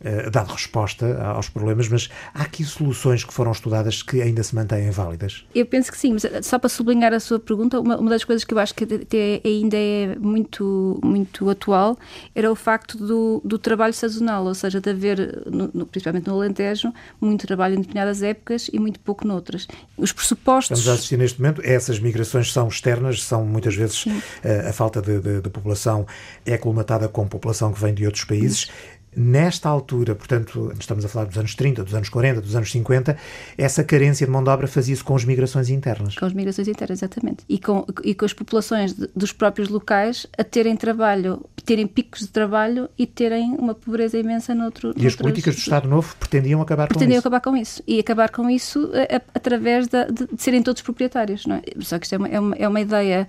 uh, 0.00 0.30
dado 0.30 0.52
resposta 0.52 1.20
aos 1.22 1.48
problemas, 1.48 1.88
mas 1.88 2.08
há 2.34 2.42
aqui 2.42 2.64
soluções 2.64 3.24
que 3.24 3.32
foram 3.32 3.52
estudadas 3.52 4.02
que 4.02 4.20
ainda 4.22 4.42
se 4.42 4.54
mantêm 4.54 4.90
válidas? 4.90 5.44
Eu 5.54 5.66
penso 5.66 5.90
que 5.90 5.98
sim, 5.98 6.12
mas 6.12 6.24
eh, 6.24 6.42
só 6.42 6.58
para 6.58 6.68
sublinhar 6.68 7.12
a 7.12 7.20
sua 7.20 7.38
pergunta, 7.38 7.80
uma, 7.80 7.96
uma 7.96 8.10
das 8.10 8.24
coisas 8.24 8.44
que 8.44 8.54
eu 8.54 8.58
acho 8.58 8.74
que 8.74 8.84
até 8.84 9.40
ainda 9.44 9.76
é 9.76 10.16
muito, 10.18 10.98
muito 11.02 11.48
atual 11.50 11.98
era 12.34 12.50
o 12.50 12.54
facto 12.54 12.96
do, 12.98 13.40
do 13.44 13.58
trabalho 13.58 13.94
sazonal, 13.94 14.44
ou 14.44 14.54
seja, 14.54 14.80
de 14.80 14.90
haver, 14.90 15.42
no, 15.46 15.70
no, 15.72 15.86
principalmente 15.86 16.26
no 16.26 16.34
Alentejo, 16.34 16.92
muito 17.20 17.46
trabalho 17.46 17.74
em 17.74 17.78
determinadas 17.78 18.22
épocas 18.22 18.68
e 18.72 18.78
muito 18.78 19.00
pouco 19.00 19.26
noutras. 19.26 19.66
Os 19.96 20.12
pressupostos. 20.12 20.78
Estamos 20.78 20.88
a 20.88 20.94
assistir 20.94 21.16
neste 21.16 21.40
momento, 21.40 21.60
essas 21.64 21.98
migrações 21.98 22.52
são 22.52 22.68
externas, 22.68 23.22
são 23.22 23.44
muitas 23.44 23.74
vezes 23.74 24.04
a, 24.44 24.70
a 24.70 24.72
falta 24.72 25.00
de, 25.00 25.20
de, 25.20 25.40
de, 25.40 25.50
população 25.50 26.06
é 26.44 26.56
colmatada 26.56 27.08
com 27.08 27.26
população 27.26 27.72
que 27.72 27.80
vem 27.80 27.94
de 27.94 28.04
outros 28.04 28.24
países. 28.24 28.62
Sim 28.62 28.97
Nesta 29.16 29.68
altura, 29.68 30.14
portanto, 30.14 30.72
estamos 30.78 31.04
a 31.04 31.08
falar 31.08 31.26
dos 31.26 31.38
anos 31.38 31.54
30, 31.54 31.82
dos 31.82 31.94
anos 31.94 32.08
40, 32.08 32.40
dos 32.40 32.54
anos 32.54 32.70
50, 32.70 33.16
essa 33.56 33.82
carência 33.82 34.26
de 34.26 34.32
mão 34.32 34.42
de 34.44 34.50
obra 34.50 34.66
fazia-se 34.66 35.02
com 35.02 35.16
as 35.16 35.24
migrações 35.24 35.70
internas. 35.70 36.14
Com 36.14 36.26
as 36.26 36.32
migrações 36.32 36.68
internas, 36.68 37.00
exatamente. 37.00 37.44
E 37.48 37.58
com, 37.58 37.86
e 38.04 38.14
com 38.14 38.24
as 38.24 38.32
populações 38.32 38.94
de, 38.94 39.08
dos 39.16 39.32
próprios 39.32 39.68
locais 39.68 40.26
a 40.36 40.44
terem 40.44 40.76
trabalho, 40.76 41.44
terem 41.64 41.86
picos 41.86 42.20
de 42.20 42.28
trabalho 42.28 42.88
e 42.98 43.06
terem 43.06 43.54
uma 43.54 43.74
pobreza 43.74 44.18
imensa 44.18 44.54
noutro. 44.54 44.94
E 44.96 45.06
as 45.06 45.14
políticas 45.14 45.54
do 45.54 45.58
Estado 45.58 45.88
Novo 45.88 46.16
pretendiam 46.16 46.62
acabar 46.62 46.88
pretendiam 46.88 47.20
com 47.20 47.28
isso? 47.28 47.30
Pretendiam 47.30 47.38
acabar 47.38 47.40
com 47.40 47.56
isso. 47.56 47.82
E 47.86 48.00
acabar 48.00 48.30
com 48.30 48.50
isso 48.50 48.90
a, 48.94 49.16
a, 49.16 49.20
através 49.34 49.86
de, 49.88 50.04
de, 50.06 50.26
de, 50.34 50.42
serem 50.42 50.62
todos 50.62 50.80
proprietários, 50.80 51.44
não 51.44 51.56
é? 51.56 51.62
Só 51.80 51.98
que 51.98 52.06
isto 52.06 52.14
é 52.14 52.18
uma, 52.18 52.28
é 52.28 52.40
uma, 52.40 52.56
é 52.56 52.68
uma 52.68 52.80
ideia 52.80 53.28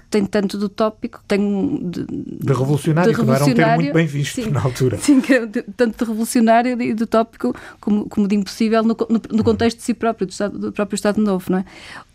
que 0.00 0.08
tem 0.08 0.24
tanto 0.24 0.56
do 0.58 0.68
tópico, 0.68 1.20
tem 1.26 1.78
de, 1.90 2.04
de 2.04 2.52
revolucionário, 2.52 3.10
de 3.12 3.16
revolucionário, 3.16 3.54
que 3.54 3.60
não 3.60 3.64
era 3.64 3.74
um 3.74 3.80
muito 3.82 3.94
bem 3.94 4.06
visto 4.06 4.42
sim, 4.42 4.50
na 4.50 4.62
altura. 4.62 4.98
Sim, 5.02 5.22
é 5.28 5.62
tanto 5.76 5.98
de 5.98 6.10
revolucionário 6.10 6.82
e 6.82 6.94
do 6.94 7.06
tópico 7.06 7.54
como, 7.80 8.08
como 8.08 8.26
de 8.26 8.34
impossível 8.34 8.82
no, 8.82 8.96
no, 9.08 9.20
no 9.30 9.44
contexto 9.44 9.78
de 9.78 9.84
si 9.84 9.94
próprio, 9.94 10.26
do, 10.26 10.30
estado, 10.30 10.58
do, 10.58 10.72
próprio 10.72 10.94
Estado 10.94 11.20
Novo, 11.20 11.50
não 11.50 11.58
é? 11.58 11.64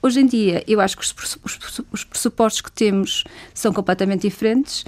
Hoje 0.02 0.20
em 0.20 0.26
dia, 0.26 0.64
eu 0.68 0.82
acho 0.82 0.98
que 0.98 1.04
os, 1.04 1.16
os 1.92 2.04
pressupostos 2.04 2.62
que 2.62 2.72
temos 2.72 3.24
são 3.54 3.72
completamente 3.72 4.22
diferentes 4.22 4.86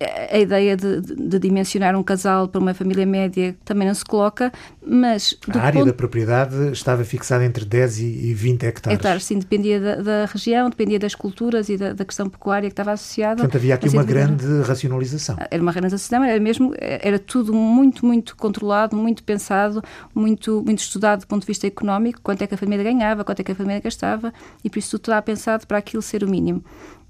a 0.00 0.38
ideia 0.38 0.76
de, 0.76 1.00
de, 1.00 1.38
dimensionar 1.40 1.96
um 1.96 2.04
casal 2.04 2.46
para 2.46 2.60
uma 2.60 2.72
família 2.72 3.04
média 3.04 3.56
também 3.64 3.86
não 3.86 3.94
se 3.94 4.04
coloca, 4.04 4.52
mas... 4.86 5.36
A 5.52 5.58
área 5.58 5.80
ponto... 5.80 5.86
da 5.86 5.92
propriedade 5.92 6.70
estava 6.70 7.02
fixada 7.02 7.44
entre 7.44 7.64
10 7.64 7.98
e 7.98 8.34
20 8.34 8.62
hectares. 8.64 8.96
Hectares, 8.96 9.24
sim, 9.24 9.40
dependia 9.40 9.80
da, 9.80 9.96
da 9.96 10.24
região, 10.26 10.70
dependia 10.70 11.00
das 11.00 11.16
culturas 11.16 11.68
e 11.68 11.76
da, 11.76 11.92
da, 11.94 12.04
questão 12.04 12.28
pecuária 12.28 12.68
que 12.68 12.72
estava 12.72 12.92
associada. 12.92 13.42
Portanto, 13.42 13.56
havia 13.56 13.74
aqui 13.74 13.88
uma 13.88 14.04
grande 14.04 14.46
racionalização. 14.62 15.36
Era 15.50 15.60
uma 15.60 15.72
racionalização, 15.72 16.22
era 16.22 16.38
mesmo, 16.38 16.72
era 16.78 17.18
tudo 17.18 17.52
muito, 17.52 18.06
muito 18.06 18.36
controlado, 18.36 18.96
muito 18.96 19.24
pensado, 19.24 19.82
muito, 20.14 20.62
muito 20.64 20.78
estudado 20.78 21.20
do 21.20 21.26
ponto 21.26 21.40
de 21.40 21.48
vista 21.48 21.66
económico, 21.66 22.20
quanto 22.22 22.42
é 22.42 22.46
que 22.46 22.54
a 22.54 22.58
família 22.58 22.84
ganhava, 22.84 23.24
quanto 23.24 23.40
é 23.40 23.42
que 23.42 23.50
a 23.50 23.54
família 23.54 23.80
gastava, 23.80 24.32
e 24.62 24.70
por 24.70 24.78
isso 24.78 24.90
tudo 24.90 25.00
estava 25.00 25.22
pensado 25.22 25.66
para 25.66 25.78
aquilo 25.78 26.02
ser 26.02 26.22
o 26.22 26.28
mínimo. 26.28 26.62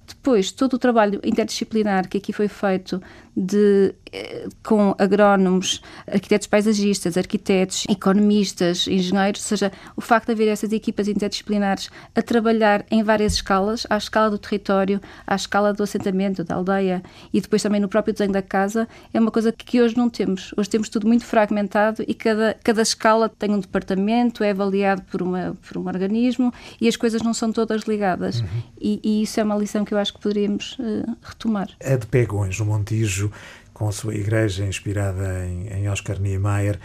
Depois, 0.09 0.51
todo 0.51 0.75
o 0.75 0.79
trabalho 0.79 1.21
interdisciplinar 1.23 2.09
que 2.09 2.17
aqui 2.17 2.33
foi 2.33 2.49
feito 2.49 3.01
de, 3.37 3.95
eh, 4.13 4.49
com 4.65 4.97
agrónomos, 4.99 5.81
arquitetos 6.07 6.49
paisagistas, 6.49 7.17
arquitetos, 7.17 7.85
economistas, 7.89 8.89
engenheiros, 8.89 9.43
ou 9.43 9.49
seja, 9.49 9.73
o 9.95 10.01
facto 10.01 10.27
de 10.27 10.33
haver 10.33 10.49
essas 10.49 10.73
equipas 10.73 11.07
interdisciplinares 11.07 11.89
a 12.17 12.21
trabalhar 12.21 12.85
em 12.91 13.03
várias 13.05 13.35
escalas, 13.35 13.87
à 13.89 13.97
escala 13.97 14.31
do 14.31 14.39
território, 14.39 15.01
à 15.25 15.37
escala 15.37 15.73
do 15.73 15.85
assentamento, 15.85 16.43
da 16.43 16.57
aldeia 16.57 17.01
e 17.33 17.41
depois 17.41 17.63
também 17.63 17.81
no 17.81 17.89
próprio 17.89 18.13
desenho 18.13 18.33
da 18.33 18.43
casa, 18.43 18.89
é 19.15 19.21
uma 19.21 19.31
coisa 19.31 19.53
que 19.53 19.81
hoje 19.81 19.97
não 19.97 20.11
temos. 20.11 20.53
Hoje 20.57 20.69
temos 20.69 20.89
tudo 20.89 21.07
muito 21.07 21.25
fragmentado 21.25 22.03
e 22.09 22.15
cada, 22.15 22.57
cada 22.65 22.83
escala 22.83 23.29
tem 23.29 23.51
um 23.51 23.61
departamento, 23.61 24.43
é 24.43 24.51
avaliado 24.51 25.03
por, 25.03 25.23
uma, 25.23 25.57
por 25.69 25.79
um 25.79 25.87
organismo 25.87 26.53
e 26.81 26.89
as 26.89 26.97
coisas 26.97 27.23
não 27.23 27.33
são 27.33 27.53
todas 27.53 27.83
ligadas. 27.83 28.41
Uhum. 28.41 28.47
E, 28.81 29.01
e, 29.05 29.23
isso 29.23 29.39
é 29.39 29.45
uma 29.45 29.57
lição 29.57 29.85
que 29.85 29.95
eu 29.95 29.98
acho 29.99 30.15
que 30.15 30.21
poderíamos 30.21 30.79
uh, 30.79 31.17
retomar. 31.23 31.69
A 31.83 31.97
de 31.97 32.07
Pegões, 32.07 32.59
no 32.59 32.67
Montijo, 32.67 33.31
com 33.73 33.89
a 33.89 33.93
sua 33.93 34.15
igreja 34.15 34.65
inspirada 34.65 35.45
em, 35.47 35.69
em 35.69 35.89
Oscar 35.89 36.21
Niemeyer. 36.21 36.79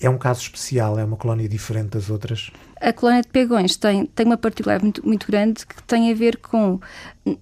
É 0.00 0.08
um 0.08 0.18
caso 0.18 0.40
especial, 0.40 0.98
é 0.98 1.04
uma 1.04 1.16
colónia 1.16 1.48
diferente 1.48 1.90
das 1.90 2.10
outras? 2.10 2.50
A 2.80 2.92
colónia 2.94 3.20
de 3.20 3.28
Pegões 3.28 3.76
tem, 3.76 4.06
tem 4.06 4.24
uma 4.24 4.38
particularidade 4.38 4.84
muito, 4.84 5.06
muito 5.06 5.26
grande 5.26 5.66
que 5.66 5.82
tem 5.82 6.10
a 6.10 6.14
ver 6.14 6.38
com. 6.38 6.80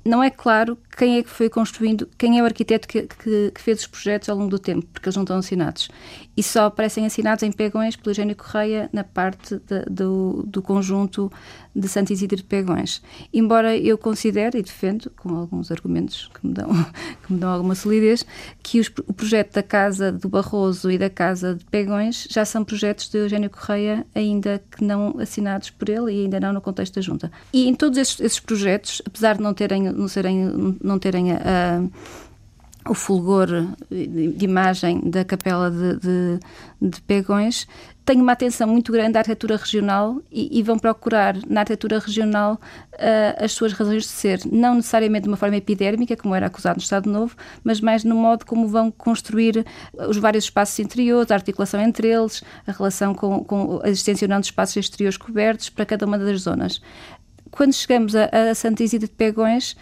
Não 0.05 0.23
é 0.23 0.31
claro 0.31 0.77
quem 0.97 1.19
é 1.19 1.23
que 1.23 1.31
foi 1.31 1.49
construindo, 1.49 2.09
quem 2.19 2.41
é 2.41 2.43
o 2.43 2.45
arquiteto 2.45 2.89
que, 2.89 3.03
que, 3.03 3.53
que, 3.53 3.61
fez 3.61 3.81
os 3.81 3.87
projetos 3.87 4.29
ao 4.29 4.37
longo 4.37 4.51
do 4.51 4.59
tempo, 4.59 4.85
porque 4.93 5.09
eles 5.09 5.15
não 5.15 5.23
estão 5.23 5.39
assinados. 5.39 5.89
E 6.37 6.43
só 6.43 6.65
aparecem 6.67 7.07
assinados 7.07 7.45
em 7.45 7.53
Pegões 7.53 7.95
pelo 7.95 8.11
Eugênio 8.11 8.35
Correia 8.35 8.91
na 8.93 9.05
parte 9.05 9.61
de, 9.61 9.85
do, 9.89 10.43
do 10.45 10.61
conjunto 10.61 11.31
de 11.75 11.89
Santo 11.89 12.13
Isidro 12.13 12.37
de 12.37 12.43
Pegões. 12.43 13.01
Embora 13.33 13.77
eu 13.77 13.97
considere 13.97 14.59
e 14.59 14.63
defendo, 14.63 15.11
com 15.11 15.37
alguns 15.37 15.71
argumentos 15.71 16.29
que 16.35 16.45
me 16.45 16.53
dão, 16.53 16.69
que 17.25 17.33
me 17.33 17.39
dão 17.39 17.51
alguma 17.51 17.77
solidez, 17.77 18.27
que 18.61 18.81
os, 18.81 18.91
o 19.07 19.13
projeto 19.13 19.55
da 19.55 19.63
Casa 19.63 20.11
do 20.11 20.29
Barroso 20.29 20.91
e 20.91 20.99
da 20.99 21.09
Casa 21.09 21.55
de 21.55 21.65
Pegões 21.67 22.27
já 22.29 22.45
são 22.45 22.65
projetos 22.65 23.09
de 23.09 23.19
Eugênio 23.19 23.51
Correia, 23.51 24.05
ainda 24.15 24.61
que 24.71 24.83
não 24.83 25.21
assinados 25.29 25.71
por 25.71 25.89
ele 25.89 26.13
e 26.13 26.23
ainda 26.25 26.41
não 26.41 26.53
no 26.53 26.61
contexto 26.61 26.95
da 26.95 27.01
Junta. 27.01 27.31
E 27.53 27.69
em 27.69 27.75
todos 27.75 27.99
esses, 27.99 28.21
esses 28.21 28.41
projetos, 28.41 29.03
apesar 29.05 29.37
de 29.37 29.43
não 29.43 29.55
terem, 29.55 29.83
não 29.83 30.09
serem, 30.09 30.77
não 30.83 30.99
terem 30.99 31.33
a, 31.33 31.37
a 31.37 31.83
o 32.89 32.95
fulgor 32.95 33.49
de 33.91 34.45
imagem 34.45 35.01
da 35.09 35.25
capela 35.25 35.71
de, 35.71 35.97
de, 35.97 36.41
de 36.81 37.01
Pegões, 37.03 37.67
têm 38.05 38.23
uma 38.23 38.33
atenção 38.33 38.67
muito 38.67 38.91
grande 38.91 39.19
à 39.19 39.21
arquitetura 39.21 39.57
regional 39.57 40.23
e, 40.33 40.59
e 40.59 40.63
vão 40.63 40.79
procurar 40.79 41.37
na 41.47 41.61
arquitetura 41.61 41.99
regional 41.99 42.55
uh, 42.55 43.45
as 43.45 43.53
suas 43.53 43.75
razões 43.75 44.05
de 44.05 44.09
ser, 44.09 44.41
não 44.51 44.77
necessariamente 44.77 45.25
de 45.25 45.29
uma 45.29 45.37
forma 45.37 45.57
epidérmica, 45.57 46.17
como 46.17 46.35
era 46.35 46.47
acusado 46.47 46.77
no 46.77 46.83
Estado 46.83 47.11
Novo, 47.11 47.37
mas 47.63 47.83
mais 47.83 48.05
no 48.05 48.15
modo 48.15 48.47
como 48.47 48.67
vão 48.67 48.91
construir 48.91 49.67
os 50.09 50.17
vários 50.17 50.45
espaços 50.45 50.79
interiores, 50.79 51.31
a 51.31 51.35
articulação 51.35 51.81
entre 51.83 52.09
eles, 52.09 52.43
a 52.67 52.73
relação 52.73 53.15
com, 53.15 53.45
com 53.45 53.81
a 53.85 53.89
existência 53.91 54.25
ou 54.25 54.31
não 54.31 54.41
de 54.41 54.47
espaços 54.47 54.77
exteriores 54.77 55.19
cobertos 55.19 55.69
para 55.69 55.85
cada 55.85 56.07
uma 56.07 56.19
das 56.19 56.41
zonas. 56.41 56.81
Quando 57.51 57.75
chegamos 57.75 58.15
a, 58.17 58.29
a 58.51 58.55
Santa 58.55 58.83
Isidro 58.83 59.09
de 59.09 59.15
Pegões, 59.15 59.77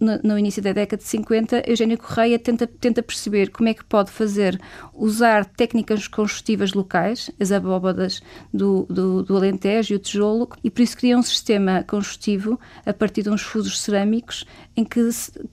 no, 0.00 0.18
no, 0.22 0.38
início 0.38 0.62
da 0.62 0.72
década 0.72 1.02
de 1.02 1.08
50, 1.08 1.64
Eugênio 1.66 1.98
Correia 1.98 2.38
tenta, 2.38 2.66
tenta 2.66 3.02
perceber 3.02 3.50
como 3.50 3.68
é 3.68 3.74
que 3.74 3.84
pode 3.84 4.10
fazer, 4.10 4.60
usar 4.94 5.44
técnicas 5.44 6.06
construtivas 6.06 6.72
locais, 6.72 7.30
as 7.40 7.50
abóbadas 7.50 8.22
do, 8.52 8.86
do, 8.88 9.22
do 9.22 9.36
Alentejo 9.36 9.94
e 9.94 9.96
o 9.96 9.98
tijolo, 9.98 10.48
e 10.62 10.70
por 10.70 10.82
isso 10.82 10.96
cria 10.96 11.18
um 11.18 11.22
sistema 11.22 11.82
construtivo 11.82 12.58
a 12.86 12.92
partir 12.92 13.22
de 13.22 13.30
uns 13.30 13.42
fusos 13.42 13.80
cerâmicos 13.80 14.46
em 14.76 14.84
que, 14.84 15.00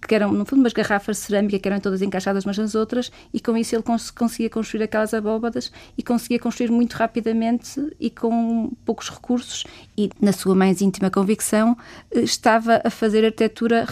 que 0.07 0.15
eram, 0.15 0.31
no 0.31 0.45
fundo, 0.45 0.61
umas 0.61 0.73
garrafas 0.73 1.17
de 1.17 1.23
cerâmica 1.23 1.59
que 1.59 1.67
eram 1.67 1.79
todas 1.79 2.01
encaixadas 2.01 2.45
umas 2.45 2.57
nas 2.57 2.75
outras, 2.75 3.11
e 3.33 3.39
com 3.39 3.57
isso 3.57 3.75
ele 3.75 3.83
cons 3.83 4.11
conseguia 4.11 4.49
construir 4.49 4.83
aquelas 4.83 5.13
abóbadas 5.13 5.71
e 5.97 6.03
conseguia 6.03 6.39
construir 6.39 6.71
muito 6.71 6.93
rapidamente 6.93 7.81
e 7.99 8.09
com 8.09 8.71
poucos 8.85 9.09
recursos, 9.09 9.65
e 9.97 10.09
na 10.21 10.31
sua 10.31 10.55
mais 10.55 10.81
íntima 10.81 11.09
convicção, 11.09 11.77
eh, 12.11 12.21
estava 12.21 12.81
a 12.83 12.89
fazer 12.89 13.25
arquitetura 13.25 13.85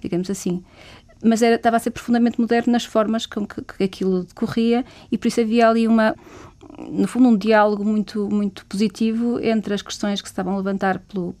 digamos 0.00 0.30
assim 0.30 0.62
mas 1.22 1.42
era, 1.42 1.56
estava 1.56 1.76
a 1.76 1.80
ser 1.80 1.90
profundamente 1.90 2.40
moderno 2.40 2.72
nas 2.72 2.84
formas 2.84 3.26
com 3.26 3.46
que, 3.46 3.62
que 3.62 3.84
aquilo 3.84 4.24
decorria 4.24 4.84
e 5.12 5.18
por 5.18 5.28
isso 5.28 5.40
havia 5.40 5.68
ali 5.68 5.86
uma, 5.86 6.14
no 6.78 7.06
fundo, 7.06 7.28
um 7.28 7.36
diálogo 7.36 7.84
muito, 7.84 8.28
muito 8.30 8.64
positivo 8.66 9.38
entre 9.40 9.74
as 9.74 9.82
questões 9.82 10.20
que 10.20 10.28
se 10.28 10.32
estavam 10.32 10.54
a 10.54 10.56
levantar 10.56 10.98
pelo, 11.00 11.34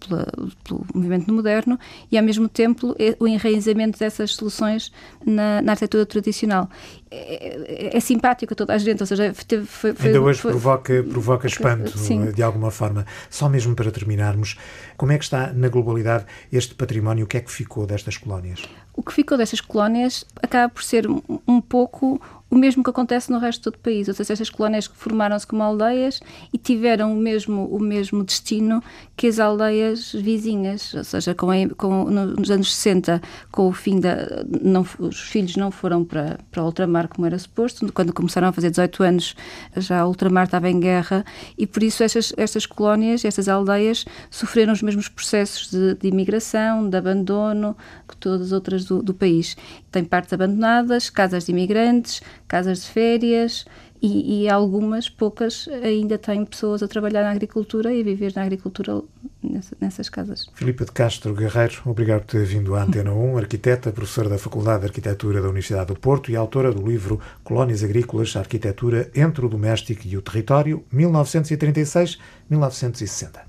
pelo 0.64 0.86
movimento 0.94 1.32
moderno 1.32 1.78
e, 2.10 2.18
ao 2.18 2.24
mesmo 2.24 2.48
tempo, 2.48 2.94
o 3.18 3.26
enraizamento 3.26 3.98
dessas 3.98 4.34
soluções 4.34 4.92
na, 5.24 5.62
na 5.62 5.72
arquitetura 5.72 6.04
tradicional. 6.04 6.68
É, 7.12 7.90
é, 7.90 7.96
é, 7.96 8.00
simpático 8.00 8.52
a 8.52 8.56
toda 8.56 8.72
a 8.72 8.78
gente, 8.78 9.02
ou 9.02 9.06
seja, 9.06 9.34
teve, 9.48 9.66
foi, 9.66 9.92
foi, 9.92 10.06
Ainda 10.06 10.20
hoje 10.20 10.40
foi, 10.40 10.52
provoca, 10.52 11.02
provoca 11.02 11.46
espanto, 11.48 11.98
sim. 11.98 12.30
de 12.30 12.40
alguma 12.40 12.70
forma. 12.70 13.04
Só 13.28 13.48
mesmo 13.48 13.74
para 13.74 13.90
terminarmos, 13.90 14.56
como 14.96 15.10
é 15.10 15.18
que 15.18 15.24
está 15.24 15.52
na 15.52 15.68
globalidade 15.68 16.24
este 16.52 16.72
património? 16.72 17.24
O 17.24 17.26
que 17.26 17.36
é 17.36 17.40
que 17.40 17.50
ficou 17.50 17.84
destas 17.84 18.16
colónias? 18.16 18.62
O 18.94 19.02
que 19.02 19.12
ficou 19.12 19.36
destas 19.36 19.60
colónias 19.60 20.24
acaba 20.40 20.68
por 20.72 20.84
ser 20.84 21.06
um 21.08 21.60
pouco 21.60 22.20
o 22.50 22.56
mesmo 22.56 22.82
que 22.82 22.90
acontece 22.90 23.30
no 23.30 23.38
resto 23.38 23.70
do 23.70 23.78
país. 23.78 24.08
Ou 24.08 24.14
seja, 24.14 24.32
estas 24.32 24.50
colónias 24.50 24.86
formaram-se 24.92 25.46
como 25.46 25.62
aldeias 25.62 26.20
e 26.52 26.58
tiveram 26.58 27.12
o 27.12 27.16
mesmo, 27.16 27.66
o 27.66 27.78
mesmo 27.78 28.24
destino 28.24 28.82
que 29.16 29.28
as 29.28 29.38
aldeias 29.38 30.12
vizinhas. 30.12 30.92
Ou 30.92 31.04
seja, 31.04 31.34
com, 31.34 31.48
com, 31.76 32.04
nos 32.04 32.50
anos 32.50 32.74
60, 32.74 33.22
com 33.52 33.68
o 33.68 33.72
fim 33.72 34.00
da. 34.00 34.44
Não, 34.60 34.84
os 34.98 35.20
filhos 35.20 35.56
não 35.56 35.70
foram 35.70 36.04
para, 36.04 36.38
para 36.50 36.62
o 36.62 36.66
ultramar 37.00 37.08
como 37.08 37.26
era 37.26 37.38
suposto. 37.38 37.90
Quando 37.92 38.12
começaram 38.12 38.48
a 38.48 38.52
fazer 38.52 38.70
18 38.70 39.02
anos, 39.02 39.34
já 39.76 40.04
o 40.04 40.08
ultramar 40.08 40.44
estava 40.44 40.68
em 40.68 40.78
guerra 40.78 41.24
e 41.56 41.66
por 41.66 41.82
isso 41.82 42.02
estas, 42.02 42.32
estas 42.36 42.66
colónias, 42.66 43.24
estas 43.24 43.48
aldeias, 43.48 44.04
sofreram 44.30 44.72
os 44.72 44.82
mesmos 44.82 45.08
processos 45.08 45.70
de, 45.70 45.94
de 45.94 46.08
imigração, 46.08 46.88
de 46.88 46.96
abandono 46.96 47.76
que 48.08 48.16
todas 48.16 48.48
as 48.48 48.52
outras 48.52 48.84
do, 48.84 49.02
do 49.02 49.14
país. 49.14 49.56
Tem 49.90 50.04
partes 50.04 50.32
abandonadas, 50.32 51.10
casas 51.10 51.44
de 51.46 51.52
imigrantes, 51.52 52.20
casas 52.46 52.82
de 52.82 52.88
férias 52.88 53.64
e, 54.02 54.44
e, 54.44 54.48
algumas, 54.48 55.10
poucas, 55.10 55.68
ainda 55.82 56.16
têm 56.16 56.44
pessoas 56.44 56.82
a 56.82 56.88
trabalhar 56.88 57.22
na 57.22 57.30
agricultura 57.30 57.92
e 57.92 58.00
a 58.00 58.04
viver 58.04 58.32
na 58.34 58.42
agricultura 58.42 59.02
nessa, 59.42 59.76
nessas 59.80 60.08
casas. 60.08 60.46
Filipe 60.54 60.84
de 60.84 60.92
Castro 60.92 61.34
Guerreiro, 61.34 61.82
obrigado 61.84 62.20
por 62.20 62.28
ter 62.28 62.44
vindo 62.44 62.74
à 62.74 62.82
Antena 62.82 63.12
1, 63.12 63.38
arquiteta, 63.38 63.92
professora 63.92 64.28
da 64.28 64.38
Faculdade 64.38 64.80
de 64.80 64.86
Arquitetura 64.86 65.42
da 65.42 65.48
Universidade 65.48 65.88
do 65.88 65.98
Porto 65.98 66.30
e 66.30 66.36
autora 66.36 66.72
do 66.72 66.86
livro 66.86 67.20
Colónias 67.44 67.84
Agrícolas, 67.84 68.34
Arquitetura 68.36 69.10
entre 69.14 69.44
o 69.44 69.48
Doméstico 69.48 70.06
e 70.06 70.16
o 70.16 70.22
Território, 70.22 70.84
1936-1960. 70.92 73.40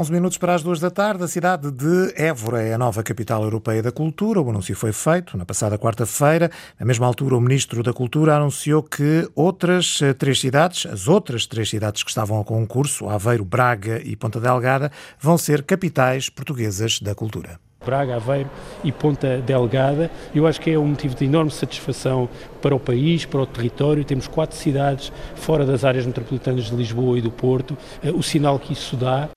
11 0.00 0.12
minutos 0.12 0.38
para 0.38 0.54
as 0.54 0.62
duas 0.62 0.80
da 0.80 0.90
tarde, 0.90 1.24
a 1.24 1.28
cidade 1.28 1.70
de 1.70 2.14
Évora 2.16 2.62
é 2.62 2.72
a 2.72 2.78
nova 2.78 3.02
capital 3.02 3.42
europeia 3.42 3.82
da 3.82 3.92
cultura. 3.92 4.40
O 4.40 4.48
anúncio 4.48 4.74
foi 4.74 4.94
feito 4.94 5.36
na 5.36 5.44
passada 5.44 5.76
quarta-feira. 5.76 6.50
Na 6.78 6.86
mesma 6.86 7.06
altura, 7.06 7.36
o 7.36 7.40
ministro 7.40 7.82
da 7.82 7.92
Cultura 7.92 8.34
anunciou 8.34 8.82
que 8.82 9.28
outras 9.34 10.00
eh, 10.00 10.14
três 10.14 10.40
cidades, 10.40 10.86
as 10.86 11.06
outras 11.06 11.46
três 11.46 11.68
cidades 11.68 12.02
que 12.02 12.08
estavam 12.08 12.38
ao 12.38 12.44
concurso, 12.46 13.10
Aveiro, 13.10 13.44
Braga 13.44 14.00
e 14.02 14.16
Ponta 14.16 14.40
Delgada, 14.40 14.90
vão 15.18 15.36
ser 15.36 15.64
capitais 15.64 16.30
portuguesas 16.30 16.98
da 16.98 17.14
cultura. 17.14 17.60
Braga, 17.84 18.16
Aveiro 18.16 18.48
e 18.82 18.90
Ponta 18.90 19.36
Delgada. 19.36 20.10
Eu 20.34 20.46
acho 20.46 20.62
que 20.62 20.70
é 20.70 20.78
um 20.78 20.86
motivo 20.86 21.14
de 21.14 21.26
enorme 21.26 21.50
satisfação 21.50 22.26
para 22.62 22.74
o 22.74 22.80
país, 22.80 23.26
para 23.26 23.42
o 23.42 23.46
território. 23.46 24.02
Temos 24.02 24.26
quatro 24.26 24.56
cidades 24.56 25.12
fora 25.34 25.66
das 25.66 25.84
áreas 25.84 26.06
metropolitanas 26.06 26.70
de 26.70 26.74
Lisboa 26.74 27.18
e 27.18 27.20
do 27.20 27.30
Porto. 27.30 27.76
Eh, 28.02 28.10
o 28.10 28.22
sinal 28.22 28.58
que 28.58 28.72
isso 28.72 28.96
dá 28.96 29.28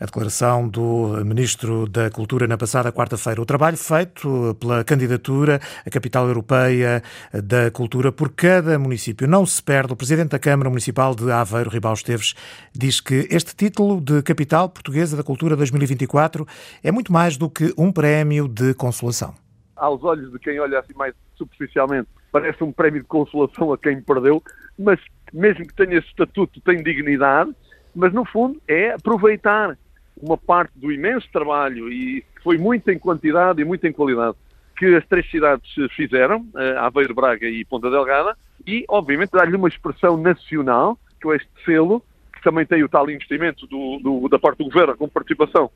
a 0.00 0.04
declaração 0.04 0.68
do 0.68 1.24
Ministro 1.24 1.88
da 1.88 2.10
Cultura 2.10 2.46
na 2.46 2.56
passada 2.56 2.92
quarta-feira. 2.92 3.40
O 3.40 3.46
trabalho 3.46 3.76
feito 3.76 4.56
pela 4.60 4.84
candidatura 4.84 5.60
à 5.86 5.90
Capital 5.90 6.26
Europeia 6.28 7.02
da 7.32 7.70
Cultura 7.70 8.12
por 8.12 8.30
cada 8.30 8.78
município 8.78 9.26
não 9.26 9.44
se 9.46 9.62
perde. 9.62 9.92
O 9.92 9.96
Presidente 9.96 10.30
da 10.30 10.38
Câmara 10.38 10.68
Municipal 10.68 11.14
de 11.14 11.30
Aveiro, 11.30 11.70
Ribal 11.70 11.94
Esteves, 11.94 12.34
diz 12.74 13.00
que 13.00 13.26
este 13.30 13.54
título 13.54 14.00
de 14.00 14.22
Capital 14.22 14.68
Portuguesa 14.68 15.16
da 15.16 15.22
Cultura 15.22 15.56
2024 15.56 16.46
é 16.82 16.92
muito 16.92 17.12
mais 17.12 17.36
do 17.36 17.48
que 17.48 17.72
um 17.76 17.90
prémio 17.90 18.48
de 18.48 18.74
consolação. 18.74 19.34
Aos 19.76 20.02
olhos 20.04 20.32
de 20.32 20.38
quem 20.38 20.58
olha 20.58 20.78
assim 20.78 20.94
mais 20.94 21.14
superficialmente, 21.36 22.08
parece 22.32 22.62
um 22.64 22.72
prémio 22.72 23.00
de 23.00 23.06
consolação 23.06 23.72
a 23.72 23.78
quem 23.78 24.00
perdeu, 24.00 24.42
mas 24.78 24.98
mesmo 25.32 25.66
que 25.66 25.74
tenha 25.74 25.98
estatuto, 25.98 26.60
tem 26.60 26.82
dignidade, 26.82 27.54
mas 27.94 28.12
no 28.12 28.24
fundo 28.24 28.60
é 28.68 28.92
aproveitar 28.92 29.76
uma 30.20 30.36
parte 30.36 30.72
do 30.76 30.90
imenso 30.90 31.28
trabalho, 31.32 31.90
e 31.90 32.24
foi 32.42 32.58
muito 32.58 32.90
em 32.90 32.98
quantidade 32.98 33.60
e 33.60 33.64
muito 33.64 33.86
em 33.86 33.92
qualidade, 33.92 34.36
que 34.76 34.94
as 34.94 35.06
três 35.06 35.28
cidades 35.30 35.70
fizeram, 35.94 36.46
eh, 36.56 36.76
Aveiro, 36.78 37.14
Braga 37.14 37.48
e 37.48 37.64
Ponta 37.64 37.90
Delgada, 37.90 38.36
e, 38.66 38.84
obviamente, 38.88 39.30
dar-lhe 39.30 39.56
uma 39.56 39.68
expressão 39.68 40.16
nacional, 40.16 40.98
que 41.20 41.28
é 41.28 41.36
este 41.36 41.48
selo, 41.64 42.02
que 42.32 42.42
também 42.42 42.66
tem 42.66 42.82
o 42.82 42.88
tal 42.88 43.08
investimento 43.10 43.66
do, 43.66 43.98
do, 43.98 44.28
da 44.28 44.38
parte 44.38 44.58
do 44.58 44.64
Governo, 44.64 44.96
com 44.96 45.08
participação 45.08 45.70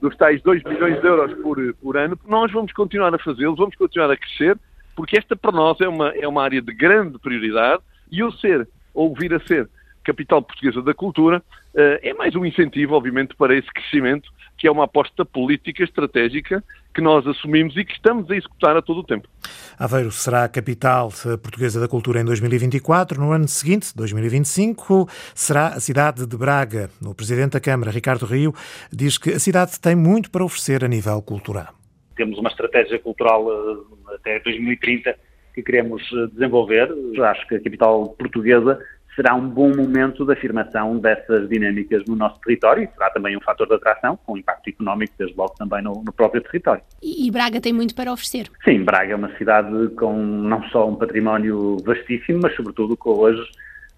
dos 0.00 0.16
tais 0.16 0.42
2 0.42 0.62
milhões 0.64 1.00
de 1.00 1.06
euros 1.06 1.32
por, 1.40 1.74
por 1.74 1.96
ano. 1.96 2.18
Nós 2.26 2.52
vamos 2.52 2.72
continuar 2.72 3.14
a 3.14 3.18
fazê-los, 3.18 3.58
vamos 3.58 3.74
continuar 3.76 4.10
a 4.10 4.16
crescer, 4.16 4.58
porque 4.94 5.16
esta 5.16 5.34
para 5.34 5.52
nós 5.52 5.80
é 5.80 5.88
uma, 5.88 6.10
é 6.10 6.28
uma 6.28 6.42
área 6.42 6.60
de 6.60 6.72
grande 6.72 7.18
prioridade 7.18 7.82
e 8.10 8.22
o 8.22 8.30
ser, 8.32 8.68
ou 8.92 9.14
vir 9.14 9.34
a 9.34 9.40
ser, 9.40 9.68
capital 10.04 10.42
portuguesa 10.42 10.82
da 10.82 10.94
cultura, 10.94 11.42
eh, 11.74 12.10
é 12.10 12.14
mais 12.14 12.34
um 12.36 12.44
incentivo, 12.44 12.94
obviamente, 12.94 13.34
para 13.34 13.56
esse 13.56 13.66
crescimento, 13.72 14.30
que 14.56 14.68
é 14.68 14.70
uma 14.70 14.84
aposta 14.84 15.24
política 15.24 15.82
estratégica 15.82 16.62
que 16.94 17.00
nós 17.00 17.26
assumimos 17.26 17.76
e 17.76 17.84
que 17.84 17.92
estamos 17.92 18.30
a 18.30 18.36
executar 18.36 18.76
a 18.76 18.82
todo 18.82 19.00
o 19.00 19.04
tempo. 19.04 19.28
Aveiro 19.76 20.12
será 20.12 20.44
a 20.44 20.48
capital 20.48 21.10
portuguesa 21.42 21.80
da 21.80 21.88
cultura 21.88 22.20
em 22.20 22.24
2024. 22.24 23.20
No 23.20 23.32
ano 23.32 23.48
seguinte, 23.48 23.92
2025, 23.96 25.08
será 25.34 25.68
a 25.68 25.80
cidade 25.80 26.26
de 26.26 26.36
Braga. 26.36 26.88
O 27.04 27.14
presidente 27.14 27.52
da 27.52 27.60
Câmara, 27.60 27.90
Ricardo 27.90 28.24
Rio, 28.26 28.54
diz 28.92 29.18
que 29.18 29.30
a 29.30 29.40
cidade 29.40 29.80
tem 29.80 29.96
muito 29.96 30.30
para 30.30 30.44
oferecer 30.44 30.84
a 30.84 30.88
nível 30.88 31.20
cultural. 31.22 31.74
Temos 32.16 32.38
uma 32.38 32.48
estratégia 32.48 32.98
cultural 33.00 33.44
eh, 33.50 34.14
até 34.14 34.38
2030 34.38 35.16
que 35.54 35.62
queremos 35.62 36.02
eh, 36.12 36.26
desenvolver. 36.32 36.88
Acho 37.22 37.48
que 37.48 37.56
a 37.56 37.60
capital 37.60 38.10
portuguesa 38.10 38.78
será 39.14 39.34
um 39.34 39.48
bom 39.48 39.74
momento 39.74 40.24
de 40.24 40.32
afirmação 40.32 40.98
dessas 40.98 41.48
dinâmicas 41.48 42.02
no 42.06 42.16
nosso 42.16 42.40
território 42.40 42.82
e 42.82 42.88
será 42.94 43.10
também 43.10 43.36
um 43.36 43.40
fator 43.40 43.66
de 43.66 43.74
atração, 43.74 44.18
com 44.24 44.36
impacto 44.36 44.68
económico, 44.68 45.14
desde 45.18 45.36
logo, 45.36 45.54
também 45.54 45.82
no, 45.82 46.02
no, 46.04 46.12
próprio 46.12 46.42
território. 46.42 46.82
E 47.02 47.30
Braga 47.30 47.60
tem 47.60 47.72
muito 47.72 47.94
para 47.94 48.12
oferecer. 48.12 48.46
Sim, 48.64 48.84
Braga 48.84 49.12
é 49.12 49.16
uma 49.16 49.34
cidade 49.36 49.88
com 49.90 50.14
não 50.14 50.62
só 50.64 50.88
um 50.88 50.96
património 50.96 51.76
vastíssimo, 51.84 52.40
mas 52.42 52.54
sobretudo 52.56 52.96
com 52.96 53.10
hoje 53.10 53.42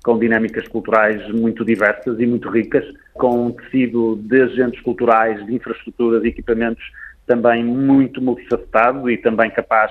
com 0.04 0.16
dinâmicas 0.16 0.68
culturais 0.68 1.28
muito 1.32 1.64
diversas 1.64 2.20
e 2.20 2.26
muito 2.26 2.48
ricas, 2.48 2.84
com 3.14 3.46
um 3.46 3.50
tecido 3.50 4.14
de 4.22 4.40
agentes 4.40 4.80
culturais, 4.80 5.44
de 5.44 5.52
infraestruturas 5.52 6.22
e 6.22 6.28
equipamentos 6.28 6.84
também 7.26 7.64
muito 7.64 8.22
multifacetado 8.22 9.10
e 9.10 9.18
também 9.18 9.50
capaz 9.50 9.90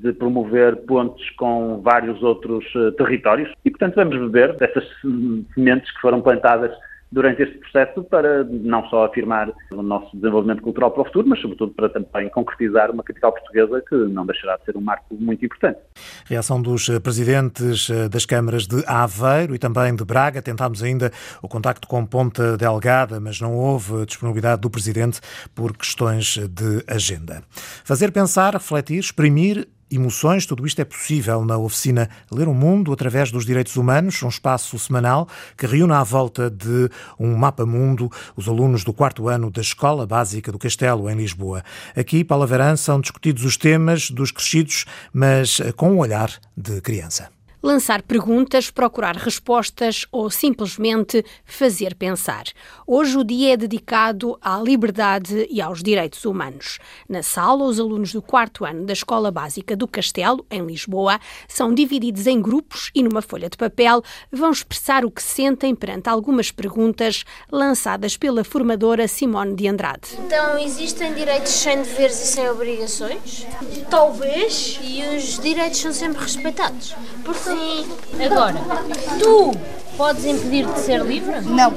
de 0.00 0.12
promover 0.14 0.76
pontes 0.86 1.28
com 1.36 1.82
vários 1.82 2.22
outros 2.22 2.64
uh, 2.74 2.92
territórios 2.92 3.52
e, 3.64 3.70
portanto, 3.70 3.96
vamos 3.96 4.18
beber 4.18 4.56
dessas 4.56 4.84
sementes 5.54 5.90
que 5.92 6.00
foram 6.00 6.22
plantadas 6.22 6.72
durante 7.12 7.42
este 7.42 7.58
processo 7.58 8.02
para 8.04 8.42
não 8.44 8.88
só 8.88 9.04
afirmar 9.04 9.52
o 9.70 9.82
nosso 9.82 10.16
desenvolvimento 10.16 10.62
cultural 10.62 10.90
para 10.90 11.02
o 11.02 11.04
futuro, 11.04 11.28
mas 11.28 11.40
sobretudo 11.40 11.72
para 11.74 11.90
também 11.90 12.28
concretizar 12.30 12.90
uma 12.90 13.02
capital 13.02 13.32
portuguesa 13.32 13.82
que 13.86 13.94
não 13.94 14.24
deixará 14.24 14.56
de 14.56 14.64
ser 14.64 14.76
um 14.76 14.80
marco 14.80 15.14
muito 15.14 15.44
importante. 15.44 15.78
Reação 16.24 16.60
dos 16.60 16.88
eh, 16.88 16.98
presidentes 16.98 17.90
eh, 17.90 18.08
das 18.08 18.24
câmaras 18.24 18.66
de 18.66 18.82
Aveiro 18.86 19.54
e 19.54 19.58
também 19.58 19.94
de 19.94 20.04
Braga. 20.04 20.40
Tentámos 20.40 20.82
ainda 20.82 21.12
o 21.42 21.48
contacto 21.48 21.86
com 21.86 22.06
Ponta 22.06 22.56
Delgada, 22.56 23.20
mas 23.20 23.38
não 23.40 23.54
houve 23.54 24.06
disponibilidade 24.06 24.62
do 24.62 24.70
presidente 24.70 25.20
por 25.54 25.76
questões 25.76 26.38
de 26.38 26.82
agenda. 26.88 27.42
Fazer 27.84 28.10
pensar, 28.10 28.54
refletir, 28.54 28.98
exprimir 28.98 29.68
emoções. 29.92 30.46
Tudo 30.46 30.66
isto 30.66 30.80
é 30.80 30.84
possível 30.84 31.44
na 31.44 31.58
oficina 31.58 32.08
Ler 32.30 32.48
o 32.48 32.54
Mundo 32.54 32.92
através 32.92 33.30
dos 33.30 33.44
Direitos 33.44 33.76
Humanos, 33.76 34.22
um 34.22 34.28
espaço 34.28 34.78
semanal 34.78 35.28
que 35.56 35.66
reúne 35.66 35.92
à 35.92 36.02
volta 36.02 36.50
de 36.50 36.88
um 37.18 37.36
mapa 37.36 37.66
mundo 37.66 38.10
os 38.36 38.48
alunos 38.48 38.84
do 38.84 38.92
quarto 38.92 39.28
ano 39.28 39.50
da 39.50 39.60
Escola 39.60 40.06
Básica 40.06 40.50
do 40.50 40.58
Castelo, 40.58 41.10
em 41.10 41.16
Lisboa. 41.16 41.62
Aqui, 41.96 42.24
Paula 42.24 42.46
Verã, 42.46 42.76
são 42.76 43.00
discutidos 43.00 43.44
os 43.44 43.56
temas 43.56 44.10
dos 44.10 44.30
crescidos, 44.30 44.84
mas 45.12 45.60
com 45.76 45.92
um 45.92 45.98
olhar 45.98 46.30
de 46.56 46.80
criança 46.80 47.30
lançar 47.62 48.02
perguntas, 48.02 48.70
procurar 48.70 49.16
respostas 49.16 50.06
ou 50.10 50.28
simplesmente 50.28 51.24
fazer 51.44 51.94
pensar. 51.94 52.44
Hoje 52.86 53.16
o 53.16 53.24
dia 53.24 53.54
é 53.54 53.56
dedicado 53.56 54.36
à 54.40 54.58
liberdade 54.58 55.46
e 55.48 55.60
aos 55.60 55.82
direitos 55.82 56.24
humanos. 56.24 56.78
Na 57.08 57.22
sala, 57.22 57.64
os 57.64 57.78
alunos 57.78 58.12
do 58.12 58.20
quarto 58.20 58.64
ano 58.64 58.84
da 58.84 58.92
Escola 58.92 59.30
Básica 59.30 59.76
do 59.76 59.86
Castelo, 59.86 60.44
em 60.50 60.64
Lisboa, 60.66 61.20
são 61.46 61.72
divididos 61.72 62.26
em 62.26 62.40
grupos 62.40 62.90
e 62.94 63.02
numa 63.02 63.22
folha 63.22 63.48
de 63.48 63.56
papel 63.56 64.02
vão 64.30 64.50
expressar 64.50 65.04
o 65.04 65.10
que 65.10 65.22
sentem 65.22 65.74
perante 65.74 66.08
algumas 66.08 66.50
perguntas 66.50 67.24
lançadas 67.50 68.16
pela 68.16 68.42
formadora 68.42 69.06
Simone 69.06 69.54
de 69.54 69.68
Andrade. 69.68 70.18
Então, 70.18 70.58
existem 70.58 71.14
direitos 71.14 71.52
sem 71.52 71.76
deveres 71.76 72.20
e 72.22 72.26
sem 72.26 72.48
obrigações? 72.50 73.46
Talvez. 73.88 74.80
E 74.82 75.02
os 75.16 75.38
direitos 75.38 75.78
são 75.78 75.92
sempre 75.92 76.22
respeitados? 76.22 76.94
Sim. 77.52 77.86
Agora, 78.24 78.60
tu 79.18 79.52
Podes 79.96 80.24
impedir 80.24 80.66
de 80.66 80.80
ser 80.80 81.02
livre? 81.04 81.40
Não. 81.42 81.70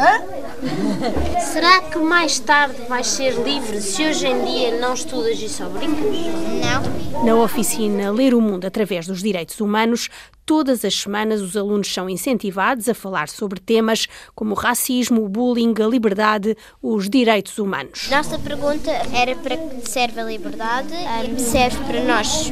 Hã? 0.00 1.40
Será 1.52 1.82
que 1.82 1.98
mais 1.98 2.38
tarde 2.38 2.74
vais 2.88 3.06
ser 3.06 3.34
livre 3.42 3.80
se 3.82 4.02
hoje 4.02 4.26
em 4.26 4.44
dia 4.44 4.80
não 4.80 4.94
estudas 4.94 5.38
e 5.38 5.48
só 5.48 5.68
brincas? 5.68 6.02
Não. 6.02 7.24
Na 7.24 7.34
oficina 7.36 8.10
Ler 8.10 8.34
o 8.34 8.40
Mundo 8.40 8.64
através 8.64 9.06
dos 9.06 9.22
Direitos 9.22 9.60
Humanos, 9.60 10.08
todas 10.46 10.86
as 10.86 10.94
semanas 10.94 11.42
os 11.42 11.54
alunos 11.54 11.92
são 11.92 12.08
incentivados 12.08 12.88
a 12.88 12.94
falar 12.94 13.28
sobre 13.28 13.60
temas 13.60 14.08
como 14.34 14.52
o 14.52 14.58
racismo, 14.58 15.22
o 15.22 15.28
bullying, 15.28 15.74
a 15.82 15.86
liberdade, 15.86 16.56
os 16.82 17.10
direitos 17.10 17.58
humanos. 17.58 18.08
Nossa 18.10 18.38
pergunta 18.38 18.90
era 19.12 19.36
para 19.36 19.56
que 19.56 19.88
serve 19.88 20.20
a 20.20 20.24
liberdade? 20.24 20.94
Um, 20.94 21.38
serve 21.38 21.76
para 21.84 22.02
nós 22.04 22.50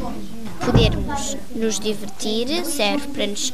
podermos 0.64 1.36
nos 1.54 1.78
divertir, 1.78 2.64
serve 2.64 3.08
para 3.08 3.26
nos 3.26 3.52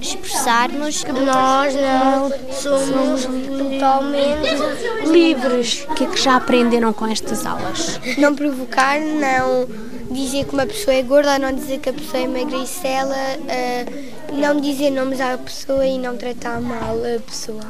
expressarmos. 0.00 1.04
Nós 1.04 1.74
não 1.74 2.30
somos 2.52 3.24
totalmente 3.24 5.08
livres. 5.10 5.86
O 5.88 5.94
que 5.94 6.04
é 6.04 6.06
que 6.06 6.20
já 6.20 6.36
aprenderam 6.36 6.92
com 6.92 7.06
estas 7.06 7.46
aulas? 7.46 8.00
Não 8.18 8.34
provocar, 8.34 9.00
não 9.00 9.66
dizer 10.10 10.44
que 10.44 10.54
uma 10.54 10.66
pessoa 10.66 10.94
é 10.94 11.02
gorda, 11.02 11.38
não 11.38 11.52
dizer 11.52 11.78
que 11.78 11.90
a 11.90 11.92
pessoa 11.92 12.22
é 12.22 12.26
magricela, 12.26 13.14
uh, 13.14 14.34
não 14.34 14.60
dizer 14.60 14.90
nomes 14.90 15.20
à 15.20 15.36
pessoa 15.36 15.86
e 15.86 15.98
não 15.98 16.16
tratar 16.16 16.60
mal 16.60 16.96
a 16.96 17.20
pessoa. 17.20 17.60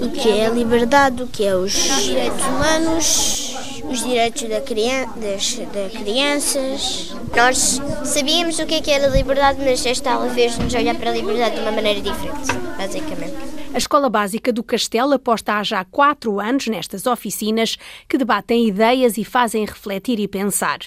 O 0.00 0.10
que 0.10 0.28
é 0.28 0.46
a 0.46 0.50
liberdade, 0.50 1.22
o 1.22 1.26
que 1.26 1.44
é 1.44 1.54
os 1.56 1.72
direitos 1.72 2.44
humanos, 2.46 3.56
os 3.92 4.02
direitos 4.02 4.48
da 4.48 4.60
crian 4.60 5.06
das 5.16 5.56
da 5.72 5.98
crianças. 5.98 7.14
Nós 7.36 7.80
sabíamos 8.04 8.58
o 8.58 8.66
que, 8.66 8.76
é 8.76 8.80
que 8.80 8.90
era 8.90 9.06
liberdade, 9.08 9.60
mas 9.62 9.84
esta 9.84 10.12
aula 10.12 10.30
fez-nos 10.30 10.74
olhar 10.74 10.94
para 10.94 11.10
a 11.10 11.12
liberdade 11.12 11.56
de 11.56 11.60
uma 11.60 11.72
maneira 11.72 12.00
diferente, 12.00 12.52
basicamente. 12.78 13.61
A 13.74 13.78
Escola 13.78 14.10
Básica 14.10 14.52
do 14.52 14.62
Castelo 14.62 15.14
aposta 15.14 15.54
há 15.54 15.62
já 15.62 15.82
quatro 15.82 16.38
anos 16.38 16.66
nestas 16.66 17.06
oficinas 17.06 17.78
que 18.06 18.18
debatem 18.18 18.68
ideias 18.68 19.16
e 19.16 19.24
fazem 19.24 19.64
refletir 19.64 20.20
e 20.20 20.28
pensar. 20.28 20.80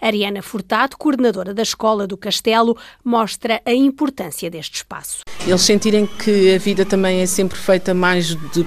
Ariana 0.00 0.42
Furtado, 0.42 0.96
coordenadora 0.96 1.54
da 1.54 1.62
Escola 1.62 2.04
do 2.04 2.16
Castelo, 2.16 2.76
mostra 3.04 3.62
a 3.64 3.72
importância 3.72 4.50
deste 4.50 4.74
espaço. 4.74 5.20
Eles 5.46 5.62
sentirem 5.62 6.04
que 6.04 6.52
a 6.52 6.58
vida 6.58 6.84
também 6.84 7.20
é 7.20 7.26
sempre 7.26 7.56
feita 7.56 7.94
mais 7.94 8.34
de 8.52 8.64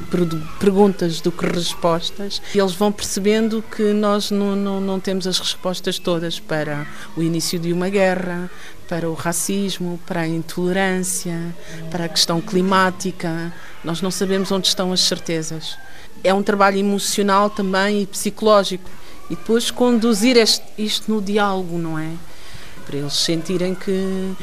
perguntas 0.58 1.20
do 1.20 1.30
que 1.30 1.46
respostas, 1.46 2.42
eles 2.54 2.74
vão 2.74 2.94
percebendo 2.94 3.62
que 3.76 3.92
nós 3.92 4.32
não, 4.32 4.56
não, 4.56 4.80
não 4.80 5.00
temos 5.02 5.28
as 5.28 5.38
respostas 5.38 6.00
todas 6.00 6.40
para 6.40 6.88
o 7.18 7.22
início 7.22 7.60
de 7.60 7.74
uma 7.74 7.90
guerra, 7.90 8.50
para 8.88 9.10
o 9.10 9.14
racismo, 9.14 10.00
para 10.06 10.22
a 10.22 10.28
intolerância, 10.28 11.40
para 11.90 12.06
a 12.06 12.10
questão 12.10 12.40
climática. 12.40 13.54
Nós 13.84 14.02
não 14.02 14.12
sabemos 14.12 14.52
onde 14.52 14.68
estão 14.68 14.92
as 14.92 15.02
certezas. 15.02 15.78
É 16.24 16.34
um 16.34 16.44
trabalho 16.44 16.78
emocional 16.78 17.50
também 17.50 18.02
e 18.02 18.06
psicológico. 18.06 18.90
E 19.30 19.36
depois 19.36 19.72
conduzir 19.72 20.38
este, 20.38 20.64
isto 20.78 21.12
no 21.12 21.22
diálogo, 21.22 21.78
não 21.78 21.98
é? 21.98 22.12
Para 22.86 22.98
eles 22.98 23.14
sentirem 23.14 23.74
que 23.74 24.36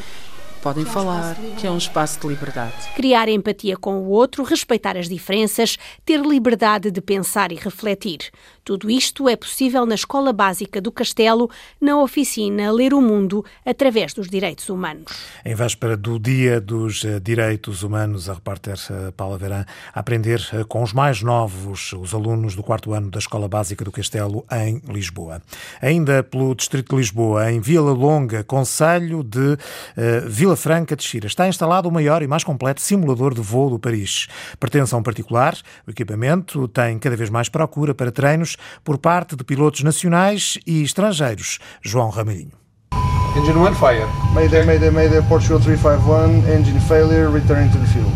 podem 0.63 0.85
falar, 0.85 1.35
que 1.57 1.67
é 1.67 1.69
um 1.69 1.77
espaço 1.77 2.21
de 2.21 2.27
liberdade. 2.27 2.73
Criar 2.95 3.27
empatia 3.27 3.75
com 3.75 3.97
o 3.97 4.09
outro, 4.09 4.43
respeitar 4.43 4.95
as 4.95 5.09
diferenças, 5.09 5.77
ter 6.05 6.21
liberdade 6.21 6.89
de 6.89 7.01
pensar 7.01 7.51
e 7.51 7.55
refletir. 7.55 8.31
Tudo 8.63 8.89
isto 8.89 9.27
é 9.27 9.35
possível 9.35 9.85
na 9.85 9.95
Escola 9.95 10.31
Básica 10.31 10.79
do 10.79 10.89
Castelo, 10.89 11.49
na 11.81 12.01
oficina 12.01 12.71
Ler 12.71 12.93
o 12.93 13.01
Mundo 13.01 13.43
através 13.65 14.13
dos 14.13 14.29
direitos 14.29 14.69
humanos. 14.69 15.11
Em 15.43 15.53
véspera 15.53 15.97
do 15.97 16.17
Dia 16.17 16.61
dos 16.61 17.03
eh, 17.03 17.19
Direitos 17.19 17.83
Humanos, 17.83 18.29
a 18.29 18.35
repórter 18.35 18.79
eh, 18.89 19.11
Paula 19.17 19.37
Verã 19.37 19.65
aprender 19.93 20.47
eh, 20.53 20.63
com 20.63 20.81
os 20.81 20.93
mais 20.93 21.21
novos, 21.21 21.91
os 21.91 22.13
alunos 22.13 22.55
do 22.55 22.63
quarto 22.63 22.93
ano 22.93 23.11
da 23.11 23.19
Escola 23.19 23.49
Básica 23.49 23.83
do 23.83 23.91
Castelo, 23.91 24.45
em 24.49 24.81
Lisboa. 24.87 25.41
Ainda 25.81 26.23
pelo 26.23 26.55
Distrito 26.55 26.95
de 26.95 27.01
Lisboa, 27.01 27.51
em 27.51 27.59
Vila 27.59 27.91
Longa, 27.91 28.45
Conselho 28.45 29.23
de 29.23 29.39
uh, 29.39 29.57
Vila 30.25 30.55
Franca 30.55 30.95
de 30.95 31.03
Xira, 31.03 31.27
está 31.27 31.49
instalado 31.49 31.89
o 31.89 31.91
maior 31.91 32.23
e 32.23 32.27
mais 32.27 32.45
completo 32.45 32.79
simulador 32.79 33.33
de 33.33 33.41
voo 33.41 33.69
do 33.69 33.77
país. 33.77 34.27
Pertence 34.57 34.95
a 34.95 34.97
um 34.97 35.03
particular, 35.03 35.57
o 35.85 35.91
equipamento 35.91 36.65
tem 36.69 36.97
cada 36.97 37.17
vez 37.17 37.29
mais 37.29 37.49
procura 37.49 37.93
para 37.93 38.09
treinos 38.09 38.52
por 38.83 38.97
parte 38.97 39.35
de 39.35 39.43
pilotos 39.43 39.83
nacionais 39.83 40.57
e 40.65 40.81
estrangeiros. 40.83 41.59
João 41.81 42.09
Ramalhinho. 42.09 42.51
Engine 43.35 43.57
1, 43.57 43.75
fire. 43.75 44.05
Mayday, 44.33 44.63
Mayday, 44.63 44.91
Mayday, 44.91 45.21
Portugal 45.23 45.59
351, 45.59 46.53
engine 46.53 46.79
failure, 46.81 47.31
returning 47.31 47.69
to 47.71 47.79
the 47.79 47.87
field. 47.87 48.13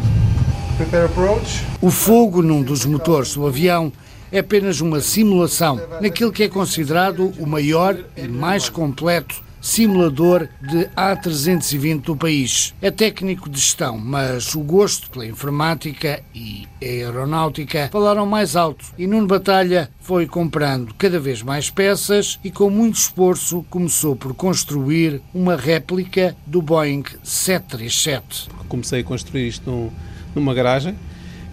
Prepare 0.78 1.06
approach. 1.06 1.64
O 1.82 1.90
fogo 1.90 2.44
num 2.44 2.62
dos 2.62 2.86
motores 2.86 3.34
do 3.34 3.48
avião 3.48 3.92
é 4.32 4.40
apenas 4.40 4.80
uma 4.80 5.02
simulação 5.02 5.82
naquilo 6.02 6.32
que 6.32 6.44
é 6.44 6.50
considerado 6.50 7.34
o 7.40 7.48
maior 7.48 7.98
e 8.16 8.28
mais 8.28 8.70
completo 8.70 9.47
simulador 9.62 10.48
de 10.62 10.86
A320 10.96 12.02
do 12.02 12.16
país. 12.16 12.74
É 12.82 12.92
técnico 12.92 13.50
de 13.50 13.60
gestão, 13.60 13.98
mas 13.98 14.56
o 14.56 14.60
gosto 14.62 15.10
pela 15.10 15.26
informática 15.26 16.22
e 16.34 16.68
aeronáutica 16.82 17.90
falaram 17.92 18.26
mais 18.26 18.56
alto 18.56 18.86
e 18.98 19.08
Nuno 19.08 19.28
Batalha 19.28 19.90
foi 20.00 20.26
comprando 20.26 20.94
cada 20.98 21.20
vez 21.20 21.42
mais 21.42 21.70
peças 21.70 22.40
e 22.44 22.52
com 22.52 22.70
muito 22.70 22.96
esforço 22.96 23.66
começou 23.70 24.16
por 24.16 24.34
construir 24.34 25.22
uma 25.34 25.56
réplica 25.56 26.36
do 26.46 26.62
Boeing 26.62 27.04
737. 27.24 28.50
Comecei 28.68 29.02
a 29.02 29.04
construir 29.04 29.48
isto 29.48 29.92
numa 30.36 30.54
garagem 30.54 30.96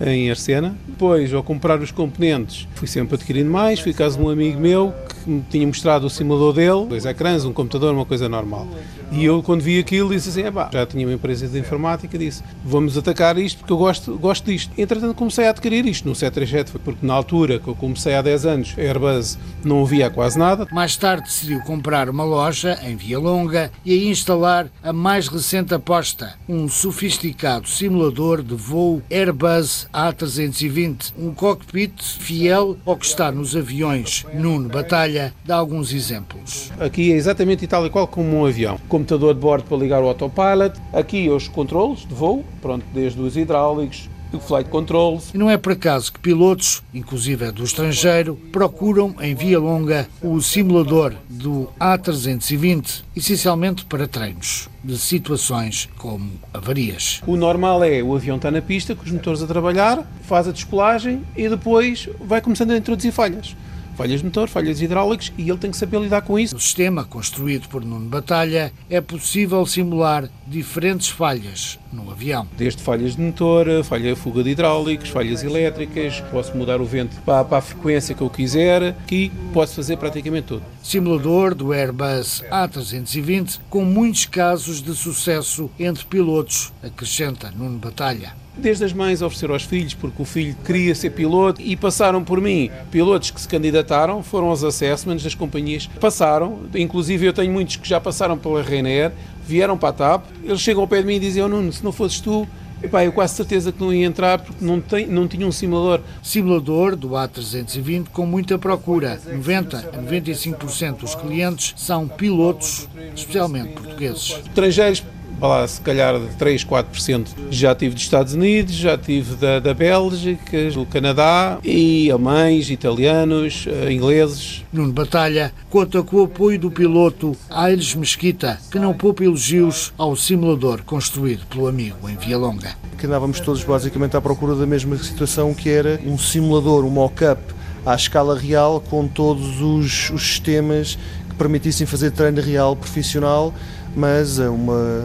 em 0.00 0.30
Arcena. 0.30 0.76
Depois, 0.86 1.32
ao 1.32 1.42
comprar 1.42 1.80
os 1.80 1.90
componentes, 1.90 2.66
fui 2.74 2.88
sempre 2.88 3.14
adquirindo 3.14 3.50
mais. 3.50 3.80
Fui 3.80 3.92
caso 3.92 4.18
de 4.18 4.24
um 4.24 4.28
amigo 4.28 4.60
meu 4.60 4.92
que 5.08 5.30
me 5.30 5.42
tinha 5.50 5.66
mostrado 5.66 6.06
o 6.06 6.10
simulador 6.10 6.52
dele, 6.52 6.86
dois 6.88 7.04
ecrãs, 7.04 7.44
um 7.44 7.52
computador, 7.52 7.94
uma 7.94 8.04
coisa 8.04 8.28
normal. 8.28 8.66
E 9.14 9.24
eu, 9.24 9.42
quando 9.42 9.62
vi 9.62 9.78
aquilo, 9.78 10.10
disse 10.10 10.28
assim: 10.28 10.42
já 10.72 10.86
tinha 10.86 11.06
uma 11.06 11.14
empresa 11.14 11.46
de 11.46 11.58
informática, 11.58 12.18
disse: 12.18 12.42
vamos 12.64 12.98
atacar 12.98 13.38
isto 13.38 13.58
porque 13.58 13.72
eu 13.72 13.76
gosto, 13.76 14.18
gosto 14.18 14.46
disto. 14.46 14.72
Entretanto, 14.76 15.14
comecei 15.14 15.46
a 15.46 15.50
adquirir 15.50 15.86
isto 15.86 16.08
no 16.08 16.14
737, 16.14 16.78
porque 16.84 17.06
na 17.06 17.14
altura 17.14 17.58
que 17.58 17.68
eu 17.68 17.74
comecei 17.74 18.14
há 18.14 18.22
10 18.22 18.46
anos, 18.46 18.74
a 18.76 18.80
Airbus 18.80 19.38
não 19.64 19.82
havia 19.82 20.10
quase 20.10 20.38
nada. 20.38 20.66
Mais 20.72 20.96
tarde 20.96 21.24
decidiu 21.24 21.60
comprar 21.60 22.08
uma 22.08 22.24
loja 22.24 22.78
em 22.82 22.96
Via 22.96 23.18
Longa 23.18 23.70
e 23.84 23.92
a 23.92 24.10
instalar 24.10 24.68
a 24.82 24.92
mais 24.92 25.28
recente 25.28 25.72
aposta, 25.72 26.34
um 26.48 26.68
sofisticado 26.68 27.68
simulador 27.68 28.42
de 28.42 28.54
voo 28.54 29.00
Airbus 29.10 29.88
A320, 29.94 31.12
um 31.16 31.32
cockpit 31.32 32.02
fiel 32.18 32.76
ao 32.84 32.96
que 32.96 33.06
está 33.06 33.30
nos 33.30 33.54
aviões 33.54 34.24
Nuno 34.34 34.68
Batalha 34.68 35.32
dá 35.44 35.56
alguns 35.56 35.92
exemplos. 35.92 36.72
Aqui 36.80 37.12
é 37.12 37.16
exatamente 37.16 37.66
tal 37.66 37.86
e 37.86 37.90
qual 37.90 38.06
como 38.06 38.38
um 38.38 38.46
avião. 38.46 38.78
Computador 39.04 39.34
de 39.34 39.40
bordo 39.40 39.64
para 39.64 39.76
ligar 39.76 40.02
o 40.02 40.08
autopilot. 40.08 40.80
Aqui 40.90 41.28
os 41.28 41.46
controles 41.46 42.06
de 42.06 42.14
voo, 42.14 42.42
pronto, 42.62 42.86
desde 42.94 43.20
os 43.20 43.36
hidráulicos, 43.36 44.08
o 44.32 44.40
flight 44.40 44.70
controls. 44.70 45.30
E 45.34 45.36
não 45.36 45.50
é 45.50 45.58
por 45.58 45.72
acaso 45.72 46.10
que 46.10 46.18
pilotos, 46.18 46.82
inclusive 46.94 47.52
do 47.52 47.62
estrangeiro, 47.62 48.34
procuram 48.50 49.14
em 49.20 49.34
via 49.34 49.58
longa 49.58 50.08
o 50.22 50.40
simulador 50.40 51.12
do 51.28 51.68
A320, 51.78 53.02
essencialmente 53.14 53.84
para 53.84 54.08
treinos 54.08 54.70
de 54.82 54.96
situações 54.96 55.86
como 55.98 56.32
avarias. 56.54 57.20
O 57.26 57.36
normal 57.36 57.84
é 57.84 58.02
o 58.02 58.16
avião 58.16 58.36
está 58.36 58.50
na 58.50 58.62
pista, 58.62 58.94
com 58.94 59.04
os 59.04 59.12
motores 59.12 59.42
a 59.42 59.46
trabalhar, 59.46 60.02
faz 60.22 60.48
a 60.48 60.52
descolagem 60.52 61.22
e 61.36 61.46
depois 61.46 62.08
vai 62.22 62.40
começando 62.40 62.70
a 62.70 62.78
introduzir 62.78 63.12
falhas 63.12 63.54
falhas 63.96 64.20
de 64.20 64.26
motor, 64.26 64.48
falhas 64.48 64.80
hidráulicas 64.80 65.32
e 65.38 65.48
ele 65.48 65.58
tem 65.58 65.70
que 65.70 65.76
saber 65.76 66.00
lidar 66.00 66.22
com 66.22 66.38
isso. 66.38 66.54
No 66.54 66.60
sistema 66.60 67.04
construído 67.04 67.68
por 67.68 67.84
Nuno 67.84 68.08
Batalha 68.08 68.72
é 68.90 69.00
possível 69.00 69.64
simular 69.66 70.28
diferentes 70.46 71.08
falhas 71.08 71.78
no 71.92 72.10
avião. 72.10 72.46
Desde 72.56 72.82
falhas 72.82 73.16
de 73.16 73.22
motor, 73.22 73.66
falha 73.84 74.16
fuga 74.16 74.42
de 74.42 74.50
hidráulicos, 74.50 75.10
falhas 75.10 75.42
elétricas, 75.42 76.20
posso 76.30 76.56
mudar 76.56 76.80
o 76.80 76.84
vento 76.84 77.16
para, 77.22 77.44
para 77.44 77.58
a 77.58 77.62
frequência 77.62 78.14
que 78.14 78.22
eu 78.22 78.30
quiser, 78.30 78.82
aqui 78.82 79.30
posso 79.52 79.76
fazer 79.76 79.96
praticamente 79.96 80.48
tudo. 80.48 80.62
Simulador 80.82 81.54
do 81.54 81.72
Airbus 81.72 82.42
A320 82.50 83.60
com 83.70 83.84
muitos 83.84 84.26
casos 84.26 84.82
de 84.82 84.94
sucesso 84.94 85.70
entre 85.78 86.04
pilotos, 86.04 86.72
acrescenta 86.82 87.50
Nuno 87.50 87.78
Batalha. 87.78 88.43
Desde 88.56 88.84
as 88.84 88.92
mães 88.92 89.20
oferecer 89.20 89.50
aos 89.50 89.64
filhos, 89.64 89.94
porque 89.94 90.22
o 90.22 90.24
filho 90.24 90.56
queria 90.64 90.94
ser 90.94 91.10
piloto 91.10 91.60
e 91.60 91.76
passaram 91.76 92.22
por 92.22 92.40
mim 92.40 92.70
pilotos 92.90 93.30
que 93.30 93.40
se 93.40 93.48
candidataram, 93.48 94.22
foram 94.22 94.48
aos 94.48 94.62
assessments 94.62 95.24
das 95.24 95.34
companhias, 95.34 95.88
passaram, 96.00 96.60
inclusive 96.74 97.26
eu 97.26 97.32
tenho 97.32 97.52
muitos 97.52 97.76
que 97.76 97.88
já 97.88 98.00
passaram 98.00 98.38
pela 98.38 98.62
Rainer, 98.62 99.12
vieram 99.46 99.76
para 99.76 99.88
a 99.88 99.92
TAP, 99.92 100.26
eles 100.42 100.60
chegam 100.60 100.82
ao 100.82 100.88
pé 100.88 101.00
de 101.00 101.06
mim 101.06 101.16
e 101.16 101.20
dizem, 101.20 101.42
oh 101.42 101.48
Nuno, 101.48 101.72
se 101.72 101.82
não 101.82 101.92
fosses 101.92 102.20
tu, 102.20 102.46
Epá, 102.84 103.02
eu 103.02 103.12
quase 103.12 103.34
certeza 103.34 103.72
que 103.72 103.80
não 103.80 103.94
ia 103.94 104.04
entrar 104.04 104.38
porque 104.38 104.62
não, 104.62 104.78
tem, 104.78 105.06
não 105.06 105.26
tinha 105.26 105.46
um 105.46 105.52
simulador. 105.52 106.00
Simulador 106.22 106.94
do 106.94 107.10
A320 107.10 108.08
com 108.12 108.26
muita 108.26 108.58
procura. 108.58 109.18
90 109.26 109.78
a 109.78 110.02
95% 110.02 110.98
dos 110.98 111.14
clientes 111.14 111.72
são 111.78 112.06
pilotos, 112.06 112.86
especialmente 113.16 113.72
portugueses. 113.72 114.38
Estrangeiros 114.46 115.02
lá, 115.46 115.66
se 115.66 115.80
calhar 115.80 116.18
3, 116.38 116.64
4%. 116.64 117.26
Já 117.50 117.74
tive 117.74 117.94
dos 117.94 118.02
Estados 118.02 118.34
Unidos, 118.34 118.74
já 118.74 118.96
tive 118.96 119.34
da, 119.36 119.60
da 119.60 119.74
Bélgica, 119.74 120.70
do 120.70 120.86
Canadá 120.86 121.58
e 121.62 122.10
alemães, 122.10 122.70
italianos, 122.70 123.66
eh, 123.68 123.92
ingleses. 123.92 124.64
Nuno 124.72 124.92
Batalha 124.92 125.52
conta 125.70 126.02
com 126.02 126.16
o 126.16 126.24
apoio 126.24 126.58
do 126.58 126.70
piloto 126.70 127.36
Aires 127.50 127.94
Mesquita, 127.94 128.58
que 128.70 128.78
não 128.78 128.94
poupa 128.94 129.24
elogios 129.24 129.92
ao 129.96 130.16
simulador 130.16 130.82
construído 130.84 131.46
pelo 131.46 131.66
amigo 131.66 132.08
em 132.08 132.16
Via 132.16 132.38
Longa. 132.38 132.74
Que 132.98 133.06
andávamos 133.06 133.40
todos 133.40 133.62
basicamente 133.64 134.16
à 134.16 134.20
procura 134.20 134.54
da 134.54 134.66
mesma 134.66 134.96
situação 134.96 135.52
que 135.54 135.68
era 135.68 136.00
um 136.04 136.18
simulador, 136.18 136.84
um 136.84 136.90
mock-up 136.90 137.40
à 137.84 137.94
escala 137.94 138.38
real 138.38 138.80
com 138.80 139.06
todos 139.06 139.60
os, 139.60 140.10
os 140.10 140.22
sistemas 140.22 140.98
que 141.28 141.34
permitissem 141.36 141.86
fazer 141.86 142.10
treino 142.12 142.40
real 142.40 142.74
profissional, 142.74 143.52
mas 143.96 144.40
a 144.40 144.50
uma 144.50 145.04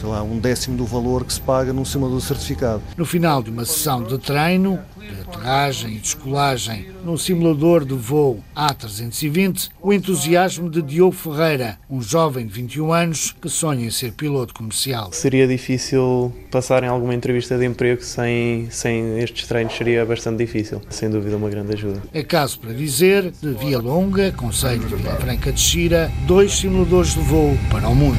sei 0.00 0.08
lá, 0.08 0.22
um 0.22 0.38
décimo 0.38 0.78
do 0.78 0.86
valor 0.86 1.24
que 1.24 1.32
se 1.32 1.40
paga 1.40 1.74
num 1.74 1.84
simulador 1.84 2.22
certificado. 2.22 2.82
No 2.96 3.04
final 3.04 3.42
de 3.42 3.50
uma 3.50 3.66
sessão 3.66 4.02
de 4.02 4.16
treino, 4.16 4.78
aterragem 5.20 5.94
e 5.96 5.98
descolagem 5.98 6.86
num 7.04 7.16
simulador 7.16 7.84
de 7.84 7.94
voo 7.94 8.42
A320, 8.56 9.70
o 9.80 9.92
entusiasmo 9.92 10.68
de 10.68 10.82
Diogo 10.82 11.12
Ferreira, 11.12 11.78
um 11.88 12.02
jovem 12.02 12.46
de 12.46 12.52
21 12.52 12.92
anos 12.92 13.34
que 13.40 13.48
sonha 13.48 13.86
em 13.86 13.90
ser 13.90 14.12
piloto 14.12 14.54
comercial. 14.54 15.12
Seria 15.12 15.46
difícil 15.46 16.32
passar 16.50 16.84
em 16.84 16.88
alguma 16.88 17.14
entrevista 17.14 17.58
de 17.58 17.64
emprego 17.64 18.02
sem, 18.02 18.68
sem 18.70 19.18
estes 19.18 19.46
treinos, 19.46 19.76
seria 19.76 20.04
bastante 20.04 20.38
difícil. 20.38 20.80
Sem 20.90 21.10
dúvida, 21.10 21.36
uma 21.36 21.48
grande 21.48 21.74
ajuda. 21.74 22.02
É 22.12 22.22
caso 22.22 22.58
para 22.60 22.72
dizer, 22.72 23.30
de 23.30 23.52
Via 23.54 23.78
Longa, 23.78 24.32
Conselho 24.32 24.86
de 24.86 24.96
Vila 24.96 25.16
Franca 25.16 25.52
de 25.52 25.60
Xira, 25.60 26.10
dois 26.26 26.52
simuladores 26.52 27.14
de 27.14 27.20
voo 27.20 27.56
para 27.70 27.88
o 27.88 27.94
mundo. 27.94 28.18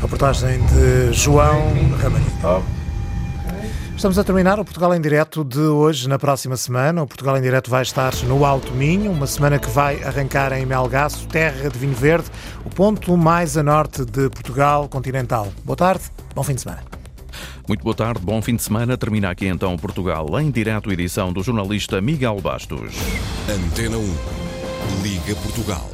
Reportagem 0.00 0.60
de 0.66 1.12
João 1.12 1.72
Ramalho. 2.00 2.77
Estamos 3.98 4.16
a 4.16 4.22
terminar 4.22 4.60
o 4.60 4.64
Portugal 4.64 4.94
em 4.94 5.00
Direto 5.00 5.42
de 5.42 5.58
hoje. 5.58 6.08
Na 6.08 6.20
próxima 6.20 6.56
semana, 6.56 7.02
o 7.02 7.06
Portugal 7.06 7.36
em 7.36 7.42
Direto 7.42 7.68
vai 7.68 7.82
estar 7.82 8.14
no 8.28 8.44
Alto 8.44 8.72
Minho, 8.72 9.10
uma 9.10 9.26
semana 9.26 9.58
que 9.58 9.68
vai 9.68 10.00
arrancar 10.04 10.52
em 10.52 10.64
Melgaço, 10.64 11.26
terra 11.26 11.68
de 11.68 11.76
vinho 11.76 11.96
verde, 11.96 12.30
o 12.64 12.70
ponto 12.70 13.16
mais 13.16 13.56
a 13.56 13.62
norte 13.64 14.04
de 14.04 14.30
Portugal 14.30 14.88
continental. 14.88 15.48
Boa 15.64 15.76
tarde, 15.76 16.04
bom 16.32 16.44
fim 16.44 16.54
de 16.54 16.60
semana. 16.60 16.84
Muito 17.66 17.82
boa 17.82 17.96
tarde, 17.96 18.20
bom 18.22 18.40
fim 18.40 18.54
de 18.54 18.62
semana. 18.62 18.96
Termina 18.96 19.30
aqui 19.30 19.48
então 19.48 19.76
Portugal 19.76 20.28
em 20.38 20.48
Direto, 20.48 20.92
edição 20.92 21.32
do 21.32 21.42
jornalista 21.42 22.00
Miguel 22.00 22.40
Bastos. 22.40 22.94
Antena 23.50 23.98
1, 23.98 24.14
Liga 25.02 25.34
Portugal. 25.42 25.84